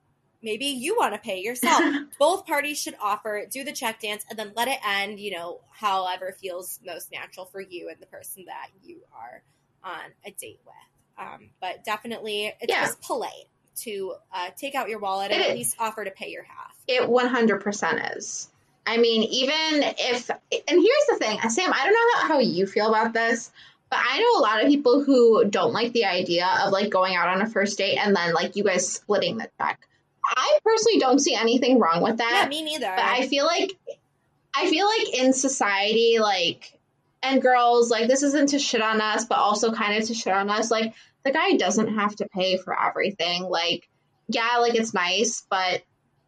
Maybe 0.42 0.64
you 0.66 0.96
want 0.96 1.12
to 1.12 1.20
pay 1.20 1.40
yourself. 1.40 1.82
Both 2.18 2.46
parties 2.46 2.80
should 2.80 2.94
offer, 3.02 3.44
do 3.50 3.62
the 3.62 3.72
check 3.72 4.00
dance, 4.00 4.24
and 4.30 4.38
then 4.38 4.52
let 4.56 4.68
it 4.68 4.78
end, 4.86 5.20
you 5.20 5.32
know, 5.32 5.60
however 5.70 6.34
feels 6.40 6.80
most 6.86 7.12
natural 7.12 7.44
for 7.44 7.60
you 7.60 7.90
and 7.90 7.98
the 8.00 8.06
person 8.06 8.44
that 8.46 8.68
you 8.82 9.00
are 9.14 9.42
on 9.84 10.00
a 10.24 10.30
date 10.30 10.60
with. 10.64 11.26
Um, 11.26 11.50
but 11.60 11.84
definitely, 11.84 12.54
it's 12.60 12.72
Yeah. 12.72 12.80
just 12.86 13.02
polite 13.02 13.48
to 13.80 14.14
uh, 14.32 14.48
take 14.56 14.74
out 14.74 14.88
your 14.88 14.98
wallet 14.98 15.30
and 15.30 15.40
It 15.42 15.44
at 15.44 15.50
is. 15.50 15.56
least 15.58 15.76
offer 15.78 16.04
to 16.04 16.10
pay 16.10 16.30
your 16.30 16.44
half. 16.44 16.74
It 16.88 17.02
100% 17.02 18.16
is. 18.16 18.48
I 18.86 18.96
mean, 18.96 19.22
even 19.24 19.82
if, 19.98 20.30
and 20.30 20.40
here's 20.68 21.06
the 21.10 21.16
thing, 21.18 21.38
Sam, 21.50 21.70
I 21.72 21.84
don't 21.84 21.92
know 21.92 22.22
how, 22.22 22.28
how 22.34 22.38
you 22.40 22.66
feel 22.66 22.88
about 22.88 23.12
this, 23.12 23.50
but 23.90 23.98
I 24.00 24.18
know 24.18 24.40
a 24.40 24.42
lot 24.42 24.62
of 24.62 24.68
people 24.68 25.02
who 25.02 25.44
don't 25.44 25.72
like 25.72 25.92
the 25.92 26.04
idea 26.04 26.46
of 26.64 26.72
like 26.72 26.90
going 26.90 27.16
out 27.16 27.28
on 27.28 27.42
a 27.42 27.48
first 27.48 27.76
date 27.76 27.96
and 27.96 28.14
then 28.14 28.32
like 28.32 28.56
you 28.56 28.64
guys 28.64 28.88
splitting 28.88 29.38
the 29.38 29.50
check. 29.60 29.86
I 30.24 30.58
personally 30.64 31.00
don't 31.00 31.18
see 31.18 31.34
anything 31.34 31.78
wrong 31.80 32.02
with 32.02 32.18
that. 32.18 32.42
Yeah, 32.44 32.48
me 32.48 32.62
neither. 32.62 32.92
but 32.94 33.04
I 33.04 33.26
feel 33.26 33.46
like, 33.46 33.76
I 34.54 34.70
feel 34.70 34.86
like 34.86 35.18
in 35.18 35.32
society, 35.32 36.18
like, 36.20 36.78
and 37.22 37.42
girls, 37.42 37.90
like 37.90 38.08
this 38.08 38.22
isn't 38.22 38.50
to 38.50 38.58
shit 38.58 38.80
on 38.80 39.00
us, 39.00 39.24
but 39.24 39.38
also 39.38 39.72
kind 39.72 40.00
of 40.00 40.06
to 40.08 40.14
shit 40.14 40.32
on 40.32 40.48
us. 40.50 40.70
Like 40.70 40.94
the 41.24 41.32
guy 41.32 41.56
doesn't 41.56 41.94
have 41.94 42.16
to 42.16 42.28
pay 42.28 42.56
for 42.58 42.78
everything. 42.80 43.42
Like, 43.42 43.88
yeah, 44.28 44.58
like 44.58 44.74
it's 44.74 44.94
nice, 44.94 45.44
but 45.50 45.82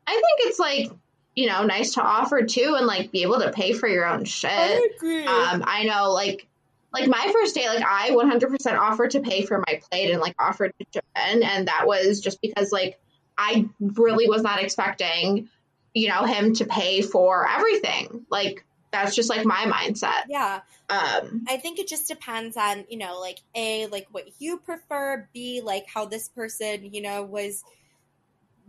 I 0.06 0.12
think 0.12 0.38
it's 0.40 0.58
like 0.58 0.90
you 1.34 1.46
know 1.46 1.64
nice 1.64 1.94
to 1.94 2.02
offer 2.02 2.42
too, 2.42 2.74
and 2.76 2.86
like 2.86 3.12
be 3.12 3.22
able 3.22 3.38
to 3.38 3.52
pay 3.52 3.72
for 3.72 3.88
your 3.88 4.04
own 4.04 4.24
shit. 4.24 4.50
I 4.50 4.88
agree. 4.96 5.24
Um, 5.24 5.64
I 5.66 5.84
know, 5.84 6.12
like, 6.12 6.46
like 6.92 7.08
my 7.08 7.30
first 7.32 7.54
day, 7.54 7.68
like 7.68 7.84
I 7.84 8.10
100% 8.10 8.78
offered 8.78 9.12
to 9.12 9.20
pay 9.20 9.44
for 9.44 9.58
my 9.66 9.80
plate 9.90 10.10
and 10.10 10.20
like 10.20 10.34
offered 10.38 10.72
to 10.92 11.02
in, 11.30 11.42
and 11.42 11.68
that 11.68 11.86
was 11.86 12.20
just 12.20 12.40
because 12.42 12.70
like 12.72 13.00
I 13.38 13.68
really 13.80 14.28
was 14.28 14.42
not 14.42 14.62
expecting, 14.62 15.48
you 15.94 16.08
know, 16.08 16.24
him 16.24 16.54
to 16.54 16.64
pay 16.66 17.02
for 17.02 17.48
everything. 17.48 18.26
Like 18.30 18.64
that's 18.92 19.16
just 19.16 19.30
like 19.30 19.46
my 19.46 19.64
mindset. 19.64 20.24
yeah. 20.28 20.60
Um, 20.90 21.46
I 21.48 21.56
think 21.56 21.78
it 21.78 21.88
just 21.88 22.06
depends 22.08 22.58
on, 22.58 22.84
you 22.90 22.98
know, 22.98 23.18
like 23.18 23.38
A, 23.54 23.86
like 23.86 24.06
what 24.12 24.28
you 24.38 24.58
prefer, 24.58 25.26
B, 25.32 25.62
like 25.64 25.86
how 25.86 26.04
this 26.04 26.28
person, 26.28 26.92
you 26.92 27.00
know, 27.00 27.22
was 27.22 27.64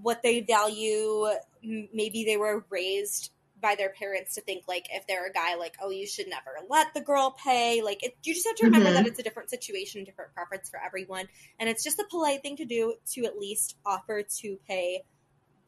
what 0.02 0.24
they 0.24 0.40
value. 0.40 1.28
Maybe 1.62 2.24
they 2.24 2.38
were 2.38 2.64
raised 2.70 3.33
by 3.64 3.76
their 3.76 3.90
parents 3.90 4.36
to 4.36 4.42
think 4.42 4.66
like 4.68 4.86
if 4.92 5.08
they're 5.08 5.26
a 5.26 5.32
guy 5.34 5.56
like 5.56 5.76
oh 5.82 5.90
you 5.90 6.06
should 6.06 6.28
never 6.28 6.52
let 6.70 6.94
the 6.94 7.02
girl 7.02 7.36
pay. 7.44 7.82
Like 7.82 8.04
it, 8.04 8.16
you 8.24 8.34
just 8.36 8.46
have 8.46 8.58
to 8.58 8.66
remember 8.66 8.90
Mhm. 8.90 8.94
that 8.96 9.06
it's 9.08 9.20
a 9.20 9.24
different 9.24 9.50
situation 9.50 10.04
different 10.04 10.34
preference 10.36 10.70
for 10.70 10.80
everyone 10.86 11.28
and 11.60 11.70
it's 11.70 11.84
just 11.84 11.98
a 11.98 12.06
polite 12.12 12.44
thing 12.44 12.58
to 12.58 12.66
do 12.66 12.96
to 13.14 13.26
at 13.26 13.40
least 13.40 13.78
offer 13.86 14.22
to 14.42 14.60
pay 14.68 15.02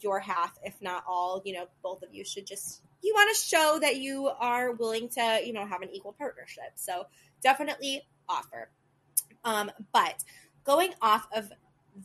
your 0.01 0.19
half 0.19 0.59
if 0.63 0.75
not 0.81 1.03
all 1.07 1.41
you 1.45 1.53
know 1.53 1.67
both 1.81 2.03
of 2.03 2.13
you 2.13 2.25
should 2.25 2.45
just 2.45 2.81
you 3.01 3.13
want 3.15 3.33
to 3.35 3.41
show 3.41 3.79
that 3.81 3.95
you 3.95 4.27
are 4.39 4.73
willing 4.73 5.07
to 5.09 5.41
you 5.45 5.53
know 5.53 5.65
have 5.65 5.81
an 5.81 5.89
equal 5.91 6.13
partnership 6.13 6.71
so 6.75 7.05
definitely 7.41 8.01
offer. 8.27 8.69
Um, 9.45 9.71
but 9.93 10.23
going 10.65 10.93
off 11.01 11.27
of 11.33 11.49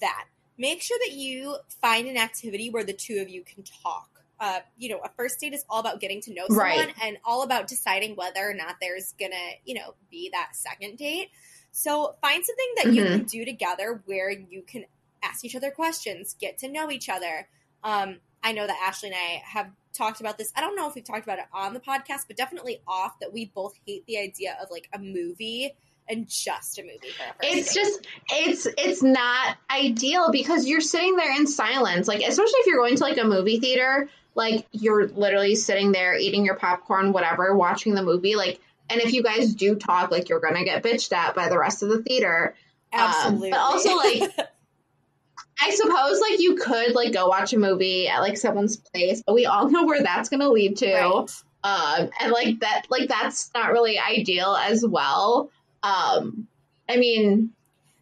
that 0.00 0.26
make 0.56 0.82
sure 0.82 0.98
that 1.06 1.14
you 1.14 1.56
find 1.80 2.06
an 2.06 2.16
activity 2.16 2.70
where 2.70 2.84
the 2.84 2.92
two 2.92 3.18
of 3.20 3.28
you 3.28 3.42
can 3.42 3.64
talk 3.82 4.19
uh, 4.40 4.60
you 4.78 4.88
know, 4.88 4.98
a 5.04 5.10
first 5.10 5.38
date 5.38 5.52
is 5.52 5.64
all 5.68 5.80
about 5.80 6.00
getting 6.00 6.20
to 6.22 6.32
know 6.32 6.46
someone 6.48 6.66
Right. 6.66 6.94
and 7.02 7.18
all 7.24 7.42
about 7.42 7.68
deciding 7.68 8.16
whether 8.16 8.48
or 8.48 8.54
not 8.54 8.76
there's 8.80 9.12
gonna, 9.12 9.36
you 9.64 9.74
know, 9.74 9.94
be 10.10 10.30
that 10.32 10.56
second 10.56 10.96
date. 10.96 11.28
So 11.72 12.16
find 12.22 12.44
something 12.44 12.72
that 12.76 12.86
you 12.94 13.04
Mhm. 13.04 13.10
can 13.16 13.24
do 13.24 13.44
together 13.44 14.02
where 14.06 14.30
you 14.30 14.62
can 14.62 14.86
ask 15.22 15.44
each 15.44 15.54
other 15.54 15.70
questions, 15.70 16.34
get 16.40 16.58
to 16.58 16.68
know 16.68 16.90
each 16.90 17.08
other. 17.08 17.48
Um, 17.84 18.20
I 18.42 18.52
know 18.52 18.66
that 18.66 18.78
Ashley 18.82 19.10
and 19.10 19.16
I 19.16 19.42
have 19.44 19.70
talked 19.92 20.20
about 20.20 20.38
this. 20.38 20.52
I 20.56 20.62
don't 20.62 20.74
know 20.74 20.88
if 20.88 20.94
we've 20.94 21.04
talked 21.04 21.24
about 21.24 21.38
it 21.38 21.44
on 21.52 21.74
the 21.74 21.80
podcast, 21.80 22.26
but 22.26 22.36
definitely 22.36 22.80
off 22.88 23.18
that 23.20 23.32
we 23.32 23.44
both 23.44 23.74
hate 23.86 24.06
the 24.06 24.18
idea 24.18 24.56
of 24.62 24.70
like 24.70 24.88
a 24.94 24.98
movie 24.98 25.72
and 26.08 26.28
just 26.28 26.78
a 26.78 26.82
movie 26.82 27.10
for 27.16 27.22
a 27.22 27.50
it's 27.52 27.72
just 27.72 28.06
it's 28.30 28.66
it's 28.78 29.02
not 29.02 29.56
ideal 29.70 30.30
because 30.32 30.66
you're 30.66 30.80
sitting 30.80 31.16
there 31.16 31.34
in 31.36 31.46
silence. 31.46 32.08
Like 32.08 32.20
especially 32.20 32.58
if 32.60 32.66
you're 32.66 32.78
going 32.78 32.96
to 32.96 33.04
like 33.04 33.18
a 33.18 33.24
movie 33.24 33.60
theater 33.60 34.08
like 34.34 34.66
you're 34.72 35.08
literally 35.08 35.54
sitting 35.54 35.92
there 35.92 36.16
eating 36.16 36.44
your 36.44 36.54
popcorn 36.54 37.12
whatever 37.12 37.54
watching 37.56 37.94
the 37.94 38.02
movie 38.02 38.36
like 38.36 38.60
and 38.88 39.00
if 39.00 39.12
you 39.12 39.22
guys 39.22 39.54
do 39.54 39.76
talk 39.76 40.10
like 40.10 40.28
you're 40.28 40.40
gonna 40.40 40.64
get 40.64 40.82
bitched 40.82 41.12
at 41.12 41.34
by 41.34 41.48
the 41.48 41.58
rest 41.58 41.82
of 41.82 41.88
the 41.88 42.02
theater. 42.02 42.54
Um, 42.92 43.00
absolutely. 43.00 43.50
but 43.50 43.60
also, 43.60 43.96
like, 43.96 44.22
i 45.62 45.70
suppose 45.70 46.20
like 46.20 46.40
you 46.40 46.56
could 46.56 46.94
like 46.94 47.12
go 47.12 47.28
watch 47.28 47.52
a 47.52 47.58
movie 47.58 48.08
at 48.08 48.20
like 48.20 48.36
someone's 48.36 48.78
place 48.78 49.22
but 49.24 49.34
we 49.34 49.46
all 49.46 49.70
know 49.70 49.84
where 49.84 50.02
that's 50.02 50.28
gonna 50.28 50.48
lead 50.48 50.78
to. 50.78 50.92
Right. 50.92 51.30
um 51.62 52.10
and 52.20 52.32
like 52.32 52.60
that 52.60 52.86
like 52.90 53.08
that's 53.08 53.50
not 53.54 53.70
really 53.70 53.98
ideal 53.98 54.56
as 54.56 54.84
well 54.84 55.50
um 55.82 56.46
i 56.88 56.96
mean 56.96 57.50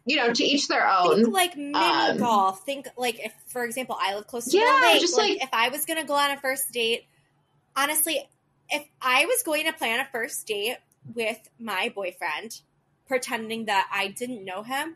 you 0.05 0.15
know 0.17 0.31
to 0.33 0.43
each 0.43 0.67
their 0.67 0.87
own 0.87 1.23
Think 1.23 1.33
like 1.33 1.57
mini 1.57 1.75
Um, 1.75 2.17
golf. 2.17 2.65
Think 2.65 2.87
like 2.97 3.19
if, 3.23 3.33
for 3.47 3.63
example, 3.63 3.95
I 3.99 4.15
live 4.15 4.27
close 4.27 4.45
to 4.45 4.57
Yeah, 4.57 4.63
the 4.81 4.87
lake. 4.87 5.01
just, 5.01 5.17
like, 5.17 5.29
like- 5.29 5.43
if 5.43 5.49
I 5.53 5.69
was 5.69 5.85
gonna 5.85 6.03
go 6.03 6.15
on 6.15 6.31
a 6.31 6.37
first 6.39 6.71
date, 6.71 7.05
honestly, 7.75 8.27
if 8.69 8.85
I 9.01 9.25
was 9.25 9.43
going 9.43 9.65
to 9.65 9.73
plan 9.73 9.99
a 9.99 10.05
first 10.05 10.45
date 10.47 10.77
with 11.15 11.37
my 11.59 11.91
boyfriend, 11.93 12.61
pretending 13.07 13.65
that 13.65 13.87
I 13.91 14.07
didn't 14.09 14.45
know 14.45 14.63
him, 14.63 14.95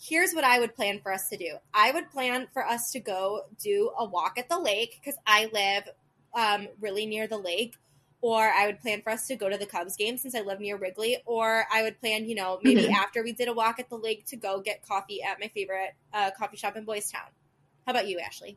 here's 0.00 0.32
what 0.34 0.44
I 0.44 0.58
would 0.60 0.74
plan 0.76 1.00
for 1.00 1.12
us 1.12 1.28
to 1.30 1.36
do. 1.36 1.56
I 1.72 1.90
would 1.90 2.10
plan 2.10 2.48
for 2.52 2.66
us 2.66 2.90
to 2.92 3.00
go 3.00 3.42
do 3.62 3.90
a 3.98 4.04
walk 4.04 4.38
at 4.38 4.48
the 4.48 4.58
lake 4.58 5.00
because 5.00 5.18
I 5.26 5.48
live 5.52 5.88
um, 6.34 6.68
really 6.80 7.06
near 7.06 7.26
the 7.26 7.38
lake. 7.38 7.76
Or 8.24 8.40
I 8.42 8.64
would 8.64 8.80
plan 8.80 9.02
for 9.02 9.10
us 9.10 9.26
to 9.26 9.36
go 9.36 9.50
to 9.50 9.58
the 9.58 9.66
Cubs 9.66 9.96
game 9.96 10.16
since 10.16 10.34
I 10.34 10.40
live 10.40 10.58
near 10.58 10.78
Wrigley. 10.78 11.18
Or 11.26 11.66
I 11.70 11.82
would 11.82 12.00
plan, 12.00 12.26
you 12.26 12.34
know, 12.34 12.58
maybe 12.62 12.84
Mhm. 12.84 12.94
after 12.94 13.22
we 13.22 13.32
did 13.32 13.48
a 13.48 13.52
walk 13.52 13.78
at 13.78 13.90
the 13.90 13.96
lake 13.98 14.24
to 14.26 14.36
go 14.36 14.60
get 14.60 14.80
coffee 14.88 15.22
at 15.22 15.38
my 15.38 15.48
favorite 15.48 15.94
uh, 16.14 16.30
coffee 16.30 16.56
shop 16.56 16.74
in 16.76 16.84
Boys 16.84 17.10
Town. 17.10 17.28
How 17.84 17.90
about 17.92 18.08
you, 18.08 18.18
Ashley? 18.20 18.56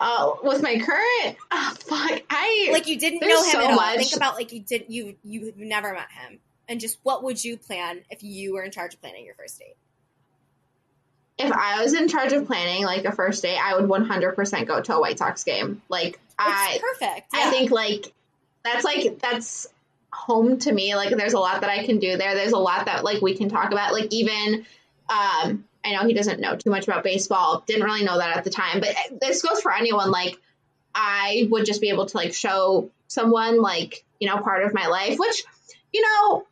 uh 0.00 0.34
with 0.44 0.62
my 0.62 0.78
current 0.78 1.36
oh 1.50 1.74
fuck 1.80 2.22
i 2.30 2.68
Like 2.70 2.86
you 2.86 2.96
didn't 3.00 3.18
know 3.26 3.42
him 3.42 3.50
so 3.50 3.58
at 3.64 3.70
all. 3.70 3.74
much- 3.74 3.96
Think 3.98 4.14
about 4.16 4.36
like 4.36 4.52
you 4.52 4.60
did 4.60 4.84
you 4.86 5.16
you've 5.24 5.56
never 5.56 5.92
met 5.92 6.12
him, 6.12 6.38
and 6.68 6.78
just 6.78 6.98
what 7.02 7.24
would 7.24 7.42
you 7.44 7.56
plan 7.56 8.04
if 8.08 8.22
you 8.22 8.54
were 8.54 8.62
in 8.62 8.70
charge 8.70 8.94
of 8.94 9.00
planning 9.00 9.24
your 9.24 9.34
first 9.34 9.58
date? 9.58 9.74
if 11.38 11.50
i 11.52 11.82
was 11.82 11.94
in 11.94 12.06
charge 12.06 12.32
of 12.32 12.46
planning 12.46 12.84
like 12.84 13.04
a 13.06 13.10
first 13.12 13.42
date 13.42 13.58
i 13.58 13.74
would 13.74 13.88
100% 13.90 14.66
go 14.68 14.80
to 14.80 14.94
a 14.94 15.00
white 15.00 15.18
sox 15.18 15.42
game 15.42 15.82
like 15.88 16.20
i 16.38 16.74
It's 16.74 16.80
perfect. 17.00 17.30
I 17.34 17.50
think 17.50 17.72
like 17.72 18.12
that's 18.72 18.84
like 18.84 19.18
that's 19.18 19.66
home 20.12 20.58
to 20.58 20.72
me. 20.72 20.94
Like 20.94 21.10
there's 21.16 21.32
a 21.32 21.38
lot 21.38 21.60
that 21.60 21.70
I 21.70 21.84
can 21.84 21.98
do 21.98 22.16
there. 22.16 22.34
There's 22.34 22.52
a 22.52 22.58
lot 22.58 22.86
that 22.86 23.04
like 23.04 23.22
we 23.22 23.36
can 23.36 23.48
talk 23.48 23.72
about. 23.72 23.92
Like 23.92 24.12
even 24.12 24.66
um 25.08 25.64
I 25.84 25.92
know 25.92 26.06
he 26.06 26.14
doesn't 26.14 26.40
know 26.40 26.56
too 26.56 26.70
much 26.70 26.86
about 26.86 27.04
baseball. 27.04 27.62
Didn't 27.66 27.84
really 27.84 28.04
know 28.04 28.18
that 28.18 28.36
at 28.36 28.44
the 28.44 28.50
time, 28.50 28.80
but 28.80 28.94
this 29.20 29.42
goes 29.42 29.60
for 29.60 29.72
anyone 29.72 30.10
like 30.10 30.38
I 30.94 31.46
would 31.50 31.64
just 31.64 31.80
be 31.80 31.90
able 31.90 32.06
to 32.06 32.16
like 32.16 32.34
show 32.34 32.90
someone 33.06 33.60
like, 33.60 34.04
you 34.18 34.28
know, 34.28 34.38
part 34.38 34.64
of 34.64 34.74
my 34.74 34.86
life, 34.86 35.18
which 35.18 35.44
you 35.92 36.02
know, 36.02 36.44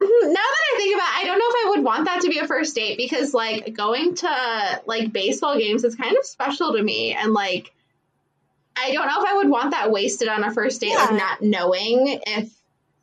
now 0.00 0.08
that 0.08 0.62
I 0.74 0.76
think 0.76 0.94
about 0.94 1.08
it, 1.08 1.18
I 1.18 1.24
don't 1.24 1.38
know 1.38 1.44
if 1.48 1.66
I 1.66 1.70
would 1.70 1.84
want 1.84 2.04
that 2.06 2.22
to 2.22 2.28
be 2.28 2.38
a 2.38 2.46
first 2.46 2.74
date 2.74 2.96
because 2.96 3.34
like 3.34 3.72
going 3.74 4.14
to 4.16 4.82
like 4.86 5.12
baseball 5.12 5.58
games 5.58 5.84
is 5.84 5.94
kind 5.94 6.16
of 6.16 6.24
special 6.24 6.72
to 6.72 6.82
me 6.82 7.12
and 7.12 7.32
like 7.32 7.72
I 8.76 8.92
don't 8.92 9.06
know 9.06 9.22
if 9.22 9.28
I 9.28 9.36
would 9.36 9.48
want 9.48 9.72
that 9.72 9.90
wasted 9.90 10.28
on 10.28 10.44
a 10.44 10.52
first 10.52 10.80
date, 10.80 10.94
like 10.94 11.12
not 11.12 11.42
knowing 11.42 12.20
if 12.26 12.50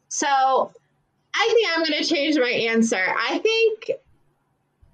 so 0.10 0.28
I 0.28 1.50
think 1.54 1.68
I'm 1.74 1.84
gonna 1.84 2.04
change 2.04 2.38
my 2.38 2.50
answer. 2.50 2.98
I 2.98 3.38
think 3.38 3.92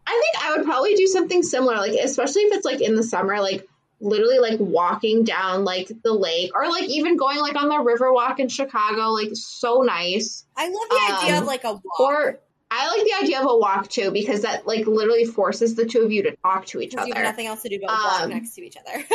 I 0.06 0.12
think 0.12 0.46
I 0.46 0.58
would 0.58 0.66
probably 0.66 0.96
do 0.96 1.08
something 1.08 1.44
similar, 1.44 1.76
like 1.78 1.94
especially 1.94 2.44
if 2.44 2.54
it's 2.54 2.66
like 2.66 2.82
in 2.82 2.96
the 2.96 3.04
summer, 3.04 3.40
like 3.40 3.68
literally 4.02 4.40
like 4.40 4.60
walking 4.60 5.24
down 5.24 5.64
like 5.64 5.90
the 6.04 6.12
lake 6.12 6.52
or 6.54 6.70
like 6.70 6.90
even 6.90 7.16
going 7.16 7.40
like 7.40 7.56
on 7.56 7.70
the 7.70 7.80
river 7.80 8.12
walk 8.12 8.40
in 8.40 8.50
Chicago, 8.50 9.12
like 9.12 9.30
so 9.34 9.82
nice. 9.82 10.46
I 10.58 10.68
love 10.68 10.90
the 10.90 11.16
idea 11.18 11.38
um, 11.38 11.44
of 11.44 11.48
like 11.48 11.64
a 11.64 11.74
walk. 11.74 12.00
Or 12.00 12.40
I 12.70 12.88
like 12.88 13.06
the 13.06 13.24
idea 13.24 13.40
of 13.40 13.50
a 13.50 13.56
walk 13.56 13.90
too 13.90 14.12
because 14.12 14.42
that 14.42 14.68
like 14.68 14.86
literally 14.88 15.26
forces 15.26 15.76
the 15.76 15.86
two 15.86 16.02
of 16.02 16.12
you 16.12 16.24
to 16.24 16.36
talk 16.44 16.66
to 16.68 16.82
each 16.82 16.92
because 16.92 17.08
you 17.08 17.14
have 17.14 17.24
other. 17.24 17.32
nothing 17.32 17.48
else 17.48 17.62
to 17.62 17.70
do 17.70 17.80
but 17.80 17.90
walk 17.90 18.22
Um, 18.24 18.30
next 18.32 18.56
to 18.56 18.66
each 18.66 18.76
other. 18.76 19.06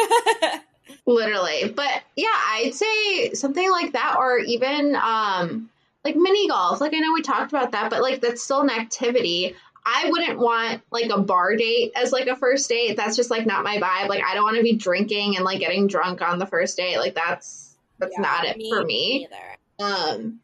Literally. 1.07 1.73
But 1.75 2.03
yeah, 2.17 2.27
I'd 2.33 2.75
say 2.75 3.33
something 3.35 3.71
like 3.71 3.93
that 3.93 4.17
or 4.19 4.39
even 4.39 4.97
um 4.97 5.71
like 6.05 6.17
mini 6.17 6.49
golf. 6.49 6.81
Like 6.81 6.95
I 6.95 6.99
know 6.99 7.13
we 7.13 7.23
talked 7.23 7.53
about 7.53 7.73
that, 7.73 7.91
but 7.91 8.03
like 8.03 8.21
that's 8.21 8.43
still 8.43 8.61
an 8.61 8.71
activity. 8.71 9.55
I 9.85 10.11
wouldn't 10.11 10.39
want 10.39 10.83
like 10.91 11.11
a 11.11 11.19
bar 11.21 11.57
date 11.57 11.93
as 11.97 12.13
like 12.13 12.27
a 12.27 12.37
first 12.37 12.69
date. 12.69 12.97
That's 12.97 13.17
just 13.17 13.31
like 13.31 13.47
not 13.47 13.65
my 13.65 13.79
vibe. 13.79 14.09
Like 14.09 14.23
I 14.23 14.35
don't 14.35 14.45
want 14.45 14.57
to 14.57 14.63
be 14.63 14.77
drinking 14.77 15.37
and 15.37 15.45
like 15.45 15.61
getting 15.61 15.87
drunk 15.87 16.21
on 16.21 16.39
the 16.39 16.47
first 16.47 16.77
date. 16.77 16.99
Like 16.99 17.15
that's 17.15 17.77
that's 17.99 18.13
Yeah, 18.17 18.23
not 18.23 18.45
it 18.45 18.57
for 18.69 18.85
me. 18.85 19.29
Neither. 19.31 19.95
Um, 19.95 20.41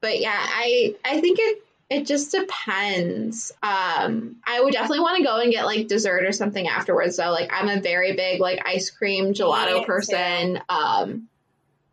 but 0.00 0.20
yeah, 0.20 0.36
I 0.36 0.94
I 1.04 1.20
think 1.20 1.38
it 1.40 1.62
it 1.90 2.06
just 2.06 2.30
depends. 2.30 3.52
Um, 3.64 4.36
I 4.46 4.60
would 4.60 4.72
definitely 4.72 5.00
want 5.00 5.18
to 5.18 5.24
go 5.24 5.40
and 5.40 5.50
get 5.52 5.66
like 5.66 5.88
dessert 5.88 6.24
or 6.24 6.30
something 6.30 6.68
afterwards. 6.68 7.16
though. 7.16 7.32
like 7.32 7.52
I'm 7.52 7.68
a 7.68 7.80
very 7.80 8.14
big 8.14 8.40
like 8.40 8.62
ice 8.64 8.90
cream 8.90 9.34
gelato 9.34 9.80
too. 9.80 9.86
person. 9.86 10.60
Um, 10.68 11.28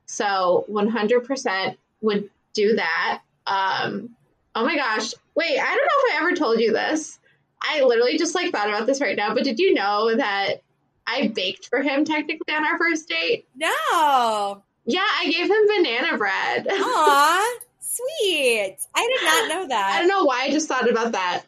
so 0.06 0.66
100% 0.70 1.78
would 2.02 2.30
do 2.54 2.76
that. 2.76 3.22
Um, 3.48 4.16
oh 4.54 4.64
my 4.64 4.76
gosh, 4.76 5.14
wait, 5.36 5.60
I 5.60 5.66
don't 5.66 5.78
know 5.78 6.06
if 6.06 6.14
I 6.14 6.18
ever 6.22 6.36
told 6.36 6.60
you 6.60 6.72
this. 6.74 7.18
I 7.60 7.82
literally 7.82 8.20
just 8.20 8.36
like 8.36 8.52
thought 8.52 8.70
about 8.70 8.86
this 8.86 9.02
right 9.02 9.18
now. 9.18 9.34
But 9.34 9.44
did 9.46 9.58
you 9.58 9.74
know 9.74 10.16
that 10.16 10.62
I 11.08 11.30
baked 11.30 11.70
for 11.70 11.82
him 11.82 12.06
technically 12.06 12.54
on 12.54 12.66
our 12.66 12.78
first 12.78 13.10
date? 13.10 13.48
No. 13.56 14.62
Yeah, 14.86 15.02
I 15.02 15.26
gave 15.30 15.50
him 15.50 15.68
banana 15.68 16.18
bread. 16.18 16.68
Aw, 16.72 17.60
sweet. 17.98 18.78
I 18.96 19.08
did 19.08 19.26
not 19.26 19.50
know 19.50 19.68
that. 19.70 19.96
I 19.96 20.00
don't 20.00 20.08
know 20.08 20.24
why 20.26 20.44
I 20.44 20.52
just 20.52 20.68
thought 20.68 20.90
about 20.90 21.14
that. 21.14 21.44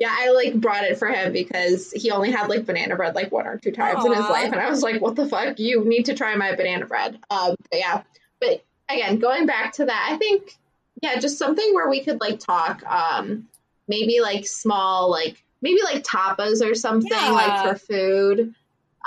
Yeah, 0.00 0.10
I 0.10 0.30
like 0.30 0.54
brought 0.60 0.84
it 0.84 0.98
for 0.98 1.08
him 1.08 1.32
because 1.32 1.92
he 1.92 2.10
only 2.10 2.30
had 2.32 2.48
like 2.48 2.66
banana 2.66 2.96
bread 2.96 3.14
like 3.14 3.30
one 3.30 3.46
or 3.46 3.58
two 3.58 3.70
times 3.70 4.04
in 4.04 4.12
his 4.12 4.20
life, 4.20 4.50
and 4.52 4.60
I 4.60 4.68
was 4.68 4.82
like, 4.82 5.00
"What 5.00 5.14
the 5.14 5.26
fuck? 5.26 5.58
You 5.58 5.84
need 5.84 6.06
to 6.06 6.14
try 6.14 6.34
my 6.34 6.54
banana 6.56 6.86
bread." 6.86 7.18
Um, 7.30 7.54
but 7.70 7.78
yeah, 7.78 8.02
but 8.40 8.64
again, 8.88 9.18
going 9.20 9.46
back 9.46 9.74
to 9.74 9.84
that, 9.86 10.08
I 10.10 10.16
think 10.16 10.58
yeah, 11.00 11.18
just 11.18 11.38
something 11.38 11.74
where 11.74 11.88
we 11.88 12.02
could 12.02 12.20
like 12.20 12.40
talk, 12.40 12.82
um, 12.84 13.48
maybe 13.86 14.20
like 14.20 14.46
small, 14.46 15.10
like 15.10 15.42
maybe 15.62 15.80
like 15.82 16.02
tapas 16.02 16.60
or 16.60 16.74
something 16.74 17.10
Yeah. 17.10 17.30
like 17.30 17.78
for 17.78 17.86
food. 17.86 18.54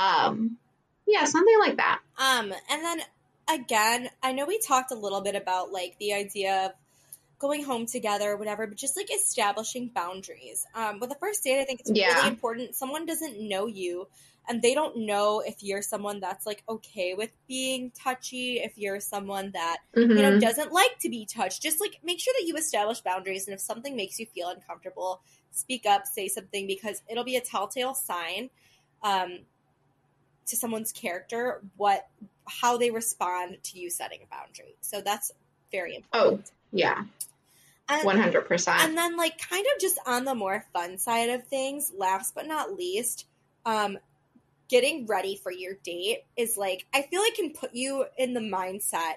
Um, 0.02 0.58
yeah, 1.06 1.26
something 1.26 1.60
like 1.60 1.78
that. 1.78 2.00
Um, 2.18 2.54
and 2.70 2.84
then 2.84 3.02
again, 3.50 4.10
I 4.24 4.32
know 4.32 4.45
we 4.45 4.60
talked 4.60 4.91
a 4.91 4.95
little 4.95 5.22
bit 5.22 5.36
about 5.36 5.72
like 5.72 5.95
the 6.00 6.14
idea 6.14 6.66
of 6.68 6.72
going 7.39 7.63
home 7.63 7.85
together, 7.85 8.35
whatever, 8.35 8.67
but 8.67 8.77
just 8.77 8.97
like 8.97 9.13
establishing 9.13 9.89
boundaries. 9.93 10.65
Um, 10.73 10.99
with 10.99 11.09
the 11.09 11.15
first 11.15 11.43
date, 11.43 11.61
I 11.61 11.65
think 11.65 11.81
it's 11.81 11.91
Yeah. 11.91 12.15
really 12.15 12.29
important. 12.29 12.75
Someone 12.75 13.05
doesn't 13.05 13.39
know 13.39 13.67
you 13.67 14.07
and 14.49 14.61
they 14.61 14.73
don't 14.73 14.97
know 14.97 15.41
if 15.45 15.61
you're 15.61 15.81
someone 15.81 16.19
that's 16.19 16.45
like 16.45 16.63
okay 16.67 17.13
with 17.13 17.31
being 17.47 17.91
touchy, 17.91 18.59
if 18.59 18.77
you're 18.77 18.99
someone 18.99 19.51
that 19.51 19.77
you 19.93 20.23
know 20.23 20.31
Mhm. 20.31 20.39
doesn't 20.39 20.71
like 20.71 20.97
to 20.99 21.09
be 21.09 21.25
touched 21.25 21.61
just 21.61 21.81
like 21.81 21.99
make 22.03 22.19
sure 22.19 22.33
that 22.39 22.47
you 22.47 22.55
establish 22.55 23.01
boundaries 23.01 23.45
and 23.45 23.53
if 23.53 23.59
something 23.59 23.95
makes 23.95 24.17
you 24.19 24.25
feel 24.25 24.47
uncomfortable 24.47 25.21
speak 25.51 25.85
up 25.85 26.07
say 26.07 26.29
something 26.29 26.65
because 26.65 27.01
it'll 27.09 27.25
be 27.25 27.35
a 27.35 27.41
telltale 27.41 27.93
sign 27.93 28.49
um, 29.03 29.39
to 30.45 30.55
someone's 30.55 30.93
character 30.93 31.61
what 31.75 32.07
how 32.47 32.77
they 32.77 32.89
respond 32.89 33.57
to 33.63 33.77
you 33.77 33.89
setting 33.89 34.19
a 34.23 34.33
boundary 34.33 34.75
so 34.79 35.01
that's 35.01 35.31
very 35.71 35.95
important. 35.95 36.13
Oh, 36.13 36.29
important 36.29 36.51
yeah, 36.78 37.03
one 38.03 38.17
hundred 38.17 38.47
percent. 38.47 38.82
and 38.82 38.97
then 38.97 39.17
like 39.17 39.38
kind 39.49 39.65
of 39.73 39.82
just 39.82 39.99
on 40.05 40.25
the 40.25 40.36
more 40.36 40.65
fun 40.73 40.97
side 40.97 41.30
of 41.30 41.45
things 41.47 41.91
last 41.97 42.36
but 42.36 42.45
not 42.47 42.73
least 42.75 43.25
um 43.65 43.97
getting 44.69 45.05
ready 45.07 45.39
for 45.41 45.51
your 45.51 45.73
date 45.84 46.19
is 46.36 46.57
like 46.57 46.86
i 46.93 47.01
feel 47.01 47.21
like 47.21 47.36
can 47.36 47.51
put 47.51 47.73
you 47.73 48.05
in 48.17 48.34
the 48.34 48.39
mindset 48.39 49.15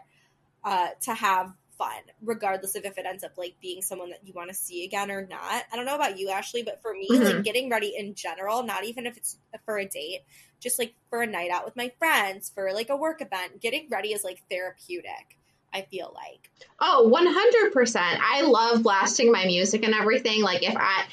uh 0.64 0.88
to 1.00 1.12
have 1.14 1.52
fun 1.76 2.02
regardless 2.22 2.76
of 2.76 2.84
if 2.84 2.98
it 2.98 3.06
ends 3.06 3.24
up 3.24 3.32
like 3.38 3.54
being 3.60 3.80
someone 3.82 4.10
that 4.10 4.20
you 4.24 4.32
want 4.34 4.48
to 4.50 4.54
see 4.54 4.84
again 4.84 5.10
or 5.10 5.26
not 5.26 5.64
i 5.72 5.76
don't 5.76 5.86
know 5.86 5.94
about 5.96 6.18
you 6.18 6.28
ashley 6.28 6.62
but 6.62 6.80
for 6.82 6.92
me 6.92 7.18
like 7.22 7.36
Mhm. 7.36 7.44
getting 7.44 7.70
ready 7.70 7.94
in 7.96 8.14
general 8.14 8.62
not 8.62 8.84
even 8.84 9.06
if 9.06 9.16
it's 9.16 9.38
for 9.64 9.78
a 9.78 9.86
date 9.86 10.20
just 10.60 10.78
like 10.78 10.94
for 11.08 11.22
a 11.22 11.26
night 11.26 11.50
out 11.50 11.64
with 11.64 11.74
my 11.76 11.90
friends 11.98 12.50
for 12.54 12.70
like 12.72 12.90
a 12.90 12.96
work 12.96 13.22
event 13.22 13.60
getting 13.60 13.88
ready 13.90 14.12
is 14.12 14.22
like 14.22 14.42
therapeutic 14.50 15.38
i 15.72 15.82
feel 15.82 16.12
like 16.14 16.50
Oh, 16.80 17.10
100%. 17.12 17.96
I 17.98 18.42
love 18.42 18.82
blasting 18.82 19.30
my 19.30 19.44
music 19.44 19.84
and 19.84 19.94
everything. 19.94 20.42
Like, 20.42 20.62
if 20.62 20.74
I, 20.76 21.04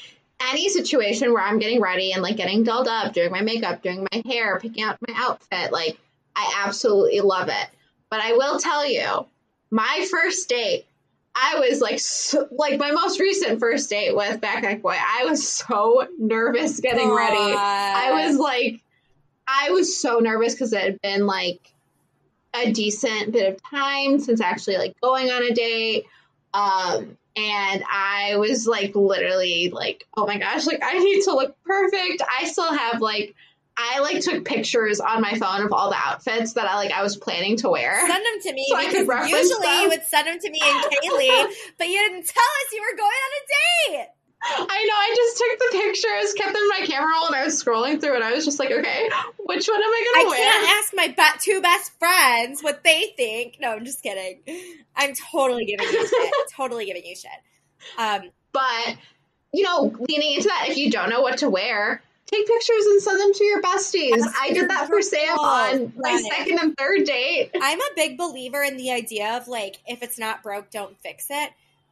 any 0.50 0.68
situation 0.70 1.32
where 1.32 1.42
I'm 1.42 1.58
getting 1.58 1.80
ready 1.80 2.12
and 2.12 2.22
like 2.22 2.36
getting 2.36 2.62
dolled 2.62 2.88
up, 2.88 3.12
doing 3.12 3.30
my 3.30 3.42
makeup, 3.42 3.82
doing 3.82 4.06
my 4.10 4.22
hair, 4.26 4.58
picking 4.58 4.82
out 4.82 4.98
my 5.06 5.14
outfit, 5.16 5.72
like, 5.72 5.98
I 6.34 6.62
absolutely 6.64 7.20
love 7.20 7.48
it. 7.48 7.68
But 8.10 8.20
I 8.20 8.32
will 8.32 8.58
tell 8.58 8.86
you, 8.86 9.26
my 9.70 10.06
first 10.10 10.48
date, 10.48 10.86
I 11.34 11.58
was 11.58 11.80
like, 11.82 12.00
so, 12.00 12.48
like 12.50 12.78
my 12.78 12.90
most 12.92 13.20
recent 13.20 13.60
first 13.60 13.90
date 13.90 14.16
with 14.16 14.40
Backpack 14.40 14.80
Boy, 14.80 14.96
I 14.96 15.26
was 15.26 15.46
so 15.46 16.06
nervous 16.18 16.80
getting 16.80 17.10
ready. 17.12 17.36
I 17.36 18.26
was 18.26 18.38
like, 18.38 18.80
I 19.46 19.70
was 19.70 20.00
so 20.00 20.18
nervous 20.18 20.54
because 20.54 20.72
it 20.72 20.80
had 20.80 21.02
been 21.02 21.26
like 21.26 21.60
a 22.64 22.72
decent 22.72 23.32
bit 23.32 23.52
of 23.52 23.62
time 23.62 24.18
since 24.20 24.40
actually 24.40 24.76
like 24.76 25.00
going 25.00 25.30
on 25.30 25.42
a 25.42 25.54
date. 25.54 26.06
Um, 26.54 27.16
and 27.36 27.84
I 27.90 28.36
was 28.36 28.66
like 28.66 28.96
literally 28.96 29.70
like, 29.70 30.06
oh 30.16 30.26
my 30.26 30.38
gosh, 30.38 30.66
like 30.66 30.80
I 30.82 30.98
need 30.98 31.22
to 31.24 31.32
look 31.32 31.56
perfect. 31.64 32.22
I 32.40 32.46
still 32.46 32.72
have 32.72 33.00
like 33.00 33.34
I 33.76 34.00
like 34.00 34.20
took 34.20 34.44
pictures 34.44 34.98
on 34.98 35.20
my 35.20 35.38
phone 35.38 35.62
of 35.62 35.72
all 35.72 35.90
the 35.90 35.96
outfits 35.96 36.54
that 36.54 36.66
I 36.66 36.74
like 36.74 36.90
I 36.90 37.02
was 37.02 37.16
planning 37.16 37.56
to 37.58 37.68
wear. 37.68 38.00
Send 38.08 38.24
them 38.24 38.40
to 38.42 38.52
me 38.52 38.66
So 38.68 38.76
I 38.76 38.84
could 38.86 38.92
because 38.92 39.06
reference 39.06 39.30
usually 39.32 39.66
them. 39.66 39.82
you 39.82 39.88
would 39.90 40.02
send 40.02 40.26
them 40.26 40.38
to 40.40 40.50
me 40.50 40.60
and 40.60 40.84
Kaylee, 40.84 41.46
but 41.78 41.86
you 41.88 41.98
didn't 41.98 42.26
tell 42.26 42.42
us 42.42 42.72
you 42.72 42.80
were 42.82 42.96
going 42.96 43.08
on 43.08 43.32
a 43.38 43.98
date. 43.98 44.08
I 44.40 44.56
know, 44.86 44.94
I 44.94 45.14
just 45.16 45.36
took 45.38 45.58
the 45.58 45.78
pictures, 45.78 46.34
kept 46.34 46.52
them 46.52 46.62
in 46.62 46.68
my 46.68 46.86
camera 46.86 47.10
roll, 47.12 47.26
and 47.26 47.34
I 47.36 47.44
was 47.44 47.62
scrolling 47.62 48.00
through 48.00 48.14
and 48.14 48.24
I 48.24 48.32
was 48.32 48.44
just 48.44 48.58
like, 48.58 48.70
okay, 48.70 49.08
which 49.38 49.66
one 49.68 49.76
am 49.76 49.82
I 49.82 50.04
I 50.06 50.14
gonna 50.14 50.28
wear? 50.30 50.38
I 50.38 50.52
can't 50.52 50.78
ask 50.78 50.94
my 50.94 51.08
be- 51.08 51.38
two 51.40 51.60
best 51.60 51.92
friends 51.98 52.62
what 52.62 52.84
they 52.84 53.12
think. 53.16 53.58
No, 53.60 53.72
I'm 53.72 53.84
just 53.84 54.02
kidding. 54.02 54.40
I'm 54.96 55.14
totally 55.14 55.64
giving 55.64 55.86
you 55.86 56.06
shit. 56.06 56.32
totally 56.56 56.86
giving 56.86 57.04
you 57.04 57.16
shit. 57.16 57.30
Um, 57.98 58.30
But 58.52 58.96
you 59.52 59.64
know, 59.64 59.92
leaning 60.08 60.34
into 60.34 60.48
that, 60.48 60.66
if 60.68 60.76
you 60.76 60.90
don't 60.90 61.10
know 61.10 61.20
what 61.22 61.38
to 61.38 61.48
wear, 61.50 62.02
take 62.26 62.46
pictures 62.46 62.84
and 62.86 63.02
send 63.02 63.18
them 63.20 63.32
to 63.32 63.44
your 63.44 63.62
besties. 63.62 64.22
I 64.40 64.52
did 64.52 64.68
that 64.70 64.86
for 64.86 65.00
Sam 65.02 65.38
on 65.38 65.92
my 65.96 66.10
Right. 66.12 66.24
second 66.36 66.58
and 66.60 66.76
third 66.76 67.04
date. 67.04 67.50
I'm 67.60 67.80
a 67.80 67.88
big 67.96 68.18
believer 68.18 68.62
in 68.62 68.76
the 68.76 68.92
idea 68.92 69.36
of 69.36 69.48
like, 69.48 69.78
if 69.86 70.02
it's 70.02 70.18
not 70.18 70.42
broke, 70.42 70.70
don't 70.70 70.96
fix 71.00 71.26
it. 71.30 71.50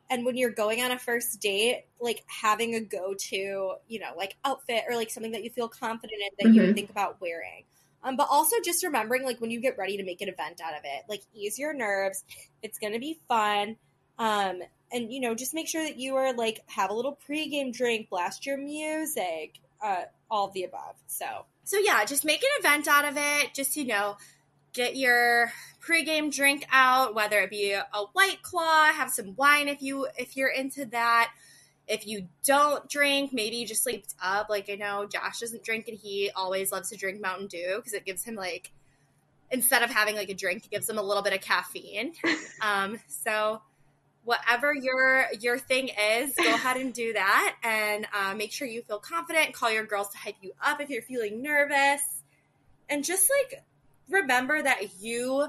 And 0.09 0.25
when 0.25 0.37
you're 0.37 0.51
going 0.51 0.83
on 0.83 0.93
a 0.93 0.99
first 0.99 1.41
date, 1.41 1.85
like 2.01 2.23
having 2.27 2.75
a 2.75 2.81
go 2.81 3.15
to, 3.15 3.75
you 3.89 3.99
know, 3.99 4.13
like 4.17 4.37
outfit 4.45 4.85
or 4.89 4.97
like 4.97 5.11
something 5.11 5.33
that 5.33 5.43
you 5.45 5.51
feel 5.51 5.69
confident 5.69 6.21
in 6.21 6.29
that 6.39 6.55
you 6.55 6.61
Mhm. 6.61 6.67
would 6.67 6.75
think 6.75 6.91
about 6.91 7.21
wearing. 7.21 7.65
Um, 8.03 8.17
but 8.17 8.29
also 8.31 8.57
just 8.65 8.85
remembering, 8.85 9.25
like, 9.25 9.41
when 9.41 9.51
you 9.51 9.61
get 9.61 9.77
ready 9.77 9.97
to 9.97 10.05
make 10.05 10.21
an 10.21 10.29
event 10.29 10.61
out 10.61 10.75
of 10.75 10.85
it, 10.85 11.05
like, 11.09 11.23
ease 11.35 11.59
your 11.59 11.73
nerves. 11.73 12.23
It's 12.63 12.79
going 12.79 12.93
to 12.93 13.01
be 13.01 13.19
fun. 13.27 13.79
Um, 14.17 14.63
and, 14.93 15.13
you 15.13 15.21
know, 15.21 15.35
just 15.35 15.55
make 15.55 15.67
sure 15.67 15.83
that 15.83 15.97
you 15.97 16.15
are 16.15 16.33
like, 16.33 16.61
have 16.69 16.91
a 16.91 16.95
little 16.95 17.19
pregame 17.29 17.73
drink, 17.73 18.09
blast 18.09 18.47
your 18.47 18.59
music, 18.59 19.59
uh, 19.83 20.05
all 20.31 20.47
of 20.47 20.53
the 20.53 20.63
above. 20.63 20.95
So, 21.09 21.47
so 21.65 21.79
yeah, 21.79 22.05
just 22.05 22.25
make 22.25 22.43
an 22.45 22.51
event 22.61 22.87
out 22.87 23.07
of 23.07 23.17
it. 23.17 23.55
Just, 23.55 23.77
you 23.77 23.87
know, 23.87 24.17
get 24.77 24.95
your 24.95 25.51
pregame 25.81 26.33
drink 26.33 26.67
out, 26.71 27.15
whether 27.15 27.41
it 27.41 27.51
be 27.51 27.73
a 27.73 27.83
white 28.13 28.43
claw, 28.43 28.85
have 28.93 29.11
some 29.11 29.35
wine 29.37 29.69
if 29.69 29.83
you 29.83 30.07
if 30.17 30.37
you're 30.37 30.51
into 30.51 30.85
that. 30.87 31.33
If 31.89 32.07
you 32.07 32.27
don't 32.45 32.89
drink, 32.89 33.33
maybe 33.33 33.57
you 33.57 33.67
just 33.67 33.85
sleep 33.85 34.05
up. 34.23 34.49
Like 34.51 34.69
I 34.71 34.75
know 34.75 35.07
Josh 35.07 35.41
doesn't 35.41 35.65
drink 35.65 35.89
and 35.89 35.97
he 35.97 36.31
always 36.35 36.73
loves 36.73 36.91
to 36.91 36.97
drink 36.97 37.21
Mountain 37.21 37.47
Dew 37.47 37.77
because 37.77 37.95
it 37.95 38.05
gives 38.05 38.25
him 38.25 38.35
like 38.35 38.73
instead 39.51 39.83
of 39.83 39.91
having 39.91 40.17
like 40.17 40.29
a 40.29 40.35
drink, 40.35 40.67
it 40.67 40.71
gives 40.71 40.89
him 40.89 40.99
a 40.99 41.03
little 41.03 41.23
bit 41.23 41.33
of 41.33 41.41
caffeine. 41.41 42.13
Um, 42.63 42.99
so 43.07 43.61
whatever 44.25 44.75
your 44.75 45.27
your 45.41 45.59
thing 45.59 45.89
is, 45.89 46.35
go 46.35 46.43
ahead 46.55 46.79
and 46.79 46.93
do 46.93 47.13
that, 47.13 47.57
and 47.63 48.07
uh, 48.13 48.35
make 48.35 48.51
sure 48.51 48.67
you 48.67 48.83
feel 48.83 48.99
confident. 48.99 49.53
Call 49.53 49.71
your 49.71 49.85
girls 49.85 50.09
to 50.11 50.19
hype 50.19 50.37
you 50.41 50.53
up 50.63 50.81
if 50.81 50.91
you're 50.91 51.03
feeling 51.03 51.43
nervous, 51.43 52.01
and 52.89 53.05
just 53.05 53.31
like 53.31 53.63
remember 54.09 54.63
that 54.63 55.01
you 55.01 55.49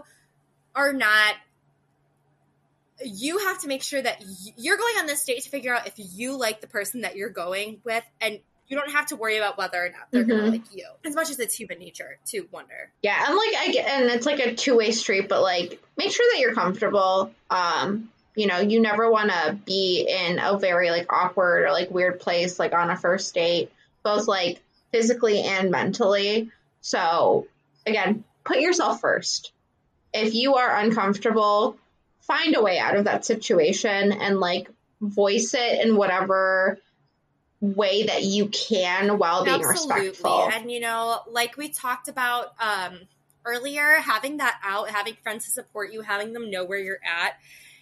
are 0.76 0.93
not 0.93 1.36
you 3.05 3.38
have 3.39 3.60
to 3.62 3.68
make 3.68 3.84
sure 3.84 4.01
that 4.01 4.24
you're 4.58 4.78
going 4.78 4.95
on 4.97 5.05
this 5.05 5.24
date 5.24 5.43
to 5.43 5.49
figure 5.49 5.74
out 5.74 5.86
if 5.86 5.93
you 5.97 6.36
like 6.38 6.62
the 6.62 6.68
person 6.68 7.01
that 7.01 7.16
you're 7.16 7.30
going 7.30 7.80
with 7.84 8.03
and 8.20 8.39
you 8.68 8.76
don't 8.76 8.91
have 8.91 9.05
to 9.05 9.16
worry 9.16 9.38
about 9.38 9.58
whether 9.58 9.78
or 9.86 9.89
not 9.89 10.08
they're 10.12 10.26
Mhm. 10.26 10.30
gonna 10.30 10.45
like 10.49 10.64
you 10.74 10.86
as 11.05 11.14
much 11.16 11.30
as 11.30 11.39
it's 11.39 11.53
human 11.53 11.78
nature 11.80 12.18
to 12.26 12.47
wonder 12.51 12.91
Yeah, 13.03 13.24
and 13.28 13.36
like 13.36 13.55
I 13.55 13.72
get, 13.72 13.88
and 13.88 14.05
it's 14.10 14.26
like 14.26 14.39
a 14.39 14.55
two 14.55 14.76
way 14.76 14.91
street, 14.91 15.30
but 15.30 15.41
like 15.41 15.82
make 15.95 16.12
sure 16.12 16.26
that 16.34 16.39
you're 16.39 16.55
comfortable. 16.55 17.32
Um, 17.51 18.12
you 18.36 18.45
know, 18.47 18.60
you 18.60 18.80
never 18.82 19.10
want 19.10 19.30
to 19.32 19.58
be 19.66 20.08
in 20.10 20.39
a 20.39 20.58
very 20.58 20.89
like 20.91 21.12
awkward 21.14 21.64
or 21.64 21.72
like 21.72 21.91
weird 21.91 22.20
place 22.20 22.60
like 22.60 22.74
on 22.74 22.89
a 22.89 22.97
first 22.97 23.34
date, 23.34 23.72
both 24.03 24.28
like 24.28 24.60
physically 24.91 25.41
and 25.41 25.70
mentally. 25.72 26.51
So 26.82 27.47
again, 27.86 28.24
put 28.48 28.60
yourself 28.60 29.02
first. 29.02 29.52
If 30.14 30.34
you 30.34 30.56
are 30.56 30.76
uncomfortable, 30.78 31.78
find 32.22 32.56
a 32.56 32.62
way 32.62 32.80
out 32.80 32.95
of 32.95 33.06
that 33.06 33.26
situation 33.26 34.12
and 34.12 34.39
like 34.39 34.70
voice 35.02 35.54
it 35.54 35.86
in 35.86 35.95
whatever 35.95 36.80
way 37.60 38.04
that 38.04 38.24
you 38.24 38.48
can 38.48 39.18
while 39.18 39.43
being 39.43 39.62
respectful. 39.62 40.50
and 40.54 40.72
you 40.72 40.80
know 40.80 41.20
like 41.32 41.58
we 41.58 41.70
talked 41.70 42.08
about 42.08 42.54
um 42.60 43.00
earlier 43.45 43.95
having 43.95 44.38
that 44.38 44.60
out 44.64 44.89
having 44.91 45.16
friends 45.24 45.45
to 45.45 45.52
support 45.52 45.91
you 45.91 46.02
having 46.02 46.34
them 46.34 46.52
know 46.52 46.64
where 46.64 46.78
you're 46.78 47.00
at 47.04 47.34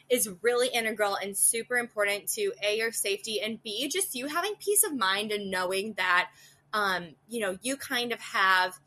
is 0.09 0.29
really 0.41 0.69
integral 0.69 1.15
and 1.15 1.35
super 1.35 1.75
important 1.75 2.27
to 2.27 2.53
a 2.63 2.77
your 2.77 2.91
safety 2.91 3.41
and 3.41 3.61
b 3.63 3.89
just 3.89 4.15
you 4.15 4.27
having 4.27 4.53
peace 4.59 4.83
of 4.85 4.95
mind 4.95 5.31
and 5.33 5.51
knowing 5.51 5.93
that 5.93 6.29
um 6.71 7.07
you 7.27 7.41
know 7.41 7.57
you 7.61 7.75
kind 7.75 8.13
of 8.13 8.19
have 8.21 8.79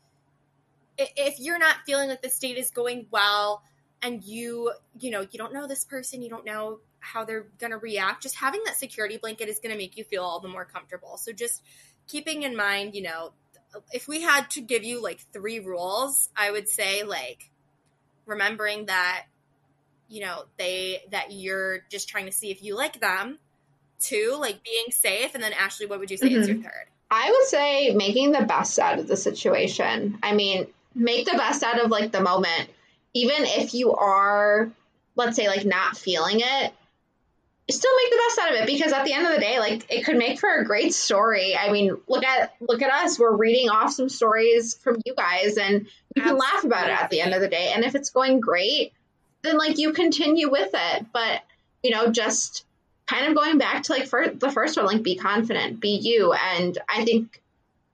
if 1.15 1.39
you're 1.39 1.59
not 1.59 1.77
feeling 1.85 2.09
like 2.09 2.21
the 2.21 2.29
state 2.29 2.57
is 2.57 2.71
going 2.71 3.07
well 3.11 3.63
and 4.01 4.23
you 4.23 4.71
you 4.99 5.11
know 5.11 5.21
you 5.21 5.37
don't 5.37 5.53
know 5.53 5.67
this 5.67 5.83
person 5.83 6.21
you 6.21 6.29
don't 6.29 6.45
know 6.45 6.79
how 6.99 7.23
they're 7.23 7.47
going 7.59 7.71
to 7.71 7.77
react 7.77 8.23
just 8.23 8.35
having 8.35 8.61
that 8.65 8.77
security 8.77 9.17
blanket 9.17 9.47
is 9.47 9.59
going 9.59 9.71
to 9.71 9.77
make 9.77 9.97
you 9.97 10.03
feel 10.03 10.23
all 10.23 10.39
the 10.39 10.49
more 10.49 10.65
comfortable. 10.65 11.15
So 11.17 11.31
just 11.31 11.63
keeping 12.07 12.43
in 12.43 12.55
mind 12.55 12.95
you 12.95 13.03
know 13.03 13.31
if 13.91 14.07
we 14.07 14.21
had 14.21 14.49
to 14.49 14.61
give 14.61 14.83
you 14.83 15.01
like 15.01 15.19
three 15.31 15.59
rules 15.59 16.29
i 16.35 16.49
would 16.49 16.67
say 16.67 17.03
like 17.03 17.51
remembering 18.25 18.87
that 18.87 19.25
you 20.09 20.21
know 20.21 20.43
they 20.57 21.03
that 21.11 21.31
you're 21.31 21.79
just 21.89 22.09
trying 22.09 22.25
to 22.25 22.31
see 22.31 22.51
if 22.51 22.63
you 22.63 22.75
like 22.75 22.99
them. 22.99 23.39
Two 23.99 24.37
like 24.39 24.63
being 24.63 24.85
safe. 24.91 25.35
And 25.35 25.43
then 25.43 25.53
ashley 25.53 25.85
what 25.85 25.99
would 25.99 26.11
you 26.11 26.17
say 26.17 26.27
is 26.27 26.47
mm-hmm. 26.47 26.61
your 26.61 26.63
third? 26.63 26.85
I 27.11 27.31
would 27.31 27.47
say 27.47 27.93
making 27.93 28.31
the 28.31 28.45
best 28.45 28.77
out 28.79 28.99
of 28.99 29.07
the 29.07 29.17
situation. 29.17 30.19
I 30.21 30.33
mean, 30.33 30.67
make 30.95 31.25
the 31.25 31.37
best 31.37 31.63
out 31.63 31.79
of 31.79 31.91
like 31.91 32.11
the 32.11 32.21
moment. 32.21 32.69
Even 33.13 33.37
if 33.39 33.73
you 33.73 33.93
are, 33.93 34.71
let's 35.15 35.35
say, 35.35 35.47
like 35.47 35.65
not 35.65 35.97
feeling 35.97 36.39
it, 36.39 36.73
still 37.71 37.91
make 38.03 38.11
the 38.11 38.21
best 38.27 38.39
out 38.39 38.53
of 38.53 38.61
it. 38.61 38.67
Because 38.67 38.91
at 38.91 39.05
the 39.05 39.13
end 39.13 39.25
of 39.25 39.33
the 39.33 39.39
day 39.39 39.59
like 39.59 39.85
it 39.89 40.05
could 40.05 40.17
make 40.17 40.39
for 40.39 40.49
a 40.49 40.65
great 40.65 40.93
story. 40.93 41.55
I 41.55 41.71
mean 41.71 41.97
look 42.07 42.23
at 42.23 42.55
look 42.59 42.81
at 42.81 42.91
us. 42.91 43.19
We're 43.19 43.35
reading 43.35 43.69
off 43.69 43.93
some 43.93 44.09
stories 44.09 44.75
from 44.75 44.97
you 45.05 45.15
guys 45.15 45.57
and 45.57 45.87
you 46.15 46.21
can 46.21 46.37
laugh 46.37 46.63
about 46.63 46.89
it 46.89 47.01
at 47.01 47.09
the 47.09 47.21
end 47.21 47.33
of 47.33 47.41
the 47.41 47.47
day. 47.47 47.71
And 47.73 47.83
if 47.83 47.95
it's 47.95 48.09
going 48.09 48.39
great 48.39 48.93
then 49.41 49.57
like 49.57 49.77
you 49.77 49.93
continue 49.93 50.49
with 50.49 50.71
it. 50.73 51.05
But 51.13 51.43
you 51.83 51.91
know 51.91 52.11
just 52.11 52.65
kind 53.07 53.27
of 53.27 53.35
going 53.35 53.57
back 53.57 53.83
to 53.83 53.93
like 53.93 54.07
for 54.07 54.27
the 54.27 54.51
first 54.51 54.77
one 54.77 54.85
like 54.85 55.03
be 55.03 55.15
confident 55.15 55.79
be 55.79 55.97
you. 55.97 56.33
And 56.33 56.77
i 56.89 57.05
think 57.05 57.41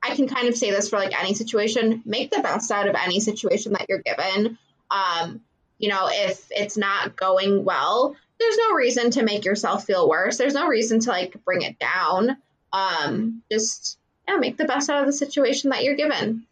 i 0.05 0.15
can 0.15 0.27
kind 0.27 0.47
of 0.47 0.55
say 0.55 0.71
this 0.71 0.89
for 0.89 0.97
like 0.97 1.17
any 1.19 1.33
situation 1.33 2.01
make 2.05 2.31
the 2.31 2.41
best 2.41 2.71
out 2.71 2.87
of 2.87 2.95
any 2.95 3.19
situation 3.19 3.73
that 3.73 3.87
you're 3.89 4.01
given 4.01 4.57
um 4.91 5.41
you 5.77 5.89
know 5.89 6.07
if 6.09 6.47
it's 6.51 6.77
not 6.77 7.15
going 7.15 7.63
well 7.63 8.15
there's 8.39 8.57
no 8.57 8.75
reason 8.75 9.11
to 9.11 9.23
make 9.23 9.45
yourself 9.45 9.85
feel 9.85 10.09
worse. 10.09 10.37
There's 10.37 10.53
no 10.53 10.67
reason 10.67 10.99
to 11.01 11.09
like 11.09 11.43
bring 11.45 11.61
it 11.61 11.79
down. 11.79 12.37
Um, 12.73 13.41
just 13.51 13.97
yeah, 14.27 14.37
make 14.37 14.57
the 14.57 14.65
best 14.65 14.89
out 14.89 15.01
of 15.01 15.05
the 15.05 15.13
situation 15.13 15.69
that 15.69 15.83
you're 15.83 15.95
given. 15.95 16.45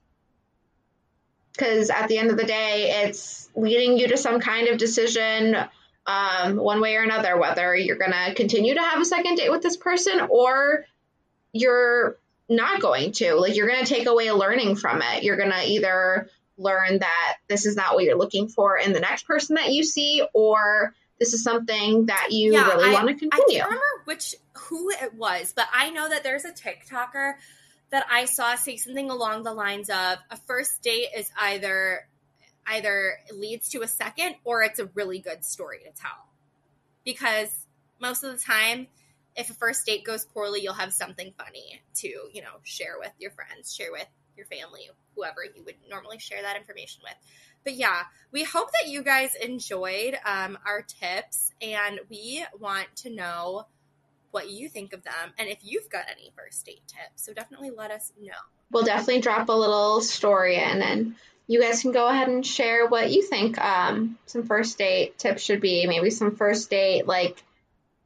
Because 1.52 1.90
at 1.90 2.08
the 2.08 2.18
end 2.18 2.32
of 2.32 2.38
the 2.38 2.46
day, 2.46 3.04
it's 3.04 3.50
leading 3.56 3.98
you 3.98 4.08
to 4.08 4.18
some 4.18 4.40
kind 4.40 4.70
of 4.70 4.78
decision, 4.78 5.56
um, 6.08 6.56
one 6.56 6.82
way 6.82 6.96
or 6.96 7.04
another, 7.04 7.38
whether 7.38 7.76
you're 7.76 7.98
going 7.98 8.12
to 8.12 8.34
continue 8.34 8.74
to 8.74 8.82
have 8.82 9.00
a 9.00 9.06
second 9.06 9.36
date 9.36 9.52
with 9.52 9.62
this 9.62 9.78
person 9.78 10.20
or 10.30 10.86
you're 11.52 12.18
not 12.50 12.82
going 12.82 13.12
to. 13.14 13.36
Like, 13.36 13.56
you're 13.56 13.68
going 13.68 13.84
to 13.84 13.94
take 13.94 14.08
away 14.08 14.32
learning 14.32 14.76
from 14.76 15.02
it. 15.02 15.24
You're 15.24 15.38
going 15.38 15.52
to 15.52 15.66
either 15.66 16.30
learn 16.58 17.00
that 17.00 17.36
this 17.48 17.66
is 17.66 17.76
not 17.76 17.96
what 17.96 18.04
you're 18.04 18.18
looking 18.18 18.48
for 18.48 18.78
in 18.78 18.94
the 18.94 19.00
next 19.00 19.26
person 19.26 19.56
that 19.56 19.72
you 19.72 19.84
see, 19.84 20.24
or 20.34 20.94
this 21.20 21.34
is 21.34 21.44
something 21.44 22.08
that 22.08 22.28
you 22.32 22.54
yeah, 22.54 22.68
really 22.68 22.92
want 22.92 23.08
to 23.08 23.14
continue. 23.14 23.32
I 23.32 23.60
can't 23.60 23.66
remember 23.66 23.86
which 24.06 24.36
who 24.54 24.90
it 24.90 25.14
was, 25.14 25.54
but 25.56 25.68
I 25.74 25.90
know 25.90 26.10
that 26.10 26.24
there's 26.24 26.46
a 26.46 26.52
TikToker 26.52 27.34
that 27.92 28.06
I 28.10 28.26
saw 28.26 28.56
say 28.56 28.78
something 28.78 29.10
along 29.10 29.44
the 29.44 29.54
lines 29.54 29.90
of 29.90 30.18
a 30.32 30.38
first 30.48 30.82
date 30.82 31.08
is 31.16 31.32
either 31.40 32.08
either 32.68 33.18
leads 33.34 33.70
to 33.70 33.82
a 33.82 33.88
second 33.88 34.36
or 34.44 34.64
it's 34.64 34.80
a 34.80 34.86
really 34.94 35.20
good 35.20 35.44
story 35.46 35.80
to 35.80 35.92
tell. 36.02 36.28
Because 37.06 37.50
most 38.00 38.24
of 38.24 38.32
the 38.32 38.40
time 38.40 38.88
if 39.36 39.50
a 39.50 39.54
first 39.54 39.86
date 39.86 40.04
goes 40.04 40.26
poorly, 40.26 40.62
you'll 40.62 40.74
have 40.74 40.94
something 40.94 41.34
funny 41.38 41.82
to, 41.96 42.08
you 42.08 42.42
know, 42.42 42.60
share 42.64 42.96
with 43.00 43.12
your 43.20 43.32
friends, 43.32 43.74
share 43.74 43.92
with 43.92 44.08
your 44.38 44.46
family, 44.46 44.90
whoever 45.16 45.44
you 45.44 45.64
would 45.64 45.76
normally 45.90 46.20
share 46.20 46.42
that 46.42 46.58
information 46.58 47.02
with. 47.04 47.16
But 47.64 47.76
yeah, 47.76 48.04
we 48.32 48.44
hope 48.44 48.70
that 48.72 48.90
you 48.90 49.04
guys 49.04 49.36
enjoyed 49.36 50.18
um, 50.26 50.58
our 50.66 50.82
tips 50.82 51.52
and 51.62 52.00
we 52.10 52.44
want 52.60 52.88
to 52.98 53.10
know 53.10 53.66
what 54.32 54.50
you 54.50 54.68
think 54.68 54.94
of 54.94 55.04
them 55.04 55.34
and 55.38 55.48
if 55.48 55.60
you've 55.62 55.90
got 55.90 56.06
any 56.12 56.32
first 56.36 56.66
date 56.66 56.82
tips. 56.88 57.24
So 57.24 57.34
definitely 57.34 57.70
let 57.70 57.92
us 57.92 58.12
know. 58.20 58.32
We'll 58.72 58.84
definitely 58.84 59.22
drop 59.22 59.50
a 59.50 59.54
little 59.54 60.02
story 60.02 60.56
in 60.56 60.82
and 60.82 61.16
you 61.46 61.62
guys 61.62 61.82
can 61.82 61.92
go 61.92 62.08
ahead 62.08 62.28
and 62.28 62.46
share 62.46 62.88
what 62.88 63.12
you 63.12 63.22
think 63.22 63.58
um, 63.60 64.18
some 64.26 64.44
first 64.44 64.78
date 64.78 65.18
tips 65.20 65.44
should 65.44 65.62
be. 65.62 65.86
Maybe 65.86 66.10
some 66.10 66.36
first 66.36 66.70
date 66.70 67.06
like 67.06 67.44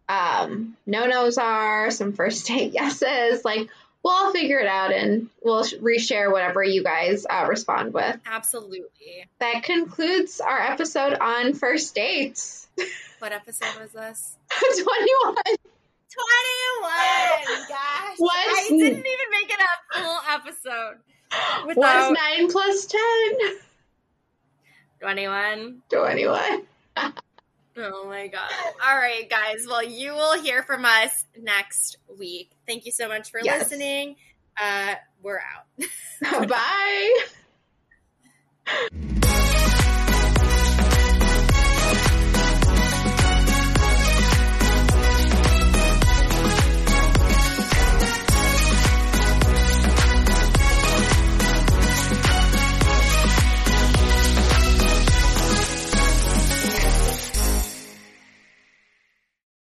um, 0.10 0.78
no 0.86 1.05
nos 1.05 1.38
are, 1.38 1.91
some 1.91 2.14
first 2.14 2.47
date 2.47 2.74
yeses. 2.74 3.43
Like 3.43 3.70
we'll 4.03 4.14
all 4.14 4.32
figure 4.32 4.60
it 4.60 4.68
out 4.68 4.91
and 4.93 5.30
we'll 5.43 5.64
reshare 5.64 6.32
whatever 6.32 6.64
you 6.64 6.84
guys 6.84 7.26
uh, 7.30 7.45
respond 7.49 7.93
with. 7.93 8.18
Absolutely. 8.26 8.86
That 9.39 9.64
concludes 9.64 10.39
our 10.39 10.60
episode 10.60 11.14
on 11.14 11.53
first 11.53 11.95
dates. 11.95 12.68
What 13.20 13.32
episode 13.32 13.82
was 13.82 13.91
this? 13.93 14.36
21. 14.51 15.34
21. 15.34 15.43
Gosh. 17.68 18.16
What's, 18.18 18.36
I 18.38 18.68
didn't 18.70 18.84
even 18.84 19.01
make 19.32 19.49
it 19.49 19.60
a 19.60 19.99
full 19.99 20.20
episode. 20.30 20.97
Without... 21.66 22.12
What's 22.12 22.22
9 22.38 22.51
plus 22.51 22.86
10? 22.86 23.01
21. 25.01 25.82
21. 25.89 26.68
Oh 27.78 28.07
my 28.07 28.28
god. 28.28 28.49
All 28.86 28.97
right, 28.97 29.30
guys. 29.30 29.65
Well, 29.67 29.84
you 29.84 30.13
will 30.13 30.41
hear 30.41 30.63
from 30.63 30.84
us 30.84 31.25
next 31.39 31.97
week. 32.17 32.51
Thank 32.65 32.86
you 32.86 32.91
so 32.91 33.07
much 33.07 33.30
for 33.30 33.39
yes. 33.43 33.69
listening. 33.69 34.15
Uh, 34.59 34.95
we're 35.21 35.39
out. 35.39 36.49
Bye. 36.49 37.25